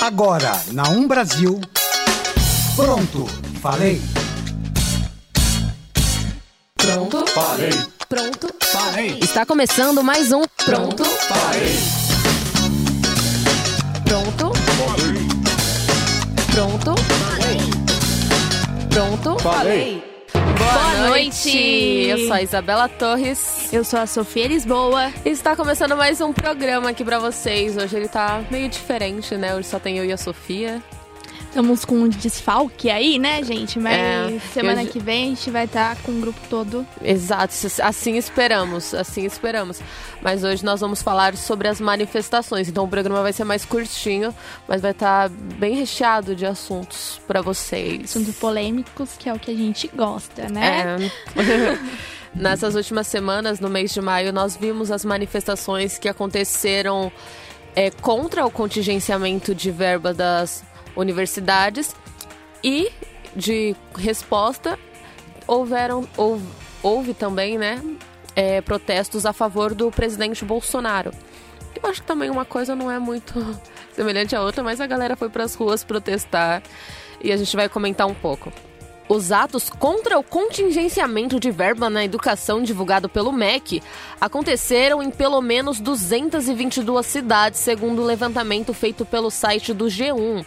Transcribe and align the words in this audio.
Agora, 0.00 0.52
na 0.72 0.88
Um 0.88 1.06
Brasil. 1.08 1.60
Pronto, 2.76 3.26
falei. 3.60 4.00
Pronto, 6.76 7.24
Falei, 7.32 7.70
pronto. 8.08 8.48
falei, 8.62 9.18
Está 9.20 9.44
começando 9.44 10.02
mais 10.02 10.32
um 10.32 10.42
Pronto, 10.64 11.04
falei, 11.04 11.76
pronto, 14.04 14.52
pronto, 16.52 16.94
pronto. 18.90 19.42
falei. 19.42 20.07
Boa 20.58 21.08
noite! 21.08 22.06
Eu 22.08 22.18
sou 22.18 22.32
a 22.32 22.42
Isabela 22.42 22.88
Torres. 22.88 23.72
Eu 23.72 23.84
sou 23.84 24.00
a 24.00 24.06
Sofia 24.06 24.48
Lisboa. 24.48 25.12
E 25.24 25.28
está 25.30 25.54
começando 25.54 25.96
mais 25.96 26.20
um 26.20 26.32
programa 26.32 26.90
aqui 26.90 27.04
pra 27.04 27.18
vocês. 27.18 27.76
Hoje 27.76 27.96
ele 27.96 28.08
tá 28.08 28.42
meio 28.50 28.68
diferente, 28.68 29.36
né? 29.36 29.54
Hoje 29.54 29.68
só 29.68 29.78
tem 29.78 29.98
eu 29.98 30.04
e 30.04 30.12
a 30.12 30.16
Sofia. 30.16 30.82
Estamos 31.48 31.84
com 31.84 31.94
um 31.96 32.08
desfalque 32.08 32.90
aí, 32.90 33.18
né, 33.18 33.42
gente? 33.42 33.78
Mas 33.78 33.94
É, 33.96 34.38
semana 34.52 34.82
eu- 34.84 34.88
que 34.90 35.00
vem 35.00 35.24
a 35.24 35.28
gente 35.30 35.50
vai 35.50 35.64
estar 35.64 35.96
com 36.02 36.12
o 36.12 36.20
grupo 36.20 36.38
todo. 36.48 36.86
Exato, 37.02 37.52
assim 37.82 38.16
esperamos, 38.16 38.92
assim 38.94 39.24
esperamos. 39.24 39.80
Mas 40.22 40.44
hoje 40.44 40.64
nós 40.64 40.80
vamos 40.80 41.02
falar 41.02 41.34
sobre 41.36 41.66
as 41.66 41.80
manifestações. 41.80 42.68
Então 42.68 42.84
o 42.84 42.88
programa 42.88 43.22
vai 43.22 43.32
ser 43.32 43.44
mais 43.44 43.64
curtinho, 43.64 44.32
mas 44.68 44.82
vai 44.82 44.90
estar 44.92 45.28
bem 45.30 45.74
recheado 45.74 46.36
de 46.36 46.44
assuntos 46.46 47.20
pra 47.26 47.40
vocês. 47.40 48.04
Assuntos 48.04 48.36
polêmicos, 48.36 49.10
que 49.18 49.28
é 49.28 49.32
o 49.32 49.38
que 49.38 49.50
a 49.50 49.54
gente 49.56 49.88
gosta, 49.88 50.48
né? 50.50 50.98
É. 51.34 51.78
Nessas 52.34 52.74
últimas 52.74 53.06
semanas, 53.06 53.58
no 53.58 53.70
mês 53.70 53.92
de 53.92 54.00
maio, 54.02 54.32
nós 54.34 54.54
vimos 54.54 54.90
as 54.90 55.02
manifestações 55.04 55.96
que 55.98 56.08
aconteceram 56.08 57.10
é, 57.74 57.90
contra 57.90 58.44
o 58.44 58.50
contingenciamento 58.50 59.54
de 59.54 59.70
verba 59.70 60.12
das 60.12 60.62
universidades 60.98 61.94
e 62.62 62.90
de 63.34 63.74
resposta 63.96 64.78
houveram 65.46 66.06
houve, 66.16 66.46
houve 66.82 67.14
também, 67.14 67.56
né, 67.56 67.80
é, 68.34 68.60
protestos 68.60 69.24
a 69.24 69.32
favor 69.32 69.74
do 69.74 69.90
presidente 69.90 70.44
Bolsonaro. 70.44 71.12
Eu 71.80 71.88
acho 71.88 72.00
que 72.00 72.06
também 72.06 72.28
uma 72.28 72.44
coisa 72.44 72.74
não 72.74 72.90
é 72.90 72.98
muito 72.98 73.32
semelhante 73.94 74.34
à 74.34 74.42
outra, 74.42 74.62
mas 74.62 74.80
a 74.80 74.86
galera 74.86 75.16
foi 75.16 75.28
para 75.28 75.44
as 75.44 75.54
ruas 75.54 75.84
protestar 75.84 76.62
e 77.22 77.32
a 77.32 77.36
gente 77.36 77.54
vai 77.54 77.68
comentar 77.68 78.06
um 78.06 78.14
pouco. 78.14 78.52
Os 79.08 79.32
atos 79.32 79.70
contra 79.70 80.18
o 80.18 80.22
contingenciamento 80.22 81.40
de 81.40 81.50
verba 81.50 81.88
na 81.88 82.04
educação 82.04 82.62
divulgado 82.62 83.08
pelo 83.08 83.32
MEC 83.32 83.82
aconteceram 84.20 85.02
em 85.02 85.10
pelo 85.10 85.40
menos 85.40 85.80
222 85.80 87.06
cidades, 87.06 87.58
segundo 87.58 88.02
o 88.02 88.04
levantamento 88.04 88.74
feito 88.74 89.06
pelo 89.06 89.30
site 89.30 89.72
do 89.72 89.86
G1. 89.86 90.44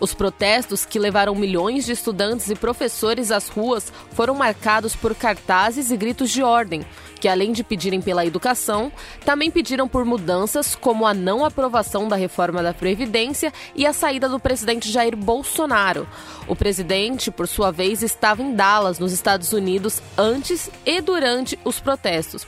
Os 0.00 0.14
protestos, 0.14 0.86
que 0.86 0.98
levaram 0.98 1.34
milhões 1.34 1.84
de 1.84 1.92
estudantes 1.92 2.48
e 2.48 2.54
professores 2.54 3.30
às 3.30 3.48
ruas, 3.48 3.92
foram 4.12 4.34
marcados 4.34 4.96
por 4.96 5.14
cartazes 5.14 5.90
e 5.90 5.96
gritos 5.96 6.30
de 6.30 6.42
ordem, 6.42 6.86
que 7.20 7.28
além 7.28 7.52
de 7.52 7.62
pedirem 7.62 8.00
pela 8.00 8.24
educação, 8.24 8.90
também 9.26 9.50
pediram 9.50 9.86
por 9.86 10.06
mudanças 10.06 10.74
como 10.74 11.06
a 11.06 11.12
não 11.12 11.44
aprovação 11.44 12.08
da 12.08 12.16
reforma 12.16 12.62
da 12.62 12.72
Previdência 12.72 13.52
e 13.76 13.86
a 13.86 13.92
saída 13.92 14.26
do 14.26 14.40
presidente 14.40 14.90
Jair 14.90 15.14
Bolsonaro. 15.14 16.08
O 16.48 16.56
presidente, 16.56 17.30
por 17.30 17.46
sua 17.46 17.70
vez, 17.70 18.02
estava 18.02 18.42
em 18.42 18.54
Dallas, 18.54 18.98
nos 18.98 19.12
Estados 19.12 19.52
Unidos, 19.52 20.00
antes 20.16 20.70
e 20.86 21.02
durante 21.02 21.58
os 21.62 21.78
protestos, 21.78 22.46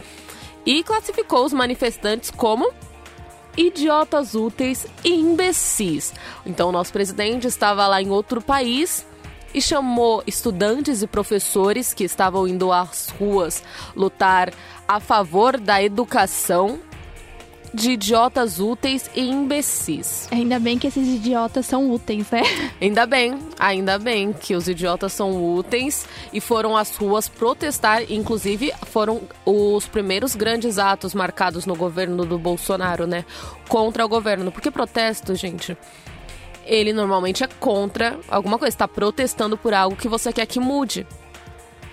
e 0.65 0.83
classificou 0.83 1.45
os 1.45 1.53
manifestantes 1.53 2.31
como 2.31 2.73
idiotas 3.57 4.35
úteis 4.35 4.87
e 5.05 5.11
imbecis. 5.11 6.13
Então, 6.45 6.69
o 6.69 6.73
nosso 6.73 6.93
presidente 6.93 7.47
estava 7.47 7.87
lá 7.87 8.01
em 8.01 8.11
outro 8.11 8.41
país 8.41 9.07
e 9.55 9.61
chamou 9.61 10.23
estudantes 10.27 11.03
e 11.03 11.07
professores 11.07 11.93
que 11.93 12.05
estavam 12.05 12.49
indo 12.49 12.73
às 12.73 13.11
ruas 13.11 13.63
lutar 13.95 14.53
a 14.89 14.99
favor 14.99 15.59
da 15.59 15.83
educação 15.83 16.81
de 17.73 17.93
idiotas 17.93 18.61
úteis 18.61 19.11
e 19.15 19.23
imbecis. 19.23 20.29
Ainda 20.31 20.59
bem 20.59 20.79
que 20.79 20.87
esses 20.87 21.09
idiotas 21.09 21.67
são 21.67 21.91
úteis, 21.91 22.31
né? 22.31 22.43
Ainda 22.81 23.07
bem, 23.07 23.39
ainda 23.59 23.99
bem 23.99 24.33
que 24.33 24.55
os 24.55 24.69
idiotas 24.69 25.13
são 25.13 25.55
úteis 25.55 26.07
e 26.33 26.41
foram 26.41 26.77
às 26.77 26.95
ruas 26.97 27.29
protestar. 27.29 28.03
Inclusive, 28.11 28.73
foram 28.87 29.23
os 29.47 29.87
primeiros 29.87 30.35
grandes 30.35 30.79
atos 30.79 31.15
marcados 31.15 31.65
no 31.65 31.77
governo 31.77 32.25
do 32.25 32.39
Bolsonaro, 32.39 33.07
né? 33.07 33.25
Contra 33.69 34.05
o 34.05 34.09
governo. 34.09 34.51
Porque 34.51 34.71
protesto, 34.71 35.35
gente, 35.35 35.77
ele 36.67 36.93
normalmente 36.93 37.45
é 37.45 37.47
contra 37.47 38.19
alguma 38.29 38.59
coisa. 38.59 38.75
Está 38.75 38.89
protestando 38.89 39.57
por 39.57 39.73
algo 39.73 39.97
que 39.97 40.09
você 40.09 40.33
quer 40.33 40.47
que 40.47 40.61
mude. 40.61 41.07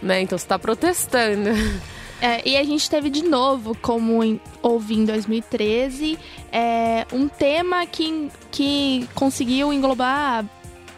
Né? 0.02 0.22
Então 0.22 0.38
você 0.38 0.46
está 0.46 0.58
protestando. 0.58 1.50
É, 2.22 2.48
e 2.48 2.58
a 2.58 2.64
gente 2.64 2.90
teve 2.90 3.10
de 3.10 3.24
novo, 3.24 3.76
como 3.82 4.24
em, 4.24 4.40
houve 4.62 4.96
em 4.96 5.06
2013, 5.06 6.18
é, 6.52 7.06
um 7.14 7.28
tema 7.28 7.86
que, 7.86 8.30
que 8.52 9.08
conseguiu 9.16 9.72
englobar 9.72 10.46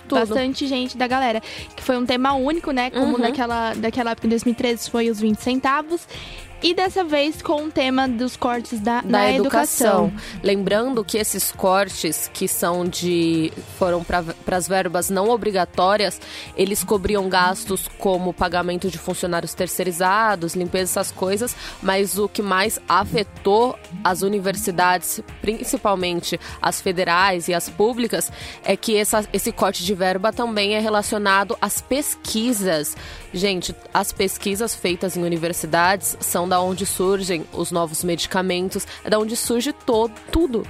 Tudo. 0.07 0.19
bastante 0.19 0.67
gente 0.67 0.97
da 0.97 1.07
galera. 1.07 1.41
Que 1.75 1.83
foi 1.83 1.97
um 1.97 2.05
tema 2.05 2.33
único, 2.33 2.71
né? 2.71 2.89
Como 2.89 3.13
Uhum. 3.15 3.21
naquela, 3.21 3.73
daquela 3.75 4.11
época 4.11 4.27
em 4.27 4.31
2013 4.31 4.89
foi 4.89 5.09
os 5.09 5.19
20 5.19 5.37
centavos. 5.37 6.07
E 6.63 6.73
dessa 6.75 7.03
vez 7.03 7.41
com 7.41 7.65
o 7.65 7.71
tema 7.71 8.07
dos 8.07 8.37
cortes 8.37 8.79
da, 8.79 9.01
da 9.01 9.07
na 9.07 9.31
educação. 9.31 10.13
Lembrando 10.43 11.03
que 11.03 11.17
esses 11.17 11.51
cortes 11.51 12.29
que 12.31 12.47
são 12.47 12.85
de 12.85 13.51
foram 13.79 14.03
para 14.03 14.57
as 14.57 14.67
verbas 14.67 15.09
não 15.09 15.29
obrigatórias, 15.29 16.21
eles 16.55 16.83
cobriam 16.83 17.27
gastos 17.27 17.87
como 17.97 18.31
pagamento 18.31 18.91
de 18.91 18.97
funcionários 18.97 19.53
terceirizados, 19.55 20.55
limpeza 20.55 20.91
essas 20.91 21.11
coisas, 21.11 21.55
mas 21.81 22.19
o 22.19 22.29
que 22.29 22.43
mais 22.43 22.79
afetou 22.87 23.77
as 24.03 24.21
universidades, 24.21 25.19
principalmente 25.41 26.39
as 26.61 26.79
federais 26.79 27.47
e 27.47 27.53
as 27.53 27.69
públicas, 27.69 28.31
é 28.63 28.77
que 28.77 28.95
essa, 28.95 29.25
esse 29.33 29.51
corte 29.51 29.83
de 29.83 29.93
verba 29.95 30.31
também 30.31 30.75
é 30.75 30.79
relacionado 30.79 31.57
às 31.59 31.81
pesquisas. 31.81 32.95
Gente, 33.33 33.73
as 33.93 34.11
pesquisas 34.11 34.75
feitas 34.75 35.15
em 35.15 35.23
universidades 35.23 36.17
são 36.19 36.47
da 36.47 36.59
onde 36.59 36.85
surgem 36.85 37.45
os 37.53 37.71
novos 37.71 38.03
medicamentos, 38.03 38.85
é 39.03 39.09
da 39.09 39.19
onde 39.19 39.37
surge 39.37 39.71
todo, 39.71 40.13
tudo. 40.31 40.67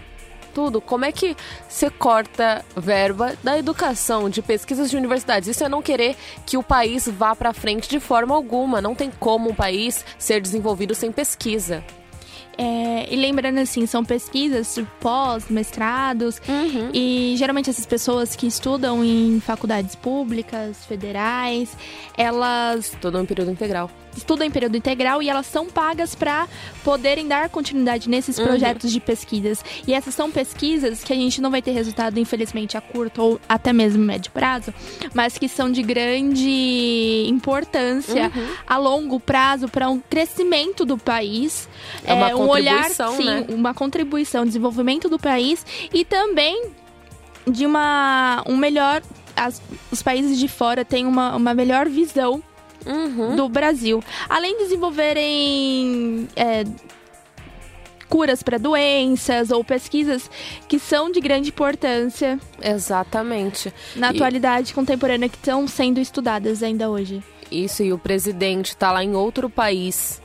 Tudo. 0.54 0.82
Como 0.82 1.06
é 1.06 1.14
que 1.14 1.36
você 1.68 1.90
corta 1.90 2.64
verba 2.76 3.36
da 3.42 3.58
educação, 3.58 4.30
de 4.30 4.42
pesquisas 4.42 4.90
de 4.90 4.98
universidades? 4.98 5.48
Isso 5.48 5.64
é 5.64 5.70
não 5.70 5.82
querer 5.82 6.18
que 6.46 6.58
o 6.58 6.64
país 6.64 7.08
vá 7.08 7.34
para 7.34 7.54
frente 7.54 7.90
de 7.90 8.02
forma 8.02 8.36
alguma. 8.36 8.82
Não 8.82 8.94
tem 8.94 9.10
como 9.10 9.50
um 9.50 9.56
país 9.56 10.04
ser 10.20 10.42
desenvolvido 10.42 10.94
sem 10.94 11.10
pesquisa. 11.10 11.82
É, 12.58 13.08
e 13.12 13.16
lembrando 13.16 13.60
assim, 13.60 13.86
são 13.86 14.04
pesquisas 14.04 14.76
de 14.76 14.84
pós, 15.00 15.46
mestrados, 15.50 16.42
e 16.94 17.34
geralmente 17.38 17.70
essas 17.70 17.86
pessoas 17.86 18.36
que 18.36 18.46
estudam 18.46 19.04
em 19.04 19.40
faculdades 19.40 19.96
públicas, 19.96 20.86
federais, 20.86 21.76
elas 22.18 22.92
Todo 23.02 23.18
um 23.20 23.26
período 23.26 23.52
integral. 23.52 23.90
estudam 24.16 24.46
em 24.46 24.52
período 24.52 24.76
integral 24.76 25.24
e 25.24 25.30
elas 25.30 25.46
são 25.46 25.68
pagas 25.68 26.14
para 26.14 26.48
poderem 26.84 27.28
dar 27.28 27.50
continuidade 27.50 28.10
nesses 28.10 28.40
projetos 28.40 28.92
de 28.92 29.00
pesquisas. 29.00 29.64
E 29.88 29.94
essas 29.94 30.14
são 30.14 30.30
pesquisas 30.30 31.04
que 31.04 31.14
a 31.14 31.16
gente 31.16 31.42
não 31.42 31.50
vai 31.50 31.62
ter 31.62 31.72
resultado, 31.72 32.20
infelizmente, 32.20 32.78
a 32.78 32.82
curto 32.82 33.22
ou 33.22 33.42
até 33.48 33.72
mesmo 33.72 34.04
médio 34.04 34.32
prazo, 34.32 34.74
mas 35.14 35.38
que 35.38 35.48
são 35.48 35.72
de 35.72 35.82
grande 35.82 37.26
importância 37.28 38.32
a 38.68 38.78
longo 38.78 39.20
prazo 39.20 39.68
para 39.68 39.90
um 39.90 40.00
crescimento 40.00 40.86
do 40.86 40.98
país. 40.98 41.68
É 42.04 42.14
uma 42.14 42.41
um 42.46 42.50
olhar, 42.50 42.90
sim, 42.90 43.24
né? 43.26 43.46
uma 43.50 43.74
contribuição, 43.74 44.46
desenvolvimento 44.46 45.10
do 45.10 45.18
país 45.20 45.66
e 45.94 46.04
também 46.06 46.72
de 47.48 47.66
uma 47.66 48.44
um 48.48 48.56
melhor 48.58 49.02
as- 49.36 49.62
os 49.92 50.02
países 50.04 50.38
de 50.38 50.48
fora 50.48 50.84
têm 50.86 51.06
uma, 51.06 51.36
uma 51.36 51.54
melhor 51.54 51.88
visão 51.90 52.42
Uhum. 52.86 53.36
do 53.36 53.48
Brasil. 53.48 54.04
Além 54.30 54.58
de 54.58 54.64
desenvolverem 54.64 56.28
é, 56.36 56.64
curas 58.10 58.44
para 58.44 58.58
doenças 58.58 59.52
ou 59.52 59.64
pesquisas 59.64 60.30
que 60.68 60.78
são 60.78 61.12
de 61.12 61.20
grande 61.22 61.50
importância 61.50 62.40
Exatamente. 62.62 63.74
na 63.96 64.08
E- 64.12 64.16
atualidade 64.16 64.74
contemporânea 64.74 65.30
que 65.30 65.38
estão 65.38 65.68
sendo 65.68 66.00
estudadas 66.00 66.62
ainda 66.62 66.90
hoje. 66.90 67.24
Isso, 67.52 67.84
e 67.84 67.92
o 67.94 67.98
presidente 67.98 68.76
tá 68.76 68.92
lá 68.92 69.04
em 69.04 69.16
outro 69.16 69.50
país, 69.50 70.21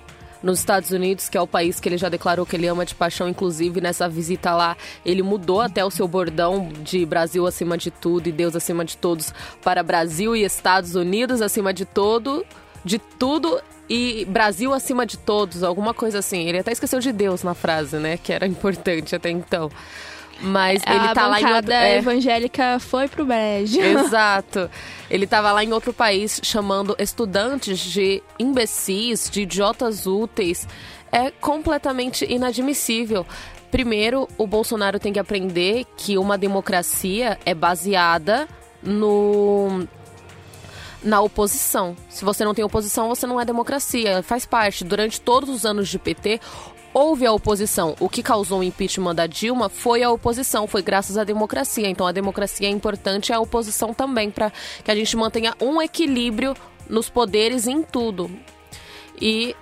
nos 0.46 0.60
Estados 0.60 0.92
Unidos, 0.92 1.28
que 1.28 1.36
é 1.36 1.40
o 1.40 1.46
país 1.46 1.80
que 1.80 1.88
ele 1.88 1.98
já 1.98 2.08
declarou 2.08 2.46
que 2.46 2.54
ele 2.54 2.68
ama 2.68 2.86
de 2.86 2.94
paixão, 2.94 3.28
inclusive 3.28 3.80
nessa 3.80 4.08
visita 4.08 4.54
lá, 4.54 4.76
ele 5.04 5.22
mudou 5.22 5.60
até 5.60 5.84
o 5.84 5.90
seu 5.90 6.06
bordão 6.06 6.70
de 6.82 7.04
Brasil 7.04 7.46
acima 7.46 7.76
de 7.76 7.90
tudo 7.90 8.28
e 8.28 8.32
Deus 8.32 8.54
acima 8.54 8.84
de 8.84 8.96
todos 8.96 9.34
para 9.62 9.82
Brasil 9.82 10.36
e 10.36 10.44
Estados 10.44 10.94
Unidos 10.94 11.42
acima 11.42 11.74
de 11.74 11.84
todo, 11.84 12.46
de 12.84 12.98
tudo 12.98 13.60
e 13.90 14.24
Brasil 14.26 14.72
acima 14.72 15.04
de 15.04 15.18
todos, 15.18 15.64
alguma 15.64 15.92
coisa 15.92 16.20
assim. 16.20 16.48
Ele 16.48 16.58
até 16.58 16.70
esqueceu 16.70 17.00
de 17.00 17.12
Deus 17.12 17.42
na 17.42 17.54
frase, 17.54 17.96
né, 17.96 18.16
que 18.16 18.32
era 18.32 18.46
importante 18.46 19.16
até 19.16 19.30
então. 19.30 19.68
Mas 20.40 20.82
ele 20.86 21.06
a 21.06 21.14
tá 21.14 21.26
lá 21.26 21.40
em 21.40 21.54
outro... 21.54 21.72
é. 21.72 21.98
evangélica 21.98 22.78
foi 22.78 23.08
pro 23.08 23.24
brejo. 23.24 23.80
Exato. 23.80 24.70
Ele 25.10 25.26
tava 25.26 25.50
lá 25.52 25.64
em 25.64 25.72
outro 25.72 25.92
país 25.92 26.40
chamando 26.42 26.94
estudantes 26.98 27.78
de 27.78 28.22
imbecis, 28.38 29.30
de 29.30 29.42
idiotas 29.42 30.06
úteis. 30.06 30.68
É 31.10 31.30
completamente 31.30 32.24
inadmissível. 32.30 33.26
Primeiro, 33.70 34.28
o 34.36 34.46
Bolsonaro 34.46 34.98
tem 34.98 35.12
que 35.12 35.18
aprender 35.18 35.84
que 35.96 36.18
uma 36.18 36.36
democracia 36.36 37.38
é 37.44 37.54
baseada 37.54 38.48
no 38.82 39.86
na 41.02 41.20
oposição. 41.20 41.96
Se 42.08 42.24
você 42.24 42.44
não 42.44 42.52
tem 42.52 42.64
oposição, 42.64 43.08
você 43.08 43.26
não 43.26 43.40
é 43.40 43.44
democracia. 43.44 44.22
Faz 44.22 44.44
parte. 44.44 44.84
Durante 44.84 45.20
todos 45.20 45.48
os 45.48 45.64
anos 45.64 45.88
de 45.88 45.98
PT, 45.98 46.40
houve 46.92 47.26
a 47.26 47.32
oposição. 47.32 47.94
O 48.00 48.08
que 48.08 48.22
causou 48.22 48.60
o 48.60 48.64
impeachment 48.64 49.14
da 49.14 49.26
Dilma 49.26 49.68
foi 49.68 50.02
a 50.02 50.10
oposição, 50.10 50.66
foi 50.66 50.82
graças 50.82 51.18
à 51.18 51.24
democracia. 51.24 51.88
Então 51.88 52.06
a 52.06 52.12
democracia 52.12 52.68
é 52.68 52.70
importante 52.70 53.28
e 53.28 53.32
a 53.32 53.40
oposição 53.40 53.92
também, 53.92 54.30
para 54.30 54.52
que 54.84 54.90
a 54.90 54.94
gente 54.94 55.16
mantenha 55.16 55.54
um 55.60 55.80
equilíbrio 55.80 56.54
nos 56.88 57.08
poderes 57.08 57.66
em 57.66 57.82
tudo. 57.82 58.30
E 59.20 59.54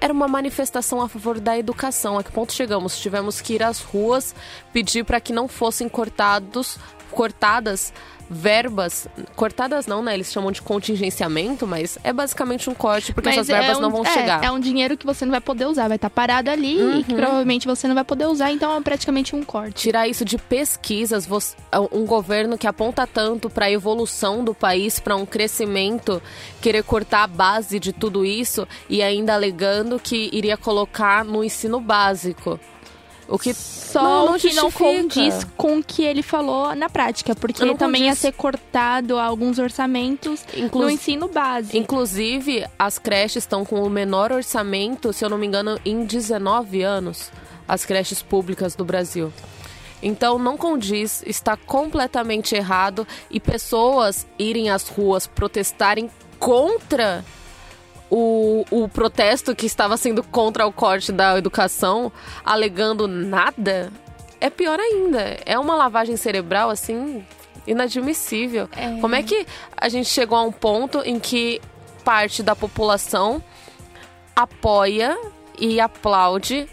era 0.00 0.12
uma 0.12 0.28
manifestação 0.28 1.00
a 1.00 1.08
favor 1.08 1.40
da 1.40 1.58
educação. 1.58 2.18
A 2.18 2.22
que 2.22 2.30
ponto 2.30 2.52
chegamos? 2.52 2.98
Tivemos 2.98 3.40
que 3.40 3.54
ir 3.54 3.62
às 3.62 3.80
ruas 3.80 4.34
pedir 4.72 5.04
para 5.04 5.20
que 5.20 5.32
não 5.32 5.48
fossem 5.48 5.88
cortados, 5.88 6.78
cortadas 7.14 7.92
verbas 8.28 9.06
cortadas 9.36 9.86
não, 9.86 10.02
né? 10.02 10.14
Eles 10.14 10.32
chamam 10.32 10.50
de 10.50 10.62
contingenciamento, 10.62 11.66
mas 11.66 11.98
é 12.02 12.12
basicamente 12.12 12.68
um 12.70 12.74
corte 12.74 13.12
porque 13.12 13.28
mas 13.28 13.36
essas 13.36 13.48
verbas 13.48 13.76
é 13.76 13.76
um, 13.76 13.80
não 13.80 13.90
vão 13.90 14.04
é, 14.04 14.10
chegar. 14.10 14.44
É 14.44 14.50
um 14.50 14.58
dinheiro 14.58 14.96
que 14.96 15.06
você 15.06 15.24
não 15.24 15.32
vai 15.32 15.40
poder 15.40 15.66
usar, 15.66 15.88
vai 15.88 15.96
estar 15.96 16.10
tá 16.10 16.14
parado 16.14 16.50
ali 16.50 16.80
uhum. 16.80 17.00
e 17.00 17.04
que 17.04 17.14
provavelmente 17.14 17.66
você 17.66 17.86
não 17.86 17.94
vai 17.94 18.04
poder 18.04 18.26
usar, 18.26 18.50
então 18.50 18.74
é 18.76 18.80
praticamente 18.80 19.36
um 19.36 19.42
corte. 19.42 19.74
Tirar 19.74 20.08
isso 20.08 20.24
de 20.24 20.38
pesquisas, 20.38 21.28
é 21.70 21.78
um 21.78 22.04
governo 22.06 22.56
que 22.56 22.66
aponta 22.66 23.06
tanto 23.06 23.50
para 23.50 23.66
a 23.66 23.70
evolução 23.70 24.44
do 24.44 24.54
país, 24.54 24.98
para 24.98 25.16
um 25.16 25.26
crescimento, 25.26 26.22
querer 26.60 26.82
cortar 26.82 27.24
a 27.24 27.26
base 27.26 27.78
de 27.78 27.92
tudo 27.92 28.24
isso 28.24 28.66
e 28.88 29.02
ainda 29.02 29.34
alegando 29.34 29.98
que 29.98 30.30
iria 30.32 30.56
colocar 30.56 31.24
no 31.24 31.44
ensino 31.44 31.80
básico. 31.80 32.58
O 33.28 33.38
que 33.38 33.54
só 33.54 34.02
não, 34.02 34.26
não 34.32 34.38
que 34.38 34.52
não 34.52 34.70
condiz 34.70 35.46
com 35.56 35.78
o 35.78 35.84
que 35.84 36.02
ele 36.02 36.22
falou 36.22 36.74
na 36.74 36.90
prática, 36.90 37.34
porque 37.34 37.64
também 37.74 37.76
condiz. 37.76 38.00
ia 38.00 38.14
ser 38.14 38.32
cortado 38.32 39.18
alguns 39.18 39.58
orçamentos 39.58 40.44
Inclu 40.54 40.82
no 40.82 40.90
ensino 40.90 41.28
básico. 41.28 41.76
Inclusive, 41.76 42.66
as 42.78 42.98
creches 42.98 43.44
estão 43.44 43.64
com 43.64 43.82
o 43.82 43.88
menor 43.88 44.30
orçamento, 44.30 45.12
se 45.12 45.24
eu 45.24 45.30
não 45.30 45.38
me 45.38 45.46
engano, 45.46 45.78
em 45.84 46.04
19 46.04 46.82
anos, 46.82 47.30
as 47.66 47.84
creches 47.84 48.22
públicas 48.22 48.74
do 48.74 48.84
Brasil. 48.84 49.32
Então 50.02 50.38
não 50.38 50.58
condiz, 50.58 51.22
está 51.26 51.56
completamente 51.56 52.54
errado 52.54 53.06
e 53.30 53.40
pessoas 53.40 54.26
irem 54.38 54.68
às 54.68 54.86
ruas 54.86 55.26
protestarem 55.26 56.10
contra 56.38 57.24
o, 58.10 58.64
o 58.70 58.88
protesto 58.88 59.54
que 59.54 59.66
estava 59.66 59.96
sendo 59.96 60.22
contra 60.22 60.66
o 60.66 60.72
corte 60.72 61.12
da 61.12 61.36
educação, 61.38 62.12
alegando 62.44 63.08
nada, 63.08 63.92
é 64.40 64.50
pior 64.50 64.78
ainda. 64.78 65.38
É 65.44 65.58
uma 65.58 65.74
lavagem 65.74 66.16
cerebral, 66.16 66.70
assim, 66.70 67.24
inadmissível. 67.66 68.68
É. 68.76 69.00
Como 69.00 69.14
é 69.14 69.22
que 69.22 69.46
a 69.76 69.88
gente 69.88 70.08
chegou 70.08 70.38
a 70.38 70.42
um 70.42 70.52
ponto 70.52 71.00
em 71.04 71.18
que 71.18 71.60
parte 72.04 72.42
da 72.42 72.54
população 72.54 73.42
apoia 74.36 75.16
e 75.58 75.80
aplaude 75.80 76.68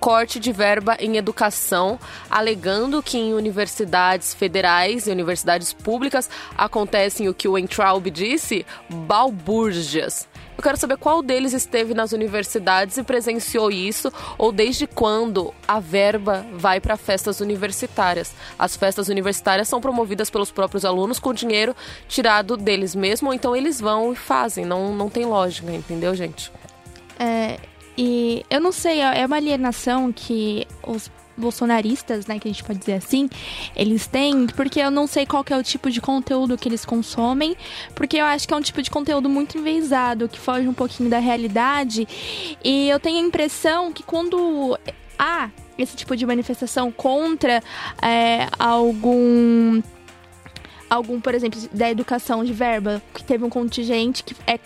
corte 0.00 0.40
de 0.40 0.50
verba 0.50 0.96
em 0.98 1.18
educação, 1.18 2.00
alegando 2.30 3.02
que 3.02 3.18
em 3.18 3.34
universidades 3.34 4.32
federais 4.32 5.06
e 5.06 5.10
universidades 5.10 5.74
públicas 5.74 6.28
acontecem 6.56 7.28
o 7.28 7.34
que 7.34 7.46
o 7.46 7.58
Entraub 7.58 8.10
disse, 8.10 8.64
balbúrdias. 8.88 10.26
Eu 10.60 10.62
quero 10.62 10.76
saber 10.76 10.98
qual 10.98 11.22
deles 11.22 11.54
esteve 11.54 11.94
nas 11.94 12.12
universidades 12.12 12.98
e 12.98 13.02
presenciou 13.02 13.70
isso, 13.70 14.12
ou 14.36 14.52
desde 14.52 14.86
quando 14.86 15.54
a 15.66 15.80
verba 15.80 16.44
vai 16.52 16.78
para 16.78 16.98
festas 16.98 17.40
universitárias. 17.40 18.34
As 18.58 18.76
festas 18.76 19.08
universitárias 19.08 19.68
são 19.68 19.80
promovidas 19.80 20.28
pelos 20.28 20.50
próprios 20.50 20.84
alunos 20.84 21.18
com 21.18 21.32
dinheiro 21.32 21.74
tirado 22.06 22.58
deles 22.58 22.94
mesmo, 22.94 23.28
ou 23.28 23.34
então 23.34 23.56
eles 23.56 23.80
vão 23.80 24.12
e 24.12 24.16
fazem. 24.16 24.66
Não, 24.66 24.94
não 24.94 25.08
tem 25.08 25.24
lógica, 25.24 25.72
entendeu, 25.72 26.14
gente? 26.14 26.52
É, 27.18 27.56
e 27.96 28.44
eu 28.50 28.60
não 28.60 28.70
sei, 28.70 29.00
é 29.00 29.24
uma 29.24 29.36
alienação 29.36 30.12
que 30.12 30.66
os 30.86 31.10
bolsonaristas, 31.40 32.26
né, 32.26 32.38
que 32.38 32.48
a 32.48 32.50
gente 32.50 32.62
pode 32.62 32.78
dizer 32.78 32.94
assim, 32.94 33.28
eles 33.74 34.06
têm, 34.06 34.46
porque 34.46 34.80
eu 34.80 34.90
não 34.90 35.06
sei 35.06 35.26
qual 35.26 35.44
é 35.50 35.56
o 35.56 35.62
tipo 35.62 35.90
de 35.90 36.00
conteúdo 36.00 36.56
que 36.56 36.68
eles 36.68 36.84
consomem, 36.84 37.56
porque 37.94 38.18
eu 38.18 38.24
acho 38.24 38.46
que 38.46 38.54
é 38.54 38.56
um 38.56 38.60
tipo 38.60 38.82
de 38.82 38.90
conteúdo 38.90 39.28
muito 39.28 39.58
enviesado, 39.58 40.28
que 40.28 40.38
foge 40.38 40.68
um 40.68 40.74
pouquinho 40.74 41.10
da 41.10 41.18
realidade, 41.18 42.06
e 42.62 42.88
eu 42.88 43.00
tenho 43.00 43.18
a 43.18 43.26
impressão 43.26 43.92
que 43.92 44.02
quando 44.02 44.78
há 45.18 45.50
esse 45.78 45.96
tipo 45.96 46.16
de 46.16 46.26
manifestação 46.26 46.92
contra 46.92 47.62
é, 48.02 48.48
algum 48.58 49.80
algum, 50.90 51.20
por 51.20 51.34
exemplo, 51.34 51.60
da 51.72 51.88
educação 51.88 52.44
de 52.44 52.52
verba, 52.52 53.00
que 53.14 53.22
teve 53.22 53.44
um 53.44 53.48
contingente 53.48 54.24
que 54.24 54.34
é, 54.46 54.58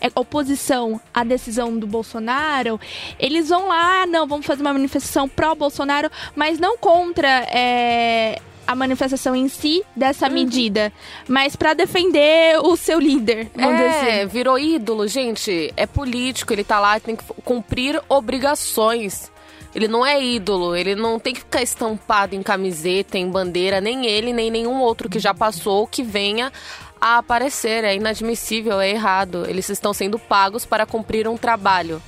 é 0.00 0.10
oposição 0.14 0.98
à 1.12 1.22
decisão 1.22 1.78
do 1.78 1.86
Bolsonaro, 1.86 2.80
eles 3.18 3.50
vão 3.50 3.68
lá, 3.68 4.02
ah, 4.02 4.06
não, 4.06 4.26
vamos 4.26 4.46
fazer 4.46 4.62
uma 4.62 4.72
manifestação 4.72 5.28
pró-Bolsonaro, 5.28 6.10
mas 6.34 6.58
não 6.58 6.78
contra. 6.78 7.28
É, 7.50 8.40
a 8.66 8.74
manifestação 8.74 9.36
em 9.36 9.48
si 9.48 9.84
dessa 9.94 10.26
uhum. 10.26 10.32
medida, 10.32 10.92
mas 11.28 11.54
para 11.54 11.72
defender 11.72 12.58
o 12.58 12.76
seu 12.76 12.98
líder. 12.98 13.48
É, 13.56 14.22
assim. 14.22 14.26
virou 14.26 14.58
ídolo, 14.58 15.06
gente. 15.06 15.72
É 15.76 15.86
político, 15.86 16.52
ele 16.52 16.64
tá 16.64 16.80
lá, 16.80 16.98
tem 16.98 17.14
que 17.14 17.22
cumprir 17.44 18.02
obrigações. 18.08 19.30
Ele 19.76 19.88
não 19.88 20.06
é 20.06 20.18
ídolo, 20.18 20.74
ele 20.74 20.94
não 20.94 21.18
tem 21.18 21.34
que 21.34 21.40
ficar 21.40 21.60
estampado 21.60 22.34
em 22.34 22.42
camiseta, 22.42 23.18
em 23.18 23.30
bandeira, 23.30 23.78
nem 23.78 24.06
ele, 24.06 24.32
nem 24.32 24.50
nenhum 24.50 24.80
outro 24.80 25.06
que 25.06 25.18
já 25.18 25.34
passou 25.34 25.86
que 25.86 26.02
venha 26.02 26.50
a 26.98 27.18
aparecer. 27.18 27.84
É 27.84 27.94
inadmissível, 27.94 28.80
é 28.80 28.88
errado. 28.88 29.44
Eles 29.46 29.68
estão 29.68 29.92
sendo 29.92 30.18
pagos 30.18 30.64
para 30.64 30.86
cumprir 30.86 31.28
um 31.28 31.36
trabalho. 31.36 32.00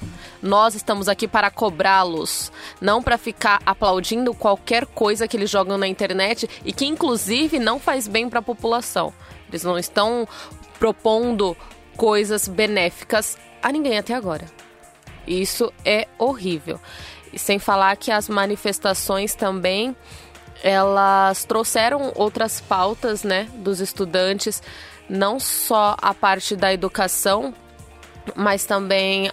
Nós 0.43 0.75
estamos 0.75 1.11
aqui 1.11 1.29
para 1.29 1.50
cobrá-los, 1.50 2.50
não 2.81 3.03
para 3.03 3.19
ficar 3.19 3.61
aplaudindo 3.67 4.32
qualquer 4.32 4.87
coisa 4.87 5.29
que 5.29 5.37
eles 5.37 5.50
jogam 5.50 5.76
na 5.76 5.87
internet 5.87 6.49
e 6.65 6.73
que, 6.73 6.87
inclusive, 6.87 7.59
não 7.59 7.79
faz 7.79 8.09
bem 8.09 8.31
para 8.31 8.38
a 8.38 8.43
população. 8.43 9.12
Eles 9.47 9.63
não 9.63 9.79
estão 9.79 10.27
propondo 10.79 11.55
coisas 11.98 12.48
benéficas 12.48 13.37
a 13.63 13.70
ninguém 13.70 13.98
até 13.98 14.15
agora. 14.15 14.46
Isso 15.27 15.70
é 15.84 16.08
horrível. 16.19 16.81
E 17.32 17.39
sem 17.39 17.58
falar 17.58 17.97
que 17.97 18.11
as 18.11 18.29
manifestações 18.29 19.35
também 19.35 19.94
elas 20.63 21.44
trouxeram 21.44 22.13
outras 22.17 22.61
pautas, 22.61 23.23
né, 23.23 23.49
dos 23.55 23.81
estudantes, 23.81 24.63
não 25.08 25.39
só 25.39 25.97
a 26.01 26.13
parte 26.13 26.56
da 26.56 26.73
educação, 26.73 27.55
mas 28.35 28.65
também 28.65 29.31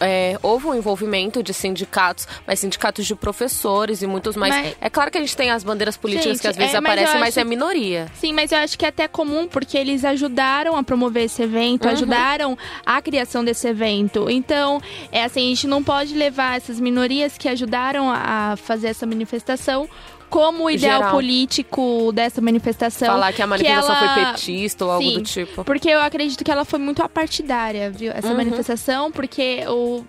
é, 0.00 0.38
houve 0.42 0.66
um 0.66 0.74
envolvimento 0.74 1.42
de 1.42 1.52
sindicatos, 1.52 2.26
mas 2.46 2.60
sindicatos 2.60 3.06
de 3.06 3.14
professores 3.14 4.02
e 4.02 4.06
muitos 4.06 4.36
mais. 4.36 4.54
Mas, 4.54 4.76
é 4.80 4.90
claro 4.90 5.10
que 5.10 5.18
a 5.18 5.20
gente 5.20 5.36
tem 5.36 5.50
as 5.50 5.62
bandeiras 5.62 5.96
políticas 5.96 6.32
gente, 6.32 6.40
que 6.40 6.48
às 6.48 6.56
vezes 6.56 6.74
é, 6.74 6.78
aparecem, 6.78 7.14
mas, 7.14 7.20
mas 7.20 7.36
é 7.36 7.44
minoria. 7.44 8.06
Sim, 8.14 8.32
mas 8.32 8.52
eu 8.52 8.58
acho 8.58 8.78
que 8.78 8.84
é 8.84 8.88
até 8.88 9.06
comum 9.06 9.46
porque 9.46 9.76
eles 9.76 10.04
ajudaram 10.04 10.76
a 10.76 10.82
promover 10.82 11.24
esse 11.24 11.42
evento, 11.42 11.84
uhum. 11.84 11.92
ajudaram 11.92 12.58
a 12.84 13.00
criação 13.02 13.44
desse 13.44 13.68
evento. 13.68 14.28
Então, 14.30 14.80
é 15.12 15.24
assim, 15.24 15.46
a 15.46 15.48
gente 15.48 15.66
não 15.66 15.82
pode 15.82 16.14
levar 16.14 16.56
essas 16.56 16.80
minorias 16.80 17.36
que 17.36 17.48
ajudaram 17.48 18.10
a 18.10 18.56
fazer 18.56 18.88
essa 18.88 19.06
manifestação 19.06 19.88
como 20.30 20.64
o 20.64 20.70
ideal 20.70 20.98
Geral. 20.98 21.12
político 21.12 22.12
dessa 22.12 22.40
manifestação. 22.40 23.08
Falar 23.08 23.32
que 23.32 23.42
a 23.42 23.46
manifestação 23.46 23.96
ela... 23.96 24.14
foi 24.14 24.24
petista 24.26 24.86
ou 24.86 24.98
Sim, 24.98 25.06
algo 25.06 25.18
do 25.18 25.24
tipo. 25.24 25.64
Porque 25.64 25.90
eu 25.90 26.00
acredito 26.00 26.44
que 26.44 26.50
ela 26.50 26.64
foi 26.64 26.78
muito 26.78 27.02
apartidária, 27.02 27.90
viu? 27.90 28.12
Essa 28.12 28.28
uhum. 28.28 28.36
manifestação, 28.36 29.10
porque 29.10 29.64
o 29.68 30.04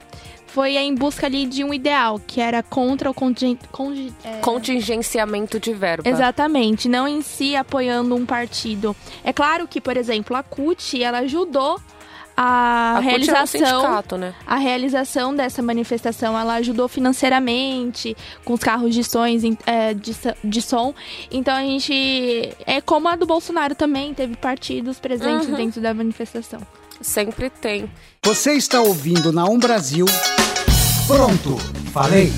foi 0.51 0.75
em 0.75 0.93
busca 0.93 1.27
ali 1.27 1.45
de 1.45 1.63
um 1.63 1.73
ideal, 1.73 2.19
que 2.27 2.41
era 2.41 2.61
contra 2.61 3.09
o 3.09 3.13
conting... 3.13 3.57
é... 4.23 4.39
contingenciamento 4.41 5.59
de 5.59 5.73
verba. 5.73 6.07
Exatamente, 6.07 6.89
não 6.89 7.07
em 7.07 7.21
si 7.21 7.55
apoiando 7.55 8.13
um 8.15 8.25
partido. 8.25 8.95
É 9.23 9.31
claro 9.31 9.65
que, 9.65 9.79
por 9.79 9.95
exemplo, 9.95 10.35
a 10.35 10.43
CUT, 10.43 11.01
ela 11.01 11.19
ajudou 11.19 11.79
a, 12.41 12.97
a 12.97 12.99
realização 12.99 13.97
é 13.97 14.15
um 14.15 14.17
né? 14.17 14.33
a 14.45 14.55
realização 14.55 15.35
dessa 15.35 15.61
manifestação 15.61 16.37
ela 16.37 16.55
ajudou 16.55 16.87
financeiramente 16.87 18.15
com 18.43 18.53
os 18.53 18.59
carros 18.59 18.93
de 18.93 19.03
sons 19.03 19.43
é, 19.65 19.93
de, 19.93 20.15
de 20.43 20.61
som. 20.61 20.93
Então 21.31 21.55
a 21.55 21.61
gente 21.61 22.55
é 22.65 22.81
como 22.81 23.07
a 23.07 23.15
do 23.15 23.25
Bolsonaro 23.25 23.75
também 23.75 24.13
teve 24.13 24.35
partidos 24.35 24.99
presentes 24.99 25.47
uhum. 25.47 25.55
dentro 25.55 25.81
da 25.81 25.93
manifestação. 25.93 26.61
Sempre 27.01 27.49
tem. 27.49 27.89
Você 28.23 28.53
está 28.53 28.81
ouvindo 28.81 29.31
na 29.31 29.45
Um 29.45 29.57
Brasil. 29.57 30.05
Pronto 31.07 31.57
falei 31.91 32.31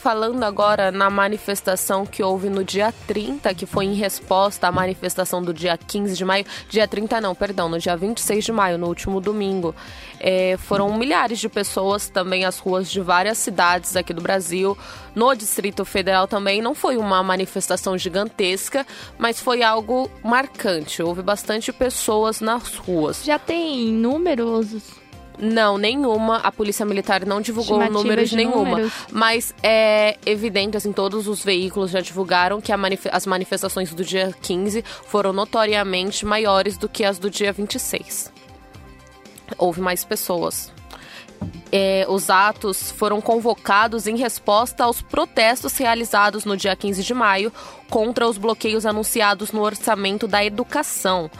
falando 0.00 0.42
agora 0.44 0.90
na 0.90 1.10
manifestação 1.10 2.06
que 2.06 2.22
houve 2.22 2.48
no 2.48 2.64
dia 2.64 2.92
30, 3.06 3.52
que 3.54 3.66
foi 3.66 3.84
em 3.84 3.94
resposta 3.94 4.66
à 4.66 4.72
manifestação 4.72 5.42
do 5.42 5.52
dia 5.52 5.76
15 5.76 6.16
de 6.16 6.24
maio. 6.24 6.46
Dia 6.70 6.88
30 6.88 7.20
não, 7.20 7.34
perdão, 7.34 7.68
no 7.68 7.78
dia 7.78 7.94
26 7.96 8.46
de 8.46 8.50
maio, 8.50 8.78
no 8.78 8.86
último 8.86 9.20
domingo. 9.20 9.74
É, 10.18 10.56
foram 10.56 10.96
milhares 10.96 11.38
de 11.38 11.50
pessoas 11.50 12.08
também 12.08 12.46
às 12.46 12.58
ruas 12.58 12.90
de 12.90 13.00
várias 13.00 13.36
cidades 13.36 13.94
aqui 13.94 14.14
do 14.14 14.22
Brasil. 14.22 14.76
No 15.14 15.34
Distrito 15.34 15.84
Federal 15.84 16.26
também 16.26 16.62
não 16.62 16.74
foi 16.74 16.96
uma 16.96 17.22
manifestação 17.22 17.98
gigantesca, 17.98 18.86
mas 19.18 19.38
foi 19.38 19.62
algo 19.62 20.10
marcante. 20.24 21.02
Houve 21.02 21.20
bastante 21.20 21.72
pessoas 21.74 22.40
nas 22.40 22.74
ruas. 22.74 23.22
Já 23.22 23.38
tem 23.38 23.92
números 23.92 24.99
não, 25.40 25.78
nenhuma. 25.78 26.36
A 26.38 26.52
Polícia 26.52 26.84
Militar 26.84 27.24
não 27.24 27.40
divulgou 27.40 27.78
números 27.90 28.30
de 28.30 28.36
nenhuma. 28.36 28.70
Números. 28.70 28.92
Mas 29.10 29.54
é 29.62 30.18
evidente, 30.26 30.76
assim, 30.76 30.92
todos 30.92 31.26
os 31.26 31.42
veículos 31.42 31.90
já 31.90 32.00
divulgaram 32.00 32.60
que 32.60 32.74
manif 32.76 33.08
as 33.10 33.26
manifestações 33.26 33.92
do 33.94 34.04
dia 34.04 34.34
15 34.42 34.84
foram 35.06 35.32
notoriamente 35.32 36.26
maiores 36.26 36.76
do 36.76 36.88
que 36.88 37.04
as 37.04 37.18
do 37.18 37.30
dia 37.30 37.52
26. 37.52 38.32
Houve 39.56 39.80
mais 39.80 40.04
pessoas. 40.04 40.72
É, 41.72 42.04
os 42.08 42.28
atos 42.28 42.90
foram 42.92 43.20
convocados 43.20 44.06
em 44.06 44.16
resposta 44.16 44.84
aos 44.84 45.00
protestos 45.00 45.76
realizados 45.78 46.44
no 46.44 46.56
dia 46.56 46.76
15 46.76 47.02
de 47.02 47.14
maio 47.14 47.52
contra 47.88 48.28
os 48.28 48.36
bloqueios 48.36 48.84
anunciados 48.84 49.52
no 49.52 49.62
orçamento 49.62 50.26
da 50.26 50.44
educação. 50.44 51.30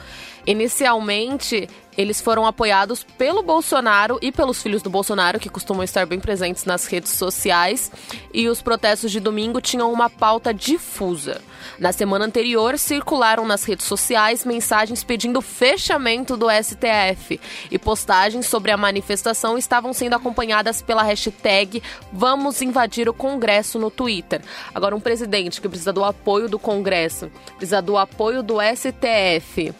Inicialmente, 0.45 1.69
eles 2.01 2.19
foram 2.19 2.45
apoiados 2.45 3.03
pelo 3.03 3.43
Bolsonaro 3.43 4.17
e 4.21 4.31
pelos 4.31 4.61
filhos 4.61 4.81
do 4.81 4.89
Bolsonaro, 4.89 5.39
que 5.39 5.49
costumam 5.49 5.83
estar 5.83 6.05
bem 6.05 6.19
presentes 6.19 6.65
nas 6.65 6.85
redes 6.87 7.11
sociais, 7.11 7.91
e 8.33 8.47
os 8.47 8.61
protestos 8.61 9.11
de 9.11 9.19
domingo 9.19 9.61
tinham 9.61 9.91
uma 9.91 10.09
pauta 10.09 10.53
difusa. 10.53 11.41
Na 11.77 11.91
semana 11.91 12.25
anterior, 12.25 12.77
circularam 12.77 13.45
nas 13.45 13.63
redes 13.63 13.85
sociais 13.85 14.43
mensagens 14.43 15.03
pedindo 15.03 15.41
fechamento 15.41 16.35
do 16.35 16.47
STF, 16.49 17.39
e 17.69 17.77
postagens 17.77 18.47
sobre 18.47 18.71
a 18.71 18.77
manifestação 18.77 19.57
estavam 19.57 19.93
sendo 19.93 20.15
acompanhadas 20.15 20.81
pela 20.81 21.03
hashtag 21.03 21.81
Vamos 22.11 22.61
Invadir 22.61 23.07
o 23.07 23.13
Congresso 23.13 23.77
no 23.77 23.91
Twitter. 23.91 24.41
Agora, 24.73 24.95
um 24.95 24.99
presidente 24.99 25.61
que 25.61 25.69
precisa 25.69 25.93
do 25.93 26.03
apoio 26.03 26.49
do 26.49 26.57
Congresso, 26.57 27.31
precisa 27.57 27.81
do 27.81 27.97
apoio 27.97 28.41
do 28.41 28.57
STF 28.59 29.73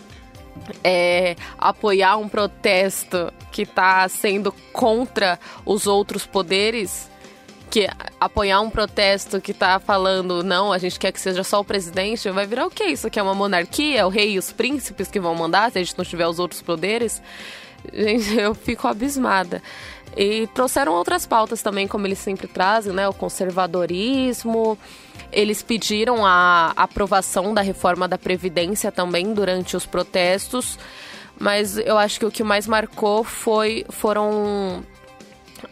é, 0.84 1.36
apoiar 1.58 2.18
um 2.18 2.28
protesto 2.28 3.32
que 3.52 3.64
está 3.64 4.08
sendo 4.08 4.52
contra 4.72 5.40
os 5.66 5.88
outros 5.88 6.26
poderes, 6.26 7.10
que 7.70 7.88
apoiar 8.20 8.62
um 8.62 8.70
protesto 8.70 9.40
que 9.40 9.52
está 9.52 9.80
falando 9.80 10.44
não, 10.44 10.74
a 10.74 10.78
gente 10.78 11.00
quer 11.00 11.12
que 11.12 11.22
seja 11.22 11.44
só 11.44 11.62
o 11.62 11.64
presidente, 11.64 12.30
vai 12.30 12.46
virar 12.46 12.66
o 12.66 12.70
que? 12.70 12.84
Isso 12.84 13.08
aqui 13.08 13.20
é 13.20 13.24
uma 13.24 13.34
monarquia? 13.34 14.00
É 14.00 14.06
o 14.06 14.10
rei 14.10 14.34
e 14.34 14.38
os 14.38 14.52
príncipes 14.52 15.08
que 15.08 15.20
vão 15.20 15.34
mandar 15.36 15.72
se 15.72 15.80
a 15.80 15.84
gente 15.84 15.98
não 15.98 16.06
tiver 16.06 16.28
os 16.28 16.40
outros 16.40 16.62
poderes? 16.62 17.22
Gente, 17.94 18.38
eu 18.38 18.54
fico 18.54 18.88
abismada. 18.88 19.62
E 20.16 20.48
trouxeram 20.48 20.94
outras 20.94 21.26
pautas 21.26 21.62
também, 21.62 21.88
como 21.88 22.06
eles 22.06 22.20
sempre 22.20 22.48
trazem, 22.48 22.94
né? 22.94 23.08
O 23.08 23.14
conservadorismo, 23.14 24.78
eles 25.32 25.64
pediram 25.64 26.26
a 26.26 26.74
aprovação 26.76 27.54
da 27.54 27.62
reforma 27.62 28.08
da 28.08 28.18
Previdência 28.18 28.92
também 28.92 29.34
durante 29.34 29.78
os 29.78 29.86
protestos, 29.86 30.78
mas 31.40 31.78
eu 31.78 31.98
acho 31.98 32.20
que 32.20 32.26
o 32.26 32.32
que 32.32 32.44
mais 32.44 32.68
marcou 32.68 33.24
foi, 33.24 33.86
foram 33.90 34.84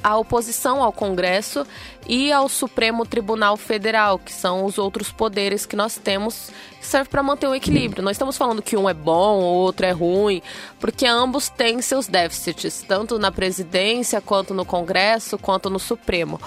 a 0.03 0.17
oposição 0.17 0.81
ao 0.83 0.91
Congresso 0.91 1.65
e 2.07 2.31
ao 2.31 2.47
Supremo 2.47 3.05
Tribunal 3.05 3.57
Federal, 3.57 4.17
que 4.17 4.31
são 4.31 4.65
os 4.65 4.77
outros 4.77 5.11
poderes 5.11 5.65
que 5.65 5.75
nós 5.75 5.97
temos, 5.97 6.51
que 6.79 6.85
serve 6.85 7.09
para 7.09 7.21
manter 7.23 7.47
o 7.47 7.55
equilíbrio. 7.55 8.03
Nós 8.03 8.13
estamos 8.13 8.37
falando 8.37 8.61
que 8.61 8.77
um 8.77 8.89
é 8.89 8.93
bom, 8.93 9.39
o 9.39 9.43
outro 9.43 9.85
é 9.85 9.91
ruim, 9.91 10.41
porque 10.79 11.05
ambos 11.05 11.49
têm 11.49 11.81
seus 11.81 12.07
déficits, 12.07 12.83
tanto 12.87 13.19
na 13.19 13.31
presidência, 13.31 14.21
quanto 14.21 14.53
no 14.53 14.65
Congresso, 14.65 15.37
quanto 15.37 15.69
no 15.69 15.79
Supremo. 15.79 16.39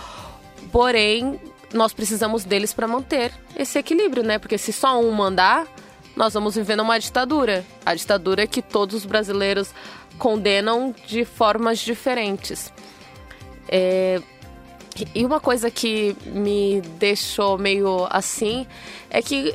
Porém, 0.70 1.38
nós 1.72 1.92
precisamos 1.92 2.44
deles 2.44 2.72
para 2.72 2.86
manter 2.86 3.32
esse 3.56 3.78
equilíbrio, 3.78 4.22
né? 4.22 4.38
Porque 4.38 4.58
se 4.58 4.72
só 4.72 5.00
um 5.00 5.10
mandar, 5.12 5.66
nós 6.14 6.34
vamos 6.34 6.54
viver 6.54 6.76
numa 6.76 6.98
ditadura. 6.98 7.64
A 7.84 7.94
ditadura 7.94 8.46
que 8.46 8.60
todos 8.60 8.96
os 8.96 9.06
brasileiros 9.06 9.70
condenam 10.18 10.94
de 11.06 11.24
formas 11.24 11.78
diferentes. 11.78 12.72
É... 13.68 14.20
E 15.14 15.24
uma 15.24 15.40
coisa 15.40 15.70
que 15.70 16.14
me 16.26 16.82
deixou 16.98 17.56
meio 17.56 18.06
assim 18.10 18.66
é 19.08 19.22
que 19.22 19.54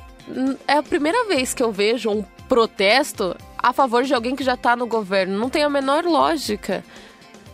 é 0.67 0.73
a 0.73 0.83
primeira 0.83 1.25
vez 1.27 1.53
que 1.53 1.61
eu 1.61 1.71
vejo 1.71 2.09
um 2.09 2.23
protesto 2.49 3.35
a 3.57 3.71
favor 3.71 4.03
de 4.03 4.13
alguém 4.13 4.35
que 4.35 4.43
já 4.43 4.55
está 4.55 4.75
no 4.75 4.87
governo. 4.87 5.37
Não 5.37 5.49
tem 5.49 5.63
a 5.63 5.69
menor 5.69 6.05
lógica. 6.05 6.83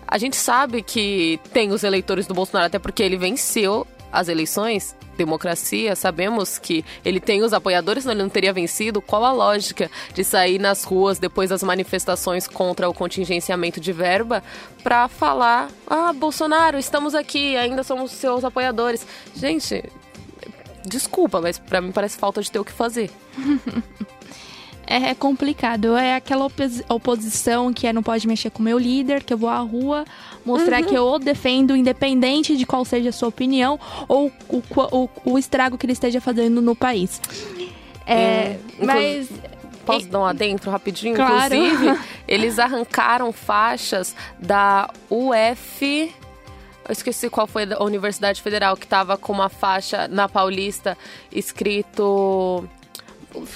A 0.08 0.18
gente 0.18 0.38
sabe 0.38 0.82
que 0.82 1.40
tem 1.52 1.72
os 1.72 1.84
eleitores 1.84 2.26
do 2.26 2.34
Bolsonaro, 2.34 2.68
até 2.68 2.80
porque 2.80 3.04
ele 3.04 3.18
venceu 3.18 3.86
as 4.14 4.30
eleições, 4.30 4.96
democracia, 5.18 5.96
sabemos 5.96 6.60
que 6.60 6.86
ele 7.04 7.20
tem 7.20 7.42
os 7.42 7.52
apoiadores, 7.52 8.04
senão 8.04 8.14
ele 8.14 8.22
não 8.22 8.30
teria 8.30 8.54
vencido. 8.54 9.02
Qual 9.02 9.26
a 9.26 9.32
lógica 9.32 9.90
de 10.14 10.24
sair 10.24 10.60
nas 10.60 10.84
ruas 10.84 11.18
depois 11.18 11.50
das 11.50 11.64
manifestações 11.64 12.48
contra 12.48 12.88
o 12.88 12.94
contingenciamento 12.94 13.80
de 13.80 13.92
verba 13.92 14.44
para 14.84 15.08
falar: 15.08 15.70
ah, 15.88 16.14
Bolsonaro, 16.14 16.78
estamos 16.78 17.16
aqui, 17.16 17.58
ainda 17.58 17.84
somos 17.84 18.12
seus 18.12 18.46
apoiadores? 18.46 19.06
Gente, 19.36 19.84
desculpa, 20.86 21.42
mas 21.42 21.58
para 21.58 21.82
mim 21.82 21.92
parece 21.92 22.18
falta 22.18 22.42
de 22.42 22.52
ter 22.52 22.60
o 22.60 22.66
que 22.66 22.72
fazer. 22.72 23.10
É, 24.94 25.10
é 25.10 25.16
complicado. 25.16 25.98
É 25.98 26.16
aquela 26.16 26.48
oposição 26.88 27.74
que 27.74 27.88
é 27.88 27.94
não 27.94 28.04
pode 28.04 28.28
mexer 28.28 28.52
com 28.52 28.60
o 28.60 28.64
meu 28.64 28.78
líder, 28.78 29.24
que 29.24 29.34
eu 29.34 29.38
vou 29.38 29.50
à 29.50 29.58
rua 29.58 30.06
mostrar 30.46 30.82
uhum. 30.82 30.88
que 30.88 30.94
eu 30.94 31.04
o 31.04 31.18
defendo, 31.18 31.76
independente 31.76 32.56
de 32.56 32.64
qual 32.64 32.86
seja 32.86 33.10
a 33.10 33.12
sua 33.12 33.30
opinião 33.30 33.80
ou 34.08 34.32
o, 34.48 34.62
o, 34.92 35.10
o 35.26 35.40
estrago 35.40 35.80
que 35.80 35.86
ele 35.88 35.94
esteja 35.94 36.22
fazendo 36.22 36.62
no 36.62 36.76
país. 36.76 37.20
É, 38.06 38.16
é 38.16 38.60
mas. 38.80 39.30
Posso 39.84 40.08
dar 40.08 40.20
um 40.20 40.26
adentro 40.26 40.72
rapidinho? 40.72 41.16
Claro. 41.16 41.54
Inclusive, 41.54 42.00
eles 42.26 42.58
arrancaram 42.60 43.34
faixas 43.34 44.16
da 44.40 44.90
UF. 45.10 46.14
Eu 46.88 46.92
esqueci 46.92 47.30
qual 47.30 47.48
foi 47.48 47.64
a 47.64 47.84
Universidade 47.84 48.42
Federal 48.42 48.78
que 48.78 48.86
estava 48.86 49.18
com 49.18 49.34
uma 49.34 49.50
faixa 49.50 50.08
na 50.08 50.30
Paulista 50.30 50.98
escrito 51.32 52.64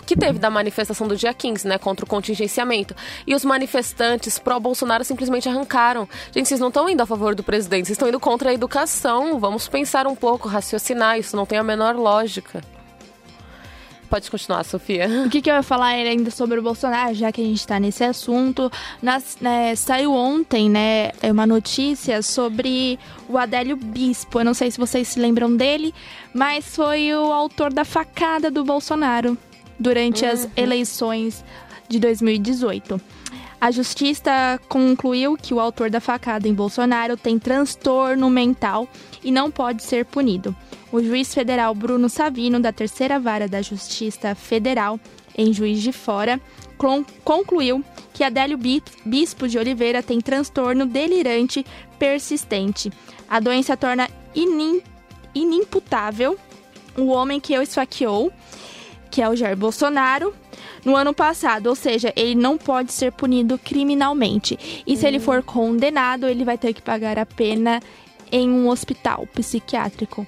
que 0.06 0.16
teve 0.16 0.40
da 0.40 0.50
manifestação 0.50 1.08
do 1.08 1.16
dia 1.16 1.34
15, 1.34 1.68
né, 1.68 1.78
contra 1.78 2.06
o 2.06 2.08
contingenciamento. 2.08 2.96
E 3.26 3.36
os 3.36 3.46
manifestantes 3.46 4.40
pró-Bolsonaro 4.40 5.04
simplesmente 5.04 5.48
arrancaram. 5.48 6.08
Gente, 6.32 6.48
vocês 6.48 6.60
não 6.60 6.70
estão 6.70 6.90
indo 6.90 7.02
a 7.02 7.06
favor 7.06 7.36
do 7.36 7.44
presidente, 7.44 7.88
vocês 7.88 7.96
estão 7.96 8.10
indo 8.10 8.20
contra 8.20 8.50
a 8.50 8.54
educação. 8.54 9.40
Vamos 9.40 9.68
pensar 9.68 10.08
um 10.08 10.16
pouco, 10.16 10.48
raciocinar, 10.48 11.18
isso 11.18 11.36
não 11.36 11.46
tem 11.46 11.58
a 11.58 11.64
menor 11.64 11.96
lógica. 11.96 12.62
Pode 14.10 14.32
continuar, 14.32 14.64
Sofia. 14.64 15.08
O 15.26 15.30
que, 15.30 15.42
que 15.42 15.52
eu 15.52 15.56
ia 15.56 15.64
falar 15.64 15.88
ainda 15.88 16.32
sobre 16.32 16.60
o 16.60 16.64
Bolsonaro, 16.64 17.14
já 17.14 17.32
que 17.32 17.42
a 17.42 17.44
gente 17.44 17.60
está 17.60 17.80
nesse 17.80 18.04
assunto. 18.04 18.72
Nas, 19.02 19.38
né, 19.42 19.76
saiu 19.76 20.14
ontem, 20.14 20.70
né, 20.70 21.12
uma 21.24 21.46
notícia 21.46 22.22
sobre 22.22 22.98
o 23.28 23.38
Adélio 23.38 23.76
Bispo. 23.76 24.40
Eu 24.40 24.46
não 24.46 24.54
sei 24.54 24.72
se 24.72 24.78
vocês 24.78 25.10
se 25.10 25.20
lembram 25.20 25.54
dele, 25.56 25.94
mas 26.34 26.76
foi 26.76 27.14
o 27.14 27.34
autor 27.34 27.74
da 27.74 27.84
facada 27.84 28.50
do 28.50 28.64
Bolsonaro 28.64 29.38
durante 29.80 30.26
uhum. 30.26 30.32
as 30.32 30.50
eleições 30.56 31.44
de 31.88 32.00
2018. 32.00 33.00
A 33.60 33.72
justiça 33.72 34.60
concluiu 34.70 35.36
que 35.36 35.52
o 35.54 35.60
autor 35.60 35.90
da 35.90 36.00
facada 36.00 36.48
em 36.48 36.54
Bolsonaro 36.54 37.18
tem 37.18 37.40
transtorno 37.40 38.30
mental 38.30 38.88
e 39.24 39.32
não 39.32 39.50
pode 39.50 39.82
ser 39.82 40.06
punido. 40.06 40.56
O 40.92 41.02
juiz 41.02 41.34
federal 41.34 41.74
Bruno 41.74 42.08
Savino, 42.08 42.60
da 42.60 42.72
terceira 42.72 43.20
vara 43.20 43.48
da 43.48 43.62
Justiça 43.62 44.36
Federal, 44.36 45.00
em 45.36 45.52
Juiz 45.52 45.82
de 45.82 45.92
Fora, 45.92 46.40
concluiu 47.24 47.84
que 48.14 48.24
Adélio 48.24 48.60
Bispo 49.06 49.48
de 49.48 49.58
Oliveira 49.58 50.04
tem 50.04 50.22
transtorno 50.22 50.86
delirante 50.86 51.66
persistente. 51.98 52.92
A 53.28 53.40
doença 53.40 53.76
torna 53.76 54.08
inim, 54.36 54.82
inimputável 55.34 56.38
o 56.96 57.08
homem 57.08 57.40
que 57.40 57.58
o 57.58 57.62
esfaqueou 57.62 58.32
que 59.18 59.22
é 59.24 59.28
o 59.28 59.36
Jair 59.36 59.58
Bolsonaro, 59.58 60.32
no 60.86 60.96
ano 60.96 61.12
passado, 61.12 61.66
ou 61.66 61.76
seja, 61.76 62.14
ele 62.16 62.36
não 62.36 62.56
pode 62.56 62.94
ser 62.94 63.12
punido 63.12 63.58
criminalmente. 63.58 64.84
E 64.86 64.96
se 64.96 65.08
ele 65.08 65.20
for 65.20 65.42
condenado, 65.42 66.28
ele 66.28 66.46
vai 66.46 66.56
ter 66.56 66.72
que 66.72 66.84
pagar 66.84 67.18
a 67.18 67.26
pena 67.26 67.82
em 68.32 68.48
um 68.48 68.70
hospital 68.70 69.26
psiquiátrico. 69.34 70.28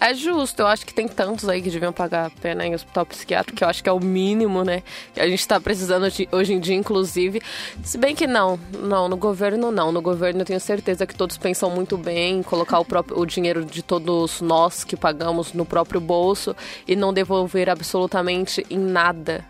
É 0.00 0.14
justo, 0.14 0.60
eu 0.60 0.66
acho 0.66 0.86
que 0.86 0.94
tem 0.94 1.08
tantos 1.08 1.48
aí 1.48 1.60
que 1.60 1.70
deviam 1.70 1.92
pagar 1.92 2.26
a 2.26 2.30
pena 2.30 2.64
em 2.66 2.74
hospital 2.74 3.04
psiquiátrico, 3.06 3.56
que 3.56 3.64
eu 3.64 3.68
acho 3.68 3.82
que 3.82 3.88
é 3.88 3.92
o 3.92 4.00
mínimo, 4.00 4.64
né? 4.64 4.82
Que 5.12 5.20
a 5.20 5.28
gente 5.28 5.46
tá 5.46 5.60
precisando 5.60 6.06
hoje 6.30 6.52
em 6.52 6.60
dia, 6.60 6.74
inclusive. 6.74 7.42
Se 7.82 7.98
bem 7.98 8.14
que 8.14 8.26
não, 8.26 8.58
não, 8.72 9.08
no 9.08 9.16
governo 9.16 9.70
não. 9.70 9.90
No 9.90 10.00
governo 10.00 10.40
eu 10.42 10.44
tenho 10.44 10.60
certeza 10.60 11.06
que 11.06 11.14
todos 11.14 11.36
pensam 11.36 11.70
muito 11.70 11.96
bem 11.96 12.38
em 12.38 12.42
colocar 12.42 12.78
o, 12.78 12.84
próprio, 12.84 13.18
o 13.18 13.26
dinheiro 13.26 13.64
de 13.64 13.82
todos 13.82 14.40
nós 14.40 14.84
que 14.84 14.96
pagamos 14.96 15.52
no 15.52 15.64
próprio 15.64 16.00
bolso 16.00 16.54
e 16.86 16.94
não 16.94 17.12
devolver 17.12 17.68
absolutamente 17.68 18.64
em 18.70 18.78
nada 18.78 19.44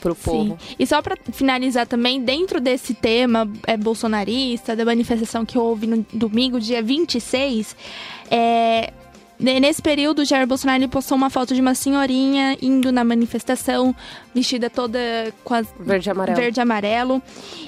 pro 0.00 0.16
povo. 0.16 0.58
Sim. 0.60 0.74
E 0.78 0.86
só 0.86 1.00
para 1.00 1.16
finalizar 1.32 1.86
também, 1.86 2.20
dentro 2.20 2.60
desse 2.60 2.92
tema 2.92 3.48
é, 3.66 3.76
bolsonarista, 3.76 4.74
da 4.74 4.84
manifestação 4.84 5.46
que 5.46 5.56
houve 5.56 5.86
no 5.86 6.04
domingo, 6.12 6.58
dia 6.58 6.82
26, 6.82 7.76
é, 8.28 8.92
Nesse 9.42 9.82
período, 9.82 10.24
Jair 10.24 10.46
Bolsonaro 10.46 10.88
postou 10.88 11.16
uma 11.16 11.28
foto 11.28 11.52
de 11.52 11.60
uma 11.60 11.74
senhorinha 11.74 12.56
indo 12.62 12.92
na 12.92 13.02
manifestação, 13.02 13.94
vestida 14.32 14.70
toda 14.70 14.98
com 15.42 15.54
as 15.54 15.66
verde 15.80 16.08
e 16.08 16.10
amarelo. 16.10 16.36
Verde 16.36 16.60
e 16.60 16.62
amarelo. 16.62 17.22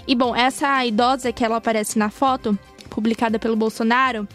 E 0.07 0.15
bom, 0.15 0.37
essa 0.37 0.85
idosa 0.87 1.33
que 1.33 1.45
ela 1.45 1.57
aparece 1.57 1.99
na 1.99 2.11
foto, 2.11 2.57
publicada 2.89 3.41
pelo 3.41 3.57
Bolsonaro, 3.57 4.29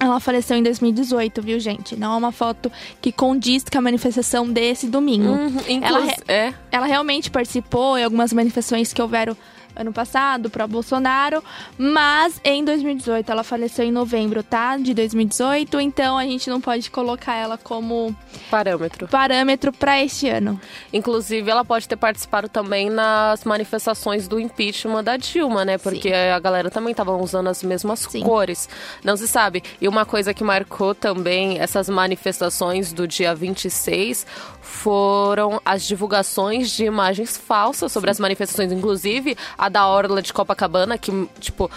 ela 0.00 0.18
faleceu 0.18 0.56
em 0.56 0.62
2018, 0.64 1.40
viu, 1.40 1.60
gente? 1.60 1.94
Não 1.96 2.14
é 2.14 2.16
uma 2.16 2.32
foto 2.32 2.70
que 3.00 3.12
condiz 3.12 3.62
com 3.62 3.78
a 3.78 3.80
manifestação 3.80 4.48
desse 4.50 4.88
domingo. 4.88 5.28
Uhum, 5.28 5.80
ela, 5.80 6.12
é. 6.26 6.52
ela 6.72 6.86
realmente 6.86 7.30
participou 7.30 7.96
em 7.96 8.02
algumas 8.02 8.32
manifestações 8.32 8.92
que 8.92 9.00
houveram 9.00 9.36
ano 9.74 9.92
passado, 9.92 10.50
para 10.50 10.66
Bolsonaro, 10.66 11.42
mas 11.78 12.40
em 12.44 12.64
2018 12.64 13.30
ela 13.30 13.42
faleceu 13.42 13.84
em 13.84 13.92
novembro, 13.92 14.42
tá? 14.42 14.76
De 14.76 14.94
2018, 14.94 15.80
então 15.80 16.18
a 16.18 16.24
gente 16.24 16.48
não 16.48 16.60
pode 16.60 16.90
colocar 16.90 17.34
ela 17.34 17.58
como 17.58 18.14
parâmetro. 18.50 19.08
Parâmetro 19.08 19.72
para 19.72 20.02
este 20.02 20.28
ano. 20.28 20.60
Inclusive, 20.92 21.50
ela 21.50 21.64
pode 21.64 21.88
ter 21.88 21.96
participado 21.96 22.48
também 22.48 22.90
nas 22.90 23.44
manifestações 23.44 24.28
do 24.28 24.38
impeachment 24.38 25.04
da 25.04 25.16
Dilma, 25.16 25.64
né? 25.64 25.78
Porque 25.78 26.08
Sim. 26.08 26.14
a 26.14 26.38
galera 26.38 26.70
também 26.70 26.94
tava 26.94 27.16
usando 27.16 27.48
as 27.48 27.62
mesmas 27.62 28.00
Sim. 28.00 28.22
cores. 28.22 28.68
Não 29.04 29.16
se 29.16 29.26
sabe. 29.26 29.62
E 29.80 29.88
uma 29.88 30.04
coisa 30.04 30.34
que 30.34 30.44
marcou 30.44 30.94
também 30.94 31.58
essas 31.58 31.88
manifestações 31.88 32.92
do 32.92 33.06
dia 33.06 33.34
26 33.34 34.26
foram 34.72 35.60
as 35.64 35.86
divulgações 35.86 36.70
de 36.70 36.84
imagens 36.84 37.36
falsas 37.36 37.92
sobre 37.92 38.08
Sim. 38.08 38.12
as 38.12 38.20
manifestações, 38.20 38.72
inclusive 38.72 39.36
a 39.56 39.68
da 39.68 39.86
Orla 39.86 40.22
de 40.22 40.32
Copacabana, 40.32 40.96
que, 40.96 41.28
tipo, 41.38 41.70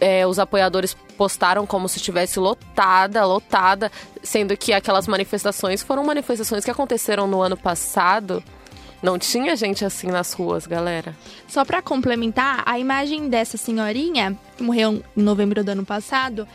é, 0.00 0.26
os 0.26 0.40
apoiadores 0.40 0.94
postaram 1.16 1.64
como 1.64 1.88
se 1.88 1.98
estivesse 1.98 2.40
lotada, 2.40 3.24
lotada, 3.24 3.92
sendo 4.24 4.56
que 4.56 4.72
aquelas 4.72 5.06
manifestações 5.06 5.82
foram 5.82 6.02
manifestações 6.04 6.64
que 6.64 6.70
aconteceram 6.70 7.28
no 7.28 7.40
ano 7.40 7.56
passado. 7.56 8.42
Não 9.00 9.18
tinha 9.18 9.54
gente 9.54 9.84
assim 9.84 10.08
nas 10.08 10.32
ruas, 10.32 10.66
galera. 10.66 11.16
Só 11.46 11.64
para 11.64 11.80
complementar, 11.80 12.62
a 12.66 12.78
imagem 12.78 13.28
dessa 13.28 13.56
senhorinha, 13.56 14.36
que 14.56 14.64
morreu 14.64 15.02
em 15.16 15.22
novembro 15.22 15.62
do 15.62 15.68
ano 15.70 15.86
passado, 15.86 16.46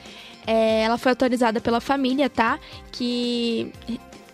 é, 0.45 0.81
ela 0.81 0.97
foi 0.97 1.11
autorizada 1.11 1.59
pela 1.59 1.81
família, 1.81 2.29
tá? 2.29 2.57
Que 2.91 3.73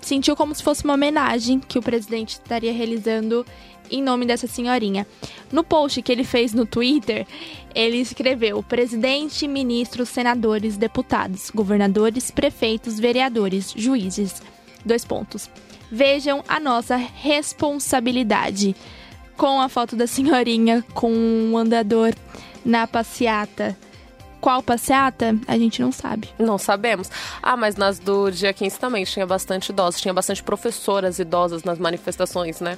sentiu 0.06 0.36
como 0.36 0.54
se 0.54 0.64
fosse 0.64 0.84
uma 0.84 0.94
homenagem 0.94 1.60
que 1.60 1.80
o 1.80 1.82
presidente 1.82 2.34
estaria 2.34 2.74
realizando 2.74 3.46
em 3.92 4.02
nome 4.02 4.26
dessa 4.26 4.48
senhorinha. 4.48 5.06
No 5.52 5.64
post 5.64 6.02
que 6.02 6.12
ele 6.12 6.24
fez 6.24 6.54
no 6.54 6.66
Twitter, 6.66 7.28
ele 7.76 7.98
escreveu: 7.98 8.64
presidente, 8.64 9.48
ministros, 9.48 10.10
senadores, 10.10 10.78
deputados, 10.78 11.52
governadores, 11.54 12.32
prefeitos, 12.32 13.00
vereadores, 13.00 13.74
juízes. 13.76 14.42
Dois 14.86 15.06
pontos. 15.06 15.50
Vejam 15.92 16.44
a 16.48 16.60
nossa 16.60 16.96
responsabilidade. 16.96 18.76
Com 19.38 19.62
a 19.62 19.70
foto 19.70 19.96
da 19.96 20.06
senhorinha 20.06 20.84
com 20.94 21.12
um 21.12 21.58
andador 21.58 22.14
na 22.64 22.86
passeata 22.86 23.76
qual 24.44 24.62
passeata, 24.62 25.34
a 25.48 25.58
gente 25.58 25.82
não 25.82 25.90
sabe. 25.90 26.30
Não 26.38 26.58
sabemos. 26.58 27.10
Ah, 27.42 27.56
mas 27.56 27.78
nas 27.78 27.98
do 27.98 28.30
dia 28.30 28.52
15 28.52 28.78
também 28.78 29.06
tinha 29.06 29.26
bastante 29.26 29.70
idosos, 29.70 30.02
tinha 30.02 30.14
bastante 30.14 30.44
professoras 30.44 31.18
idosas 31.18 31.64
nas 31.64 31.80
manifestações, 31.80 32.60
né? 32.60 32.78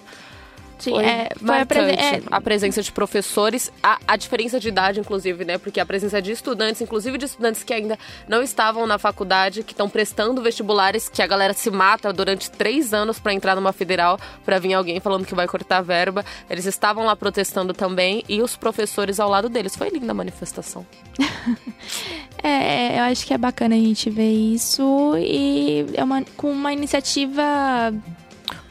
Sim, 0.78 0.92
foi, 0.92 1.06
é, 1.06 1.30
foi 1.38 1.60
a, 1.62 1.66
presen 1.66 1.96
é... 1.96 2.22
a, 2.30 2.42
presença 2.42 2.82
de 2.82 2.92
professores, 2.92 3.72
a, 3.82 3.98
a, 4.08 4.16
diferença 4.16 4.60
de 4.60 4.68
idade, 4.68 5.00
inclusive, 5.00 5.46
né? 5.46 5.58
Porque 5.58 5.80
a 5.80 5.86
presença 5.86 6.22
de 6.22 6.32
estudantes, 6.32 6.82
inclusive 6.82 7.18
de 7.18 7.26
estudantes 7.26 7.64
que 7.64 7.74
ainda 7.74 7.98
não 8.28 8.44
estavam 8.44 8.86
na 8.86 8.98
faculdade, 8.98 9.64
que 9.64 9.72
estão 9.72 9.90
prestando 9.90 10.42
vestibulares, 10.42 11.08
que 11.08 11.22
a 11.22 11.28
galera 11.28 11.54
se 11.54 11.70
mata 11.72 12.12
durante 12.12 12.52
três 12.52 12.94
anos 12.94 13.20
para 13.20 13.34
entrar 13.34 13.56
numa 13.56 13.72
federal, 13.72 14.20
para 14.44 14.60
vir 14.60 14.74
alguém 14.74 15.00
falando 15.00 15.26
que 15.26 15.34
vai 15.34 15.48
cortar 15.48 15.78
a 15.78 15.82
verba. 15.82 16.26
Eles 16.50 16.66
estavam 16.66 17.06
lá 17.06 17.16
protestando 17.16 17.74
também 17.74 18.24
e 18.28 18.42
os 18.42 18.56
professores 18.56 19.20
ao 19.20 19.30
lado 19.30 19.48
deles. 19.50 19.76
Foi 19.76 19.90
linda 19.90 20.12
a 20.12 20.16
manifestação. 20.16 20.86
é, 22.44 23.00
eu 23.00 23.04
acho 23.04 23.26
que 23.26 23.34
é 23.34 23.38
bacana 23.38 23.76
a 23.76 23.80
gente 23.80 24.10
ver 24.10 24.32
isso 24.32 25.14
e 25.18 25.86
é 25.94 26.04
uma, 26.04 26.24
com 26.36 26.52
uma 26.52 26.74
iniciativa 26.74 27.94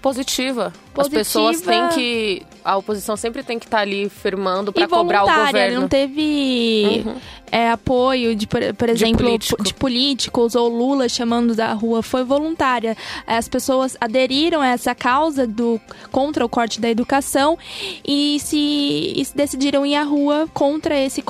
positiva. 0.04 0.70
positiva. 0.92 1.00
As 1.00 1.08
pessoas 1.08 1.60
têm 1.62 1.88
que. 1.88 2.42
A 2.62 2.76
oposição 2.76 3.16
sempre 3.16 3.42
tem 3.42 3.58
que 3.58 3.64
estar 3.64 3.78
tá 3.78 3.82
ali 3.82 4.08
firmando 4.10 4.72
para 4.72 4.86
cobrar 4.86 5.24
o 5.24 5.46
governo. 5.46 5.80
Não 5.80 5.88
teve 5.88 7.02
uhum. 7.06 7.16
é, 7.50 7.70
apoio 7.70 8.34
de, 8.36 8.46
por, 8.46 8.60
por 8.74 8.88
exemplo, 8.90 9.16
de, 9.16 9.22
político. 9.24 9.62
de, 9.62 9.74
políticos 9.74 10.54
ou 10.54 10.68
Lula 10.68 11.08
chamando 11.08 11.54
da 11.54 11.72
rua. 11.72 12.02
Foi 12.02 12.22
voluntária. 12.22 12.94
As 13.26 13.48
pessoas 13.48 13.96
aderiram 13.98 14.60
a 14.60 14.68
essa 14.68 14.94
causa 14.94 15.46
do 15.46 15.80
contra 16.12 16.44
o 16.44 16.48
corte 16.48 16.80
da 16.80 16.90
educação 16.90 17.58
e 18.06 18.38
se, 18.40 19.14
e 19.16 19.24
se 19.24 19.34
decidiram 19.34 19.86
ir 19.86 19.96
à 19.96 20.02
rua 20.02 20.46
contra 20.52 20.98
esse 20.98 21.22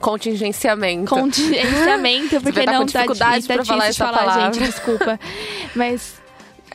contingenciamento. 0.00 1.12
Contingenciamento, 1.12 2.40
porque 2.42 2.64
não 2.64 2.86
tá 2.86 3.00
dificuldade 3.00 3.46
tá, 3.46 3.54
para 3.54 3.64
falar 3.64 3.86
essa 3.88 4.04
falar, 4.06 4.18
palavra. 4.18 4.52
gente, 4.54 4.64
desculpa. 4.64 5.20
Mas 5.74 6.18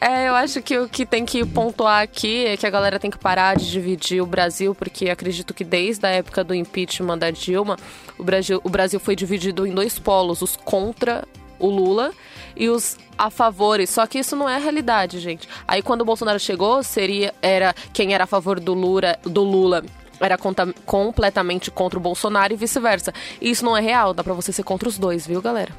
é, 0.03 0.27
eu 0.27 0.35
acho 0.35 0.61
que 0.61 0.77
o 0.77 0.89
que 0.89 1.05
tem 1.05 1.23
que 1.23 1.45
pontuar 1.45 2.01
aqui 2.01 2.45
é 2.45 2.57
que 2.57 2.67
a 2.67 2.69
galera 2.69 2.99
tem 2.99 3.09
que 3.09 3.17
parar 3.17 3.55
de 3.55 3.71
dividir 3.71 4.21
o 4.21 4.25
Brasil, 4.25 4.75
porque 4.75 5.09
acredito 5.09 5.53
que 5.53 5.63
desde 5.63 6.05
a 6.05 6.09
época 6.09 6.43
do 6.43 6.53
impeachment 6.53 7.17
da 7.17 7.31
Dilma, 7.31 7.77
o 8.17 8.23
Brasil, 8.23 8.59
o 8.65 8.69
Brasil 8.69 8.99
foi 8.99 9.15
dividido 9.15 9.65
em 9.65 9.73
dois 9.73 9.97
polos, 9.97 10.41
os 10.41 10.57
contra 10.57 11.25
o 11.57 11.69
Lula 11.69 12.11
e 12.53 12.67
os 12.67 12.97
a 13.17 13.29
favores. 13.29 13.89
Só 13.89 14.05
que 14.05 14.19
isso 14.19 14.35
não 14.35 14.49
é 14.49 14.57
realidade, 14.57 15.19
gente. 15.19 15.47
Aí 15.65 15.81
quando 15.81 16.01
o 16.01 16.05
Bolsonaro 16.05 16.39
chegou, 16.39 16.83
seria 16.83 17.33
era 17.41 17.73
quem 17.93 18.13
era 18.13 18.25
a 18.25 18.27
favor 18.27 18.59
do 18.59 18.73
Lula, 18.73 19.17
do 19.23 19.41
Lula 19.41 19.85
era 20.19 20.37
completamente 20.85 21.71
contra 21.71 21.97
o 21.97 22.01
Bolsonaro 22.01 22.51
e 22.51 22.57
vice-versa. 22.57 23.13
Isso 23.41 23.63
não 23.63 23.77
é 23.77 23.79
real, 23.79 24.13
dá 24.13 24.21
para 24.21 24.33
você 24.33 24.51
ser 24.51 24.63
contra 24.63 24.89
os 24.89 24.97
dois, 24.97 25.25
viu, 25.25 25.41
galera? 25.41 25.71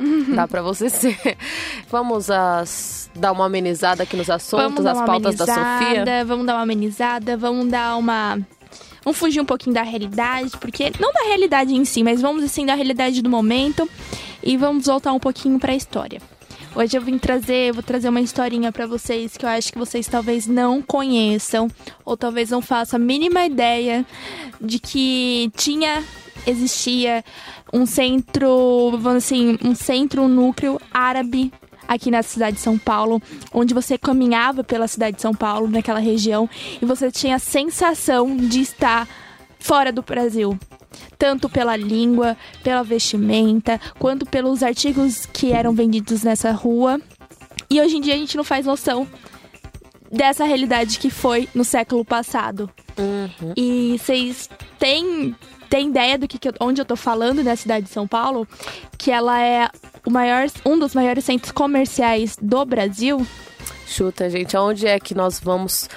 Uhum. 0.00 0.32
Dá 0.34 0.48
para 0.48 0.62
você 0.62 0.88
ser. 0.88 1.36
Vamos 1.90 2.28
dar 3.14 3.32
uma 3.32 3.44
amenizada 3.44 4.02
aqui 4.02 4.16
nos 4.16 4.30
assuntos, 4.30 4.84
as 4.86 5.04
pautas 5.04 5.36
da 5.36 5.46
Sofia. 5.46 6.24
Vamos 6.24 6.46
dar 6.46 6.54
uma 6.54 6.62
amenizada, 6.62 7.36
vamos 7.36 7.68
dar 7.68 7.96
uma. 7.96 8.38
Vamos 9.04 9.18
fugir 9.18 9.40
um 9.40 9.44
pouquinho 9.44 9.74
da 9.74 9.82
realidade, 9.82 10.52
porque. 10.58 10.90
Não 10.98 11.12
da 11.12 11.24
realidade 11.28 11.74
em 11.74 11.84
si, 11.84 12.02
mas 12.02 12.20
vamos 12.20 12.42
assim 12.42 12.64
da 12.64 12.74
realidade 12.74 13.20
do 13.20 13.28
momento. 13.28 13.88
E 14.42 14.56
vamos 14.56 14.86
voltar 14.86 15.12
um 15.12 15.18
pouquinho 15.18 15.58
para 15.58 15.72
a 15.72 15.76
história. 15.76 16.20
Hoje 16.74 16.96
eu 16.96 17.02
vim 17.02 17.18
trazer, 17.18 17.72
vou 17.72 17.82
trazer 17.82 18.08
uma 18.08 18.20
historinha 18.20 18.70
para 18.70 18.86
vocês 18.86 19.36
que 19.36 19.44
eu 19.44 19.48
acho 19.48 19.72
que 19.72 19.78
vocês 19.78 20.06
talvez 20.06 20.46
não 20.46 20.80
conheçam 20.80 21.68
ou 22.04 22.16
talvez 22.16 22.50
não 22.50 22.62
façam 22.62 22.96
a 22.96 23.02
mínima 23.02 23.44
ideia 23.44 24.06
de 24.60 24.78
que 24.78 25.50
tinha 25.56 26.02
existia 26.46 27.24
um 27.72 27.86
centro, 27.86 28.90
vamos 28.98 29.24
assim, 29.24 29.58
um 29.62 29.74
centro, 29.74 30.22
um 30.22 30.28
núcleo 30.28 30.80
árabe 30.92 31.52
aqui 31.90 32.10
na 32.10 32.22
cidade 32.22 32.56
de 32.56 32.62
São 32.62 32.78
Paulo, 32.78 33.20
onde 33.52 33.74
você 33.74 33.98
caminhava 33.98 34.62
pela 34.62 34.86
cidade 34.86 35.16
de 35.16 35.22
São 35.22 35.34
Paulo, 35.34 35.68
naquela 35.68 35.98
região, 35.98 36.48
e 36.80 36.84
você 36.84 37.10
tinha 37.10 37.34
a 37.34 37.40
sensação 37.40 38.36
de 38.36 38.60
estar 38.60 39.08
fora 39.58 39.90
do 39.90 40.00
Brasil. 40.00 40.56
Tanto 41.18 41.48
pela 41.48 41.76
língua, 41.76 42.36
pela 42.62 42.82
vestimenta, 42.82 43.80
quanto 43.98 44.24
pelos 44.24 44.62
artigos 44.62 45.26
que 45.26 45.52
eram 45.52 45.72
vendidos 45.72 46.22
nessa 46.22 46.52
rua. 46.52 47.00
E 47.68 47.80
hoje 47.80 47.96
em 47.96 48.00
dia 48.00 48.14
a 48.14 48.18
gente 48.18 48.36
não 48.36 48.44
faz 48.44 48.66
noção 48.66 49.06
dessa 50.10 50.44
realidade 50.44 50.98
que 50.98 51.10
foi 51.10 51.48
no 51.54 51.64
século 51.64 52.04
passado. 52.04 52.70
Uhum. 52.98 53.52
E 53.56 53.96
vocês 53.98 54.48
têm 54.78 55.34
tem 55.70 55.88
ideia 55.88 56.18
do 56.18 56.28
que, 56.28 56.38
que 56.38 56.50
onde 56.60 56.80
eu 56.80 56.84
tô 56.84 56.96
falando 56.96 57.42
da 57.42 57.56
cidade 57.56 57.86
de 57.86 57.92
São 57.92 58.06
Paulo? 58.06 58.46
Que 58.98 59.10
ela 59.10 59.40
é 59.40 59.70
o 60.04 60.10
maior, 60.10 60.46
um 60.66 60.78
dos 60.78 60.94
maiores 60.94 61.24
centros 61.24 61.52
comerciais 61.52 62.36
do 62.40 62.64
Brasil. 62.64 63.26
Chuta, 63.86 64.28
gente, 64.28 64.56
aonde 64.56 64.86
é 64.86 65.00
que 65.00 65.14
nós 65.14 65.40
vamos 65.40 65.88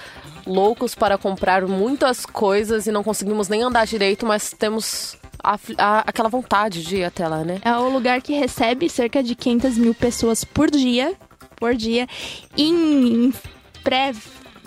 loucos 0.45 0.93
para 0.95 1.17
comprar 1.17 1.65
muitas 1.67 2.25
coisas 2.25 2.87
e 2.87 2.91
não 2.91 3.03
conseguimos 3.03 3.49
nem 3.49 3.63
andar 3.63 3.85
direito, 3.85 4.25
mas 4.25 4.51
temos 4.57 5.17
a, 5.43 5.57
a, 5.77 5.99
aquela 6.07 6.29
vontade 6.29 6.83
de 6.83 6.97
ir 6.97 7.03
até 7.03 7.27
lá, 7.27 7.43
né? 7.43 7.59
É 7.65 7.75
o 7.75 7.89
lugar 7.89 8.21
que 8.21 8.33
recebe 8.33 8.89
cerca 8.89 9.21
de 9.23 9.35
500 9.35 9.77
mil 9.77 9.93
pessoas 9.93 10.43
por 10.43 10.69
dia 10.69 11.13
por 11.63 11.75
dia. 11.75 12.07
Em 12.57 13.33
pré 13.85 14.11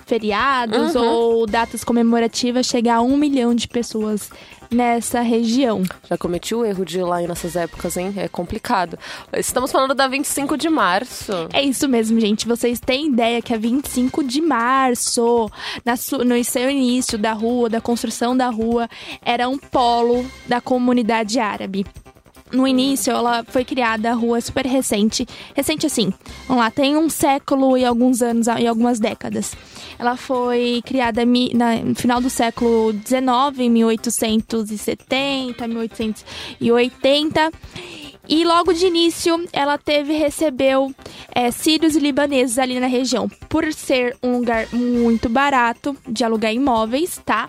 feriados 0.06 0.94
Uhum. 0.94 1.02
ou 1.04 1.46
datas 1.46 1.84
comemorativas, 1.84 2.64
chega 2.66 2.94
a 2.94 3.02
um 3.02 3.16
milhão 3.16 3.54
de 3.54 3.68
pessoas 3.68 4.30
nessa 4.70 5.20
região. 5.20 5.82
Já 6.08 6.16
cometi 6.16 6.54
o 6.54 6.64
erro 6.64 6.84
de 6.84 6.98
ir 6.98 7.04
lá 7.04 7.20
nessas 7.20 7.56
épocas, 7.56 7.96
hein? 7.96 8.12
É 8.16 8.28
complicado. 8.28 8.98
Estamos 9.32 9.72
falando 9.72 9.94
da 9.94 10.08
25 10.08 10.56
de 10.56 10.68
março. 10.68 11.32
É 11.52 11.62
isso 11.62 11.88
mesmo, 11.88 12.20
gente. 12.20 12.46
Vocês 12.46 12.80
têm 12.80 13.08
ideia 13.08 13.42
que 13.42 13.52
é 13.52 13.58
25 13.58 14.24
de 14.24 14.40
março, 14.40 15.50
no 16.24 16.44
seu 16.44 16.70
início 16.70 17.18
da 17.18 17.32
rua, 17.32 17.68
da 17.68 17.80
construção 17.80 18.36
da 18.36 18.48
rua, 18.48 18.88
era 19.22 19.48
um 19.48 19.58
polo 19.58 20.24
da 20.46 20.60
comunidade 20.60 21.38
árabe. 21.38 21.86
No 22.52 22.66
início, 22.66 23.12
ela 23.12 23.44
foi 23.44 23.64
criada 23.64 24.10
a 24.10 24.14
rua 24.14 24.40
super 24.40 24.64
recente. 24.64 25.26
Recente 25.54 25.86
assim, 25.86 26.12
vamos 26.46 26.62
lá, 26.62 26.70
tem 26.70 26.96
um 26.96 27.10
século 27.10 27.76
e 27.76 27.84
alguns 27.84 28.22
anos, 28.22 28.46
e 28.46 28.66
algumas 28.66 29.00
décadas. 29.00 29.56
Ela 29.98 30.16
foi 30.16 30.82
criada 30.84 31.24
no 31.24 31.94
final 31.94 32.20
do 32.20 32.30
século 32.30 32.92
XIX, 32.92 33.58
em 33.58 33.70
1870, 33.70 35.66
1880. 35.66 37.52
E 38.28 38.44
logo 38.44 38.72
de 38.72 38.86
início, 38.86 39.44
ela 39.52 39.78
teve 39.78 40.12
recebeu 40.12 40.92
é, 41.34 41.50
sírios 41.50 41.94
e 41.94 42.00
libaneses 42.00 42.58
ali 42.58 42.80
na 42.80 42.86
região, 42.86 43.28
por 43.48 43.72
ser 43.72 44.16
um 44.22 44.38
lugar 44.38 44.66
muito 44.72 45.28
barato 45.28 45.96
de 46.08 46.24
alugar 46.24 46.52
imóveis, 46.52 47.20
tá? 47.24 47.48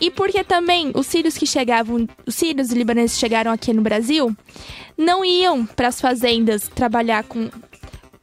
E 0.00 0.10
porque 0.10 0.42
também 0.42 0.92
os 0.94 1.06
sírios 1.06 1.36
que 1.36 1.46
chegavam, 1.46 2.08
os 2.26 2.34
sírios 2.34 2.70
e 2.70 2.74
libaneses 2.74 3.18
chegaram 3.18 3.52
aqui 3.52 3.72
no 3.72 3.82
Brasil, 3.82 4.34
não 4.96 5.24
iam 5.24 5.66
para 5.66 5.88
as 5.88 6.00
fazendas 6.00 6.68
trabalhar 6.68 7.24
com 7.24 7.50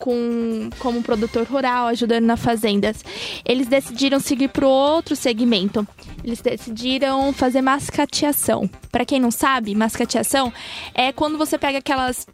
com, 0.01 0.69
como 0.79 1.03
produtor 1.03 1.45
rural, 1.45 1.87
ajudando 1.87 2.25
nas 2.25 2.39
fazendas. 2.39 3.05
Eles 3.45 3.67
decidiram 3.67 4.19
seguir 4.19 4.47
para 4.47 4.67
outro 4.67 5.15
segmento. 5.15 5.87
Eles 6.23 6.41
decidiram 6.41 7.31
fazer 7.31 7.61
mascateação. 7.61 8.69
Para 8.91 9.05
quem 9.05 9.19
não 9.19 9.31
sabe, 9.31 9.73
mascateação 9.73 10.51
é 10.93 11.11
quando 11.11 11.37
você 11.37 11.57
pega 11.57 11.77
aquelas 11.77 12.25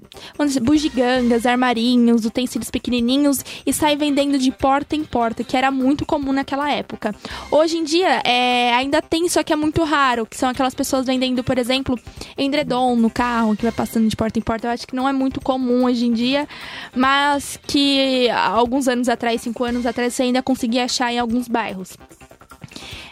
bugigangas, 0.61 1.45
armarinhos, 1.45 2.25
utensílios 2.25 2.71
pequenininhos 2.71 3.43
e 3.65 3.71
sai 3.71 3.95
vendendo 3.95 4.39
de 4.39 4.51
porta 4.51 4.95
em 4.95 5.03
porta, 5.03 5.43
que 5.43 5.55
era 5.55 5.69
muito 5.69 6.05
comum 6.05 6.31
naquela 6.31 6.71
época. 6.71 7.13
Hoje 7.51 7.77
em 7.77 7.83
dia, 7.83 8.21
é, 8.23 8.73
ainda 8.73 9.01
tem, 9.01 9.27
só 9.29 9.43
que 9.43 9.53
é 9.53 9.55
muito 9.55 9.83
raro, 9.83 10.25
que 10.25 10.37
são 10.37 10.49
aquelas 10.49 10.73
pessoas 10.73 11.05
vendendo, 11.05 11.43
por 11.43 11.57
exemplo, 11.57 11.99
endredom 12.37 12.95
no 12.95 13.09
carro, 13.09 13.55
que 13.55 13.63
vai 13.63 13.71
passando 13.71 14.07
de 14.07 14.15
porta 14.15 14.39
em 14.39 14.41
porta. 14.41 14.67
Eu 14.67 14.71
acho 14.71 14.87
que 14.87 14.95
não 14.95 15.07
é 15.07 15.13
muito 15.13 15.41
comum 15.41 15.85
hoje 15.85 16.07
em 16.07 16.13
dia, 16.13 16.47
mas 16.95 17.56
que 17.65 18.29
alguns 18.29 18.87
anos 18.87 19.09
atrás, 19.09 19.41
cinco 19.41 19.63
anos 19.63 19.85
atrás, 19.85 20.13
você 20.13 20.23
ainda 20.23 20.43
conseguia 20.43 20.85
achar 20.85 21.11
em 21.11 21.19
alguns 21.19 21.47
bairros. 21.47 21.97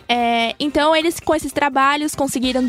É, 0.08 0.56
então, 0.60 0.96
eles, 0.96 1.20
com 1.20 1.34
esses 1.34 1.52
trabalhos, 1.52 2.14
conseguiram, 2.14 2.68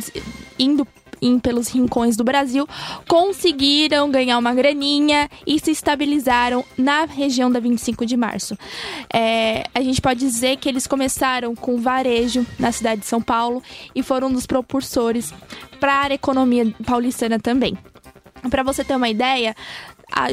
indo 0.58 0.86
em, 1.20 1.38
pelos 1.38 1.68
rincões 1.68 2.16
do 2.16 2.24
Brasil, 2.24 2.66
conseguiram 3.08 4.10
ganhar 4.10 4.38
uma 4.38 4.54
graninha 4.54 5.28
e 5.46 5.58
se 5.58 5.70
estabilizaram 5.70 6.64
na 6.76 7.04
região 7.04 7.50
da 7.50 7.60
25 7.60 8.04
de 8.06 8.16
março. 8.16 8.56
É, 9.12 9.64
a 9.74 9.80
gente 9.80 10.00
pode 10.00 10.20
dizer 10.20 10.56
que 10.56 10.68
eles 10.68 10.86
começaram 10.86 11.54
com 11.54 11.78
varejo 11.78 12.46
na 12.58 12.72
cidade 12.72 13.02
de 13.02 13.06
São 13.06 13.20
Paulo 13.20 13.62
e 13.94 14.02
foram 14.02 14.28
um 14.28 14.32
dos 14.32 14.46
propulsores 14.46 15.32
para 15.80 16.12
a 16.12 16.14
economia 16.14 16.74
paulistana 16.84 17.38
também. 17.38 17.76
Para 18.50 18.62
você 18.62 18.84
ter 18.84 18.94
uma 18.94 19.08
ideia, 19.08 19.56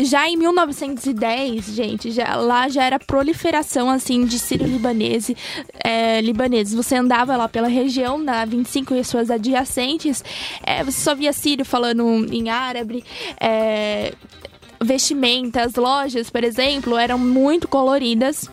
já 0.01 0.29
em 0.29 0.37
1910, 0.37 1.65
gente, 1.65 2.11
já, 2.11 2.35
lá 2.35 2.69
já 2.69 2.83
era 2.83 2.99
proliferação 2.99 3.89
assim 3.89 4.25
de 4.25 4.39
sírio-libanese, 4.39 5.35
é, 5.83 6.21
libaneses. 6.21 6.73
Você 6.73 6.95
andava 6.95 7.35
lá 7.35 7.49
pela 7.49 7.67
região, 7.67 8.17
na 8.17 8.45
25 8.45 8.95
e 8.95 9.03
suas 9.03 9.29
adjacentes, 9.29 10.23
é, 10.63 10.83
você 10.83 11.01
só 11.01 11.15
via 11.15 11.33
sírio 11.33 11.65
falando 11.65 12.03
em 12.31 12.49
árabe, 12.49 13.03
é, 13.39 14.13
vestimentas, 14.81 15.75
lojas, 15.75 16.29
por 16.29 16.43
exemplo, 16.43 16.97
eram 16.97 17.17
muito 17.17 17.67
coloridas. 17.67 18.49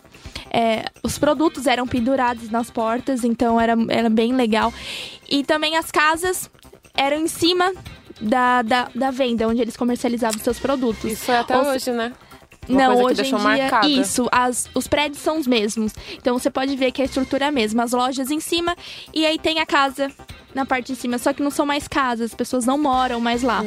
É, 0.53 0.87
os 1.03 1.17
produtos 1.17 1.67
eram 1.67 1.87
pendurados 1.87 2.51
nas 2.51 2.71
portas, 2.71 3.23
então 3.23 3.61
era, 3.61 3.77
era 3.89 4.11
bem 4.11 4.35
legal. 4.35 4.73
E 5.29 5.45
também 5.45 5.77
as 5.77 5.91
casas 5.93 6.51
eram 6.97 7.19
em 7.19 7.29
cima 7.29 7.73
da, 8.21 8.63
da, 8.63 8.89
da 8.95 9.11
venda, 9.11 9.47
onde 9.49 9.61
eles 9.63 9.77
comercializavam 9.77 10.39
seus 10.41 10.59
produtos. 10.59 11.11
Isso 11.11 11.31
é 11.31 11.39
até 11.39 11.57
Ou 11.57 11.65
se- 11.65 11.71
hoje, 11.71 11.91
né? 11.93 12.13
Uma 12.69 12.79
não, 12.89 13.03
hoje 13.03 13.23
em 13.23 13.25
dia, 13.25 13.39
marcada. 13.39 13.89
isso. 13.89 14.29
As, 14.31 14.69
os 14.75 14.87
prédios 14.87 15.21
são 15.21 15.39
os 15.41 15.47
mesmos. 15.47 15.93
Então 16.15 16.39
você 16.39 16.51
pode 16.51 16.77
ver 16.77 16.93
que 16.93 17.03
a 17.03 17.05
estrutura 17.05 17.47
é 17.47 17.49
a 17.49 17.51
mesma. 17.51 17.83
As 17.83 17.91
lojas 17.93 18.31
em 18.31 18.39
cima 18.39 18.77
e 19.13 19.27
aí 19.27 19.39
tem 19.39 19.59
a 19.59 19.67
casa 19.67 20.09
na 20.55 20.65
parte 20.65 20.93
de 20.93 20.97
cima. 20.97 21.19
Só 21.19 21.33
que 21.33 21.43
não 21.43 21.51
são 21.51 21.67
mais 21.67 21.89
casas, 21.89 22.27
as 22.31 22.35
pessoas 22.35 22.65
não 22.67 22.79
moram 22.79 23.19
mais 23.21 23.43
lá. 23.43 23.65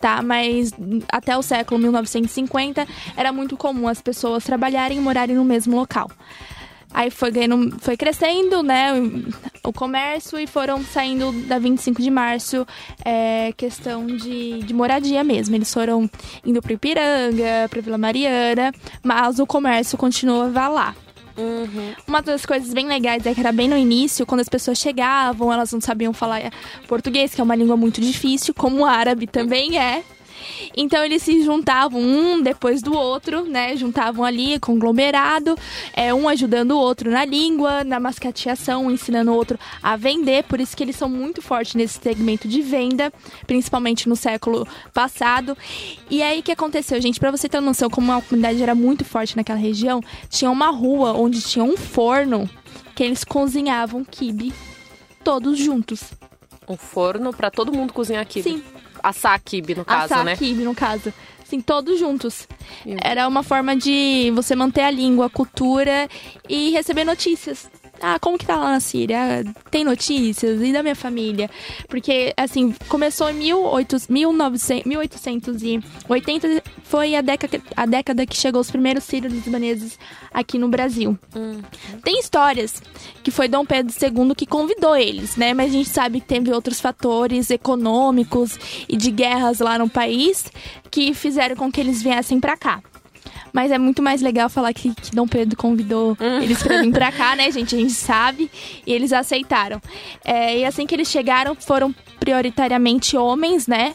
Tá, 0.00 0.22
mas 0.22 0.72
até 1.10 1.36
o 1.36 1.42
século 1.42 1.80
1950 1.80 2.86
era 3.16 3.32
muito 3.32 3.56
comum 3.56 3.88
as 3.88 4.00
pessoas 4.00 4.44
trabalharem 4.44 4.98
e 4.98 5.00
morarem 5.00 5.36
no 5.36 5.44
mesmo 5.44 5.76
local. 5.76 6.10
Aí 6.92 7.10
foi 7.10 7.30
ganhando, 7.30 7.76
foi 7.80 7.96
crescendo, 7.96 8.62
né, 8.62 8.92
o 9.62 9.72
comércio 9.72 10.38
e 10.38 10.46
foram 10.46 10.82
saindo 10.82 11.32
da 11.46 11.58
25 11.58 12.00
de 12.00 12.10
março, 12.10 12.66
é, 13.04 13.52
questão 13.56 14.06
de, 14.06 14.60
de 14.60 14.72
moradia 14.72 15.22
mesmo. 15.22 15.54
Eles 15.54 15.72
foram 15.72 16.08
indo 16.44 16.62
para 16.62 16.72
Ipiranga, 16.72 17.68
para 17.68 17.80
Vila 17.80 17.98
Mariana, 17.98 18.72
mas 19.02 19.38
o 19.38 19.46
comércio 19.46 19.98
continuava 19.98 20.68
lá. 20.68 20.96
Uhum. 21.36 21.94
Uma 22.06 22.22
das 22.22 22.46
coisas 22.46 22.72
bem 22.72 22.86
legais 22.86 23.26
é 23.26 23.34
que 23.34 23.40
era 23.40 23.52
bem 23.52 23.68
no 23.68 23.76
início, 23.76 24.24
quando 24.24 24.40
as 24.40 24.48
pessoas 24.48 24.78
chegavam, 24.78 25.52
elas 25.52 25.70
não 25.72 25.80
sabiam 25.80 26.12
falar 26.12 26.50
português, 26.88 27.34
que 27.34 27.40
é 27.40 27.44
uma 27.44 27.54
língua 27.54 27.76
muito 27.76 28.00
difícil, 28.00 28.54
como 28.54 28.82
o 28.82 28.86
árabe 28.86 29.26
também 29.26 29.78
é. 29.78 30.02
Então 30.76 31.04
eles 31.04 31.22
se 31.22 31.42
juntavam 31.42 32.00
um 32.00 32.42
depois 32.42 32.82
do 32.82 32.94
outro, 32.94 33.44
né? 33.44 33.76
Juntavam 33.76 34.24
ali, 34.24 34.58
conglomerado, 34.58 35.56
é, 35.92 36.12
um 36.12 36.28
ajudando 36.28 36.72
o 36.72 36.78
outro 36.78 37.10
na 37.10 37.24
língua, 37.24 37.84
na 37.84 37.98
mascateação, 38.00 38.90
ensinando 38.90 39.32
o 39.32 39.34
outro 39.34 39.58
a 39.82 39.96
vender. 39.96 40.44
Por 40.44 40.60
isso 40.60 40.76
que 40.76 40.82
eles 40.82 40.96
são 40.96 41.08
muito 41.08 41.40
fortes 41.42 41.74
nesse 41.74 41.98
segmento 42.00 42.48
de 42.48 42.62
venda, 42.62 43.12
principalmente 43.46 44.08
no 44.08 44.16
século 44.16 44.66
passado. 44.92 45.56
E 46.10 46.22
aí 46.22 46.40
o 46.40 46.42
que 46.42 46.52
aconteceu, 46.52 47.00
gente? 47.00 47.20
Pra 47.20 47.30
você 47.30 47.48
ter 47.48 47.58
uma 47.58 47.66
noção 47.66 47.88
como 47.90 48.12
a 48.12 48.22
comunidade 48.22 48.62
era 48.62 48.74
muito 48.74 49.04
forte 49.04 49.36
naquela 49.36 49.58
região, 49.58 50.00
tinha 50.28 50.50
uma 50.50 50.70
rua 50.70 51.12
onde 51.12 51.40
tinha 51.40 51.64
um 51.64 51.76
forno 51.76 52.48
que 52.94 53.02
eles 53.02 53.24
cozinhavam 53.24 54.04
quibe 54.04 54.52
todos 55.22 55.58
juntos. 55.58 56.12
Um 56.68 56.76
forno 56.76 57.32
pra 57.32 57.50
todo 57.50 57.72
mundo 57.72 57.92
cozinhar 57.92 58.26
kibe. 58.26 58.48
Sim, 58.48 58.62
Assar 59.08 59.40
kibe, 59.40 59.74
no 59.74 59.84
caso, 59.84 60.04
assar 60.12 60.24
né? 60.24 60.36
quibe, 60.36 60.64
no 60.64 60.74
caso. 60.74 61.12
Assim, 61.40 61.60
todos 61.60 61.98
juntos. 61.98 62.48
Era 63.00 63.28
uma 63.28 63.44
forma 63.44 63.76
de 63.76 64.32
você 64.34 64.56
manter 64.56 64.82
a 64.82 64.90
língua, 64.90 65.26
a 65.26 65.30
cultura 65.30 66.08
e 66.48 66.70
receber 66.70 67.04
notícias. 67.04 67.70
Ah, 68.00 68.18
como 68.18 68.38
que 68.38 68.46
tá 68.46 68.56
lá 68.56 68.72
na 68.72 68.80
Síria? 68.80 69.44
Tem 69.70 69.84
notícias? 69.84 70.60
E 70.60 70.72
da 70.72 70.82
minha 70.82 70.94
família? 70.94 71.50
Porque, 71.88 72.32
assim, 72.36 72.74
começou 72.88 73.30
em 73.30 73.34
1800, 73.34 74.08
1900, 74.84 75.62
1880, 75.62 76.62
foi 76.84 77.14
a 77.14 77.20
década, 77.20 77.60
a 77.76 77.86
década 77.86 78.26
que 78.26 78.36
chegou 78.36 78.60
os 78.60 78.70
primeiros 78.70 79.04
sírios 79.04 79.32
libaneses 79.32 79.98
aqui 80.32 80.58
no 80.58 80.68
Brasil. 80.68 81.18
Hum. 81.34 81.60
Tem 82.02 82.18
histórias 82.20 82.82
que 83.22 83.30
foi 83.30 83.48
Dom 83.48 83.64
Pedro 83.64 83.92
II 83.92 84.34
que 84.34 84.46
convidou 84.46 84.96
eles, 84.96 85.36
né? 85.36 85.54
Mas 85.54 85.70
a 85.70 85.72
gente 85.72 85.88
sabe 85.88 86.20
que 86.20 86.26
teve 86.26 86.52
outros 86.52 86.80
fatores 86.80 87.50
econômicos 87.50 88.58
e 88.88 88.96
de 88.96 89.10
guerras 89.10 89.60
lá 89.60 89.78
no 89.78 89.88
país 89.88 90.44
que 90.90 91.14
fizeram 91.14 91.56
com 91.56 91.70
que 91.70 91.80
eles 91.80 92.02
viessem 92.02 92.38
pra 92.38 92.56
cá. 92.56 92.82
Mas 93.56 93.72
é 93.72 93.78
muito 93.78 94.02
mais 94.02 94.20
legal 94.20 94.50
falar 94.50 94.74
que, 94.74 94.94
que 94.94 95.16
Dom 95.16 95.26
Pedro 95.26 95.56
convidou 95.56 96.14
eles 96.42 96.62
pra 96.62 96.82
vir 96.82 96.92
pra 96.92 97.10
cá, 97.10 97.34
né, 97.34 97.50
gente? 97.56 97.74
A 97.74 97.78
gente 97.78 97.94
sabe. 97.94 98.50
E 98.86 98.92
eles 98.92 99.14
aceitaram. 99.14 99.80
É, 100.22 100.58
e 100.58 100.64
assim 100.66 100.86
que 100.86 100.94
eles 100.94 101.08
chegaram, 101.08 101.54
foram 101.54 101.94
prioritariamente 102.20 103.16
homens, 103.16 103.66
né? 103.66 103.94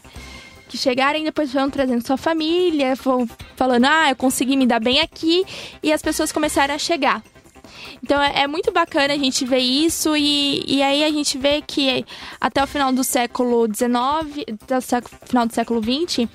Que 0.68 0.78
chegaram 0.80 1.20
e 1.20 1.24
depois 1.26 1.52
foram 1.52 1.70
trazendo 1.70 2.04
sua 2.06 2.18
família, 2.18 2.96
foram 2.96 3.30
falando, 3.56 3.86
ah, 3.86 4.10
eu 4.10 4.16
consegui 4.16 4.58
me 4.58 4.66
dar 4.66 4.80
bem 4.80 5.00
aqui. 5.00 5.46
E 5.84 5.94
as 5.94 6.02
pessoas 6.02 6.32
começaram 6.32 6.74
a 6.74 6.80
chegar. 6.80 7.22
Então 8.04 8.20
é, 8.20 8.42
é 8.42 8.48
muito 8.48 8.72
bacana 8.72 9.14
a 9.14 9.18
gente 9.18 9.46
ver 9.46 9.60
isso 9.60 10.18
e, 10.18 10.64
e 10.66 10.82
aí 10.82 11.04
a 11.04 11.12
gente 11.12 11.38
vê 11.38 11.62
que 11.62 12.04
até 12.40 12.64
o 12.64 12.68
final 12.68 12.92
do 12.92 13.04
século 13.04 13.68
XIX, 13.68 14.44
até 14.64 14.78
o 14.78 14.82
século- 14.82 15.16
final 15.24 15.46
do 15.46 15.54
século 15.54 15.80
XX, 15.84 16.28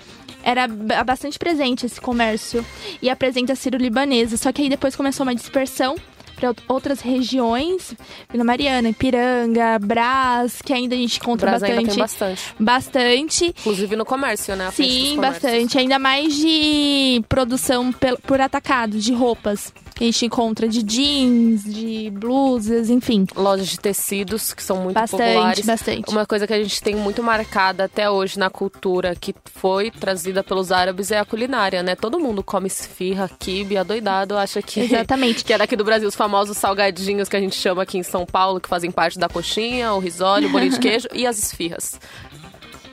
era 0.46 0.68
ba- 0.68 1.02
bastante 1.02 1.38
presente 1.38 1.84
esse 1.84 2.00
comércio 2.00 2.64
e 3.02 3.10
a 3.10 3.16
presença 3.16 3.54
sírio-libanesa. 3.56 4.36
Só 4.36 4.52
que 4.52 4.62
aí 4.62 4.68
depois 4.68 4.94
começou 4.94 5.26
uma 5.26 5.34
dispersão 5.34 5.96
para 6.36 6.54
outras 6.68 7.00
regiões, 7.00 7.94
Vila 8.30 8.44
Mariana, 8.44 8.90
Ipiranga, 8.90 9.78
Brás, 9.80 10.60
que 10.62 10.70
ainda 10.72 10.94
a 10.94 10.98
gente 10.98 11.16
encontra 11.18 11.46
Brás 11.48 11.62
bastante. 11.62 11.78
ainda 11.78 11.90
tem 11.92 11.98
bastante. 11.98 12.42
Bastante. 12.60 13.44
Inclusive 13.58 13.96
no 13.96 14.04
comércio, 14.04 14.54
né? 14.54 14.70
Sim, 14.70 15.16
bastante. 15.18 15.78
Ainda 15.78 15.98
mais 15.98 16.34
de 16.36 17.24
produção 17.28 17.90
por 18.26 18.40
atacado, 18.40 18.98
de 18.98 19.12
roupas. 19.14 19.72
Que 19.96 20.04
a 20.04 20.06
gente 20.08 20.26
encontra 20.26 20.68
de 20.68 20.82
jeans, 20.82 21.64
de 21.64 22.10
blusas, 22.10 22.90
enfim. 22.90 23.26
Lojas 23.34 23.66
de 23.66 23.80
tecidos 23.80 24.52
que 24.52 24.62
são 24.62 24.76
muito 24.76 24.94
Bastante, 24.94 25.22
populares. 25.22 25.64
bastante. 25.64 26.10
Uma 26.10 26.26
coisa 26.26 26.46
que 26.46 26.52
a 26.52 26.62
gente 26.62 26.82
tem 26.82 26.94
muito 26.94 27.22
marcada 27.22 27.84
até 27.84 28.10
hoje 28.10 28.38
na 28.38 28.50
cultura, 28.50 29.16
que 29.16 29.34
foi 29.54 29.90
trazida 29.90 30.44
pelos 30.44 30.70
árabes, 30.70 31.10
é 31.10 31.18
a 31.18 31.24
culinária, 31.24 31.82
né? 31.82 31.96
Todo 31.96 32.20
mundo 32.20 32.44
come 32.44 32.66
esfirra, 32.66 33.30
quibe, 33.38 33.78
adoidado, 33.78 34.36
acha 34.36 34.60
que... 34.60 34.80
Exatamente. 34.80 35.44
Que 35.46 35.54
é 35.54 35.58
daqui 35.58 35.76
do 35.76 35.84
Brasil, 35.84 36.08
os 36.08 36.14
famosos 36.14 36.58
salgadinhos 36.58 37.28
que 37.28 37.36
a 37.36 37.40
gente 37.40 37.56
chama 37.56 37.82
aqui 37.82 37.96
em 37.96 38.02
São 38.02 38.26
Paulo, 38.26 38.60
que 38.60 38.68
fazem 38.68 38.90
parte 38.90 39.18
da 39.18 39.28
coxinha, 39.30 39.94
o 39.94 39.98
risole, 39.98 40.44
o 40.46 40.50
bolinho 40.50 40.72
de 40.72 40.78
queijo 40.78 41.08
e 41.14 41.26
as 41.26 41.38
esfirras. 41.38 41.98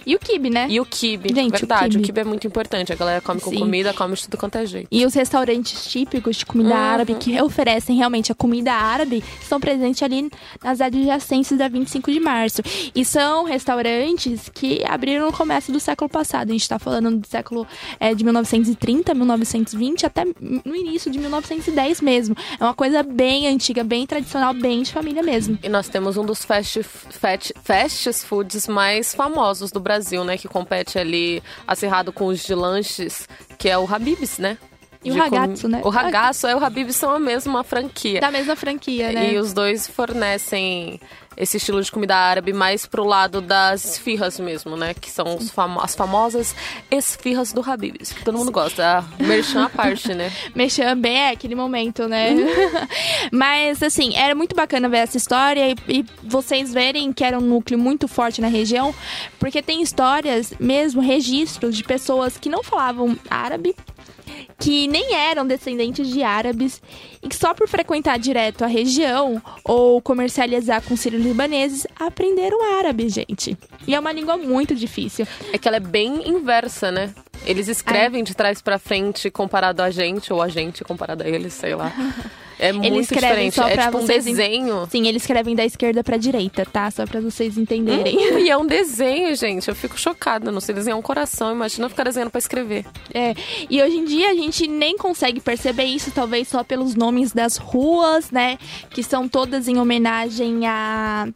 E 0.05 0.15
o 0.15 0.19
kibe, 0.19 0.49
né? 0.49 0.67
E 0.69 0.79
o 0.79 0.85
quibe, 0.85 1.33
Gente, 1.33 1.51
verdade. 1.51 1.97
O 1.97 2.01
quibe 2.01 2.21
é 2.21 2.23
muito 2.23 2.45
importante. 2.47 2.91
A 2.91 2.95
galera 2.95 3.21
come 3.21 3.39
com 3.39 3.49
Sim. 3.49 3.59
comida, 3.59 3.93
come 3.93 4.15
de 4.15 4.23
tudo 4.23 4.37
quanto 4.37 4.57
é 4.57 4.65
jeito. 4.65 4.87
E 4.91 5.05
os 5.05 5.13
restaurantes 5.13 5.85
típicos 5.85 6.37
de 6.37 6.45
comida 6.45 6.69
Uhum. 6.73 6.75
árabe 6.75 7.15
que 7.15 7.41
oferecem 7.41 7.95
realmente 7.95 8.31
a 8.31 8.35
comida 8.35 8.71
árabe 8.73 9.23
estão 9.41 9.59
presentes 9.59 10.01
ali 10.01 10.29
nas 10.63 10.81
adjacências 10.81 11.57
da 11.59 11.67
25 11.67 12.11
de 12.11 12.19
março. 12.19 12.61
E 12.95 13.03
são 13.05 13.43
restaurantes 13.43 14.49
que 14.53 14.83
abriram 14.85 15.25
no 15.25 15.33
começo 15.33 15.71
do 15.71 15.79
século 15.79 16.09
passado. 16.09 16.49
A 16.49 16.51
gente 16.53 16.61
está 16.61 16.79
falando 16.79 17.17
do 17.17 17.27
século 17.27 17.65
é, 17.99 18.13
de 18.13 18.23
1930, 18.23 19.13
1920 19.13 20.05
até 20.05 20.25
no 20.39 20.75
início 20.75 21.11
de 21.11 21.17
1910 21.19 22.01
mesmo. 22.01 22.35
É 22.59 22.63
uma 22.63 22.73
coisa 22.73 23.03
bem 23.03 23.47
antiga, 23.47 23.83
bem 23.83 24.05
tradicional, 24.05 24.53
bem 24.53 24.83
de 24.83 24.91
família 24.91 25.23
mesmo. 25.23 25.57
E 25.63 25.69
nós 25.69 25.87
temos 25.89 26.17
um 26.17 26.25
dos 26.25 26.43
fast, 26.43 26.81
fast, 26.83 27.53
fast 27.63 28.13
foods 28.25 28.67
mais 28.67 29.13
famosos 29.13 29.71
do 29.71 29.79
Brasil, 29.79 29.92
né? 30.23 30.37
Que 30.37 30.47
compete 30.47 30.97
ali 30.99 31.41
acirrado 31.67 32.11
com 32.13 32.25
os 32.25 32.43
de 32.43 32.53
lanches, 32.55 33.27
que 33.57 33.69
é 33.69 33.77
o 33.77 33.85
Habib's, 33.91 34.37
né? 34.37 34.57
E 35.05 35.11
o 35.11 35.15
De 35.15 35.19
com- 35.19 35.25
ragazzo, 35.35 35.67
né? 35.67 35.81
O 35.83 35.89
ragazzo 35.89 36.47
e 36.47 36.53
o 36.53 36.63
Habib's 36.63 36.95
são 36.95 37.11
a 37.11 37.19
mesma 37.19 37.61
franquia. 37.63 38.21
Da 38.21 38.31
mesma 38.31 38.55
franquia, 38.55 39.11
né? 39.11 39.33
E 39.33 39.37
os 39.37 39.51
dois 39.51 39.85
fornecem 39.85 40.99
esse 41.37 41.57
estilo 41.57 41.81
de 41.81 41.91
comida 41.91 42.15
árabe 42.15 42.53
mais 42.53 42.85
pro 42.85 43.05
lado 43.05 43.41
das 43.41 43.85
esfirras 43.85 44.39
mesmo, 44.39 44.75
né? 44.77 44.93
Que 44.93 45.09
são 45.09 45.37
as 45.81 45.95
famosas 45.95 46.55
esfirras 46.89 47.53
do 47.53 47.61
Habib's, 47.61 48.11
que 48.11 48.23
todo 48.23 48.37
mundo 48.37 48.51
gosta. 48.51 48.99
A 48.99 49.23
merchan 49.23 49.65
à 49.65 49.69
parte, 49.69 50.13
né? 50.13 50.31
Mexer 50.55 50.95
bem 50.95 51.17
é 51.17 51.29
aquele 51.31 51.55
momento, 51.55 52.07
né? 52.07 52.31
Mas, 53.31 53.81
assim, 53.81 54.15
era 54.15 54.35
muito 54.35 54.55
bacana 54.55 54.89
ver 54.89 54.97
essa 54.97 55.17
história 55.17 55.69
e, 55.69 55.75
e 55.87 56.05
vocês 56.23 56.73
verem 56.73 57.11
que 57.11 57.23
era 57.23 57.37
um 57.37 57.41
núcleo 57.41 57.79
muito 57.79 58.07
forte 58.07 58.41
na 58.41 58.47
região, 58.47 58.93
porque 59.39 59.61
tem 59.61 59.81
histórias, 59.81 60.53
mesmo 60.59 61.01
registros 61.01 61.75
de 61.75 61.83
pessoas 61.83 62.37
que 62.37 62.49
não 62.49 62.63
falavam 62.63 63.17
árabe, 63.29 63.75
que 64.63 64.87
nem 64.87 65.13
eram 65.13 65.45
descendentes 65.45 66.07
de 66.07 66.23
árabes 66.23 66.81
e 67.21 67.27
que 67.27 67.35
só 67.35 67.53
por 67.53 67.67
frequentar 67.67 68.17
direto 68.17 68.63
a 68.63 68.67
região 68.67 69.41
ou 69.61 70.01
comercializar 70.01 70.81
com 70.81 70.95
sírios 70.95 71.21
libaneses 71.21 71.85
aprenderam 71.99 72.77
árabe, 72.79 73.09
gente. 73.09 73.57
E 73.85 73.93
é 73.93 73.99
uma 73.99 74.13
língua 74.13 74.37
muito 74.37 74.73
difícil. 74.73 75.27
É 75.51 75.57
que 75.57 75.67
ela 75.67 75.75
é 75.75 75.81
bem 75.81 76.29
inversa, 76.29 76.89
né? 76.93 77.13
Eles 77.45 77.67
escrevem 77.67 78.23
de 78.23 78.35
trás 78.35 78.61
pra 78.61 78.79
frente 78.79 79.29
comparado 79.29 79.81
a 79.81 79.89
gente, 79.89 80.31
ou 80.31 80.41
a 80.41 80.47
gente 80.47 80.83
comparado 80.83 81.23
a 81.23 81.27
eles, 81.27 81.53
sei 81.53 81.75
lá. 81.75 81.91
É 82.59 82.71
muito 82.71 82.99
escrevem 82.99 83.49
diferente. 83.49 83.79
É 83.79 83.85
tipo 83.85 83.97
um 83.97 84.05
desenho. 84.05 84.87
Sim, 84.89 85.07
eles 85.07 85.23
escrevem 85.23 85.55
da 85.55 85.65
esquerda 85.65 86.03
pra 86.03 86.17
direita, 86.17 86.65
tá? 86.65 86.89
Só 86.89 87.05
pra 87.05 87.19
vocês 87.19 87.57
entenderem. 87.57 88.15
Hum, 88.15 88.39
e 88.39 88.49
é 88.49 88.57
um 88.57 88.65
desenho, 88.67 89.35
gente. 89.35 89.67
Eu 89.67 89.75
fico 89.75 89.99
chocada. 89.99 90.51
Não 90.51 90.61
sei 90.61 90.73
desenhar 90.73 90.97
um 90.97 91.01
coração. 91.01 91.51
Imagina 91.51 91.85
eu 91.85 91.89
ficar 91.89 92.03
desenhando 92.03 92.29
pra 92.29 92.39
escrever. 92.39 92.85
É, 93.13 93.33
e 93.69 93.81
hoje 93.81 93.97
em 93.97 94.05
dia 94.05 94.29
a 94.29 94.35
gente 94.35 94.67
nem 94.67 94.97
consegue 94.97 95.41
perceber 95.41 95.85
isso, 95.85 96.11
talvez 96.11 96.47
só 96.47 96.63
pelos 96.63 96.95
nomes 96.95 97.33
das 97.33 97.57
ruas, 97.57 98.31
né? 98.31 98.57
Que 98.89 99.03
são 99.03 99.27
todas 99.27 99.67
em 99.67 99.77
homenagem 99.77 100.65
a 100.65 101.27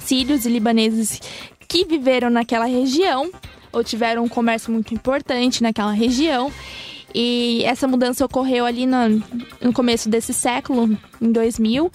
sírios 0.00 0.44
e 0.44 0.50
libaneses 0.50 1.20
que 1.66 1.84
viveram 1.84 2.30
naquela 2.30 2.66
região 2.66 3.30
ou 3.72 3.82
tiveram 3.84 4.24
um 4.24 4.28
comércio 4.28 4.72
muito 4.72 4.94
importante 4.94 5.62
naquela 5.62 5.92
região. 5.92 6.52
E 7.14 7.64
essa 7.64 7.88
mudança 7.88 8.24
ocorreu 8.24 8.66
ali 8.66 8.86
no, 8.86 9.22
no 9.62 9.72
começo 9.72 10.10
desse 10.10 10.34
século, 10.34 10.96
em 11.20 11.32
2000. 11.32 11.90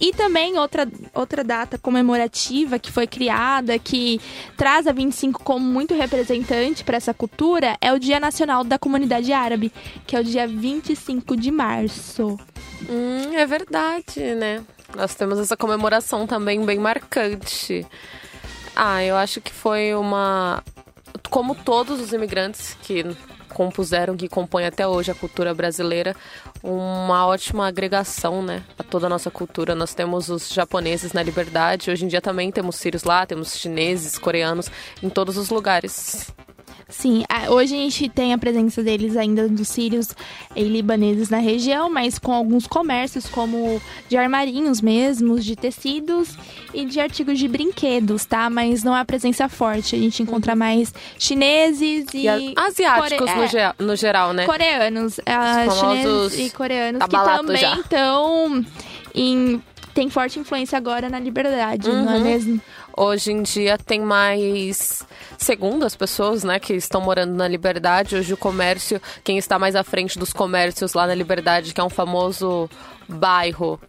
E 0.00 0.12
também 0.12 0.58
outra, 0.58 0.88
outra 1.12 1.44
data 1.44 1.76
comemorativa 1.76 2.78
que 2.78 2.90
foi 2.90 3.06
criada, 3.06 3.78
que 3.78 4.20
traz 4.56 4.86
a 4.86 4.92
25 4.92 5.42
como 5.44 5.64
muito 5.64 5.94
representante 5.94 6.82
para 6.82 6.96
essa 6.96 7.12
cultura, 7.12 7.76
é 7.80 7.92
o 7.92 7.98
Dia 7.98 8.18
Nacional 8.18 8.64
da 8.64 8.78
Comunidade 8.78 9.32
Árabe, 9.32 9.70
que 10.06 10.16
é 10.16 10.20
o 10.20 10.24
dia 10.24 10.48
25 10.48 11.36
de 11.36 11.50
março. 11.50 12.38
Hum, 12.88 13.34
é 13.34 13.46
verdade, 13.46 14.34
né? 14.34 14.64
Nós 14.96 15.14
temos 15.14 15.38
essa 15.38 15.56
comemoração 15.56 16.26
também 16.26 16.64
bem 16.64 16.78
marcante. 16.78 17.86
Ah, 18.74 19.04
eu 19.04 19.16
acho 19.16 19.40
que 19.40 19.52
foi 19.52 19.94
uma. 19.94 20.62
Como 21.30 21.54
todos 21.54 22.00
os 22.00 22.12
imigrantes 22.12 22.76
que 22.82 23.04
compuseram, 23.54 24.16
que 24.16 24.28
compõem 24.28 24.66
até 24.66 24.86
hoje 24.86 25.10
a 25.10 25.14
cultura 25.14 25.54
brasileira, 25.54 26.14
uma 26.62 27.26
ótima 27.26 27.66
agregação, 27.66 28.42
né? 28.42 28.62
A 28.78 28.82
toda 28.82 29.06
a 29.06 29.08
nossa 29.08 29.30
cultura. 29.30 29.74
Nós 29.74 29.94
temos 29.94 30.28
os 30.28 30.48
japoneses 30.48 31.12
na 31.12 31.22
liberdade, 31.22 31.90
hoje 31.90 32.04
em 32.04 32.08
dia 32.08 32.20
também 32.20 32.50
temos 32.50 32.76
sírios 32.76 33.04
lá, 33.04 33.24
temos 33.24 33.56
chineses, 33.56 34.18
coreanos, 34.18 34.70
em 35.02 35.08
todos 35.08 35.36
os 35.36 35.50
lugares. 35.50 36.32
Sim, 36.96 37.24
hoje 37.48 37.74
a 37.74 37.76
gente 37.78 38.08
tem 38.08 38.32
a 38.32 38.38
presença 38.38 38.80
deles 38.82 39.16
ainda 39.16 39.48
dos 39.48 39.66
sírios 39.68 40.08
e 40.54 40.62
libaneses 40.62 41.28
na 41.28 41.38
região, 41.38 41.90
mas 41.90 42.18
com 42.20 42.32
alguns 42.32 42.66
comércios 42.68 43.26
como 43.28 43.82
de 44.08 44.16
armarinhos 44.16 44.80
mesmos, 44.80 45.44
de 45.44 45.56
tecidos 45.56 46.30
e 46.72 46.84
de 46.84 47.00
artigos 47.00 47.38
de 47.38 47.48
brinquedos, 47.48 48.24
tá? 48.24 48.48
Mas 48.48 48.84
não 48.84 48.96
é 48.96 49.00
a 49.00 49.04
presença 49.04 49.48
forte. 49.48 49.96
A 49.96 49.98
gente 49.98 50.22
encontra 50.22 50.54
mais 50.54 50.94
chineses 51.18 52.06
e, 52.14 52.26
E 52.26 52.54
asiáticos 52.56 53.18
core- 53.28 53.36
no, 53.38 53.42
é, 53.44 53.48
gea- 53.48 53.74
no 53.78 53.96
geral, 53.96 54.32
né? 54.32 54.46
coreanos, 54.46 55.18
ah, 55.26 55.66
Os 55.68 55.74
chineses 55.78 56.46
e 56.46 56.50
coreanos 56.56 57.02
que 57.04 57.10
também 57.10 57.56
já. 57.56 57.74
estão 57.76 58.64
em 59.14 59.60
tem 59.92 60.10
forte 60.10 60.40
influência 60.40 60.76
agora 60.76 61.08
na 61.08 61.20
liberdade, 61.20 61.86
não 61.88 62.10
é 62.12 62.16
Uhum. 62.16 62.24
mesmo? 62.24 62.60
Hoje 62.96 63.32
em 63.32 63.42
dia 63.42 63.76
tem 63.76 64.00
mais, 64.00 65.04
segundo 65.36 65.84
as 65.84 65.96
pessoas, 65.96 66.44
né, 66.44 66.60
que 66.60 66.74
estão 66.74 67.00
morando 67.00 67.34
na 67.34 67.48
Liberdade, 67.48 68.14
hoje 68.14 68.32
o 68.32 68.36
comércio, 68.36 69.02
quem 69.24 69.36
está 69.36 69.58
mais 69.58 69.74
à 69.74 69.82
frente 69.82 70.16
dos 70.16 70.32
comércios 70.32 70.94
lá 70.94 71.04
na 71.04 71.14
Liberdade, 71.14 71.74
que 71.74 71.80
é 71.80 71.84
um 71.84 71.90
famoso 71.90 72.70
bairro 73.08 73.80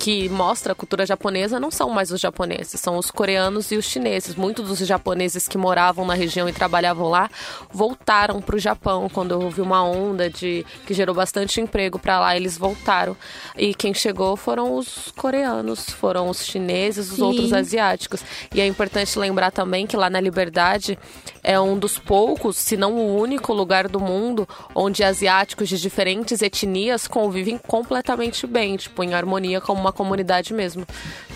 que 0.00 0.30
mostra 0.30 0.72
a 0.72 0.74
cultura 0.74 1.04
japonesa, 1.04 1.60
não 1.60 1.70
são 1.70 1.90
mais 1.90 2.10
os 2.10 2.18
japoneses, 2.18 2.80
são 2.80 2.96
os 2.96 3.10
coreanos 3.10 3.70
e 3.70 3.76
os 3.76 3.84
chineses. 3.84 4.34
Muitos 4.34 4.66
dos 4.66 4.78
japoneses 4.78 5.46
que 5.46 5.58
moravam 5.58 6.06
na 6.06 6.14
região 6.14 6.48
e 6.48 6.54
trabalhavam 6.54 7.10
lá 7.10 7.28
voltaram 7.70 8.40
para 8.40 8.56
o 8.56 8.58
Japão 8.58 9.10
quando 9.12 9.32
houve 9.32 9.60
uma 9.60 9.84
onda 9.84 10.30
de 10.30 10.64
que 10.86 10.94
gerou 10.94 11.14
bastante 11.14 11.60
emprego 11.60 11.98
para 11.98 12.18
lá, 12.18 12.34
eles 12.34 12.56
voltaram. 12.56 13.14
E 13.58 13.74
quem 13.74 13.92
chegou 13.92 14.38
foram 14.38 14.74
os 14.74 15.12
coreanos, 15.14 15.90
foram 15.90 16.30
os 16.30 16.46
chineses, 16.46 17.10
os 17.10 17.16
Sim. 17.16 17.22
outros 17.22 17.52
asiáticos. 17.52 18.22
E 18.54 18.60
é 18.62 18.66
importante 18.66 19.18
lembrar 19.18 19.50
também 19.50 19.86
que 19.86 19.98
lá 19.98 20.08
na 20.08 20.18
Liberdade 20.18 20.98
é 21.42 21.60
um 21.60 21.78
dos 21.78 21.98
poucos, 21.98 22.56
se 22.56 22.74
não 22.74 22.94
o 22.94 23.18
único 23.18 23.52
lugar 23.52 23.86
do 23.86 24.00
mundo 24.00 24.48
onde 24.74 25.04
asiáticos 25.04 25.68
de 25.68 25.78
diferentes 25.78 26.40
etnias 26.40 27.06
convivem 27.06 27.58
completamente 27.58 28.46
bem, 28.46 28.76
tipo, 28.76 29.04
em 29.04 29.12
harmonia 29.12 29.60
como 29.60 29.80
uma 29.80 29.89
comunidade 29.92 30.52
mesmo. 30.54 30.86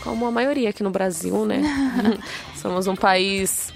Como 0.02 0.26
a 0.26 0.30
maioria 0.30 0.70
aqui 0.70 0.82
no 0.82 0.90
Brasil, 0.90 1.44
né? 1.46 1.62
Somos 2.56 2.86
um 2.86 2.96
país. 2.96 3.72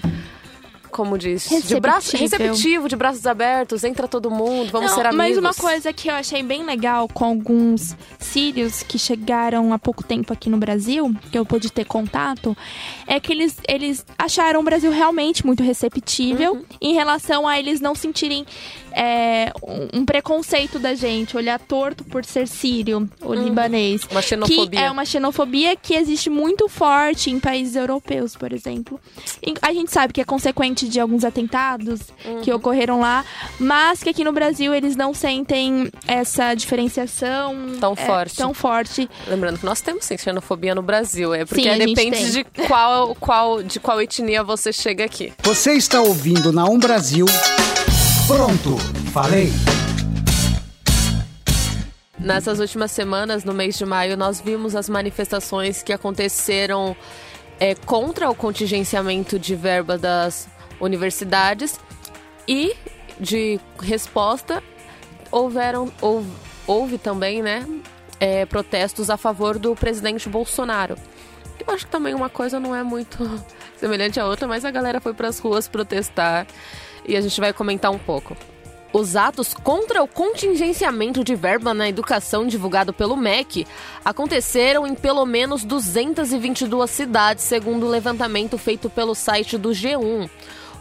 Como 0.91 1.19
diz, 1.19 1.47
de 1.47 1.79
braços 1.79 2.11
Receptível. 2.13 2.47
receptivo, 2.47 2.89
de 2.89 2.95
braços 2.95 3.25
abertos, 3.27 3.83
entra 3.83 4.07
todo 4.07 4.31
mundo, 4.31 4.71
vamos 4.71 4.89
Não, 4.89 4.97
ser 4.97 5.05
amigos. 5.05 5.17
Mas 5.17 5.37
uma 5.37 5.53
coisa 5.53 5.93
que 5.93 6.09
eu 6.09 6.15
achei 6.15 6.41
bem 6.41 6.65
legal 6.65 7.07
com 7.07 7.23
alguns 7.25 7.95
sírios 8.17 8.81
que 8.81 8.97
chegaram 8.97 9.71
há 9.71 9.77
pouco 9.77 10.03
tempo 10.03 10.33
aqui 10.33 10.49
no 10.49 10.57
Brasil, 10.57 11.15
que 11.31 11.37
eu 11.37 11.45
pude 11.45 11.71
ter 11.71 11.85
contato, 11.85 12.57
é 13.05 13.19
que 13.19 13.31
eles, 13.31 13.57
eles 13.67 14.03
acharam 14.17 14.61
o 14.61 14.63
Brasil 14.63 14.89
realmente 14.91 15.45
muito 15.45 15.61
receptível 15.61 16.53
Uhum. 16.53 16.63
em 16.81 16.95
relação 16.95 17.47
a 17.47 17.57
eles 17.59 17.79
não 17.79 17.93
sentirem 17.93 18.43
é, 18.93 19.51
um, 19.93 20.05
preconceito 20.05 20.79
da 20.79 20.93
gente, 20.93 21.35
olhar 21.37 21.59
torto 21.59 22.03
por 22.03 22.23
ser 22.25 22.47
sírio 22.47 23.09
ou 23.21 23.31
Hum, 23.33 23.43
libanês. 23.43 24.01
Uma 24.09 24.21
xenofobia. 24.21 24.69
Que 24.69 24.77
é 24.77 24.91
uma 24.91 25.05
xenofobia 25.05 25.75
que 25.75 25.93
existe 25.93 26.29
muito 26.29 26.67
forte 26.67 27.29
em 27.29 27.39
países 27.39 27.75
europeus, 27.75 28.35
por 28.35 28.51
exemplo. 28.53 28.99
E 29.45 29.53
A 29.61 29.73
gente 29.73 29.91
sabe 29.91 30.13
que 30.13 30.21
é 30.21 30.23
consequente 30.25 30.87
de 30.87 30.99
alguns 30.99 31.23
atentados 31.23 32.01
Uhum. 32.25 32.41
que 32.41 32.51
ocorreram 32.51 32.99
lá, 32.99 33.23
mas 33.59 34.01
que 34.03 34.09
aqui 34.09 34.23
no 34.23 34.31
Brasil 34.31 34.73
eles 34.73 34.95
não 34.95 35.13
sentem 35.13 35.89
essa 36.07 36.53
diferenciação 36.53 37.55
Tão 37.79 37.93
é, 37.93 38.05
forte. 38.05 38.35
Tão 38.35 38.53
forte. 38.53 39.09
Lembrando 39.27 39.59
que 39.59 39.65
nós 39.65 39.81
temos 39.81 40.05
sim 40.05 40.17
xenofobia 40.17 40.73
no 40.75 40.81
Brasil. 40.81 41.33
É 41.33 41.45
porque 41.45 41.63
Sim, 41.63 41.69
a 41.69 41.75
gente 41.77 41.93
depende 41.95 42.17
tem. 42.17 42.31
de 42.31 42.67
qual, 42.67 43.15
qual, 43.15 43.61
de 43.63 43.79
qual 43.79 44.01
etnia 44.01 44.43
você 44.43 44.71
chega 44.73 45.05
aqui. 45.05 45.31
Você 45.43 45.73
está 45.73 46.01
ouvindo 46.01 46.51
na 46.51 46.65
Um 46.65 46.77
Brasil. 46.79 47.25
Pronto, 48.29 48.77
falei. 49.11 49.49
Nessas 52.19 52.59
últimas 52.59 52.91
semanas, 52.91 53.43
no 53.43 53.55
mês 53.55 53.75
de 53.75 53.83
maio, 53.85 54.15
nós 54.15 54.39
vimos 54.39 54.75
as 54.75 54.87
manifestações 54.87 55.81
que 55.81 55.91
aconteceram 55.91 56.95
é, 57.59 57.73
contra 57.73 58.29
o 58.29 58.35
contingenciamento 58.35 59.39
de 59.39 59.55
verba 59.55 59.97
das 59.97 60.47
universidades 60.79 61.79
e, 62.47 62.75
de 63.19 63.59
resposta, 63.81 64.61
houveram, 65.31 65.91
houve, 65.99 66.29
houve 66.67 66.97
também 66.99 67.41
né, 67.41 67.67
é, 68.19 68.45
protestos 68.45 69.09
a 69.09 69.17
favor 69.17 69.57
do 69.57 69.75
presidente 69.75 70.29
Bolsonaro. 70.29 70.95
Eu 71.65 71.73
acho 71.73 71.87
que 71.87 71.91
também 71.91 72.13
uma 72.13 72.29
coisa 72.29 72.59
não 72.59 72.75
é 72.75 72.83
muito 72.83 73.17
semelhante 73.75 74.19
à 74.19 74.27
outra, 74.27 74.47
mas 74.47 74.63
a 74.63 74.69
galera 74.69 75.01
foi 75.01 75.15
para 75.15 75.29
as 75.29 75.39
ruas 75.39 75.67
protestar 75.67 76.45
e 77.09 77.17
a 77.17 77.21
gente 77.21 77.39
vai 77.41 77.51
comentar 77.51 77.91
um 77.91 77.97
pouco. 77.97 78.37
Os 78.91 79.15
atos 79.15 79.53
contra 79.53 80.01
o 80.01 80.07
contingenciamento 80.07 81.23
de 81.23 81.35
verba 81.35 81.75
na 81.75 81.87
educação 81.87 82.47
divulgado 82.47 82.91
pelo 82.91 83.15
MEC 83.15 83.67
aconteceram 84.03 84.87
em 84.87 84.95
pelo 84.95 85.25
menos 85.27 85.63
222 85.63 86.89
cidades, 86.89 87.43
segundo 87.43 87.85
o 87.85 87.89
levantamento 87.89 88.57
feito 88.57 88.89
pelo 88.89 89.13
site 89.13 89.59
do 89.59 89.69
G1. 89.69 90.27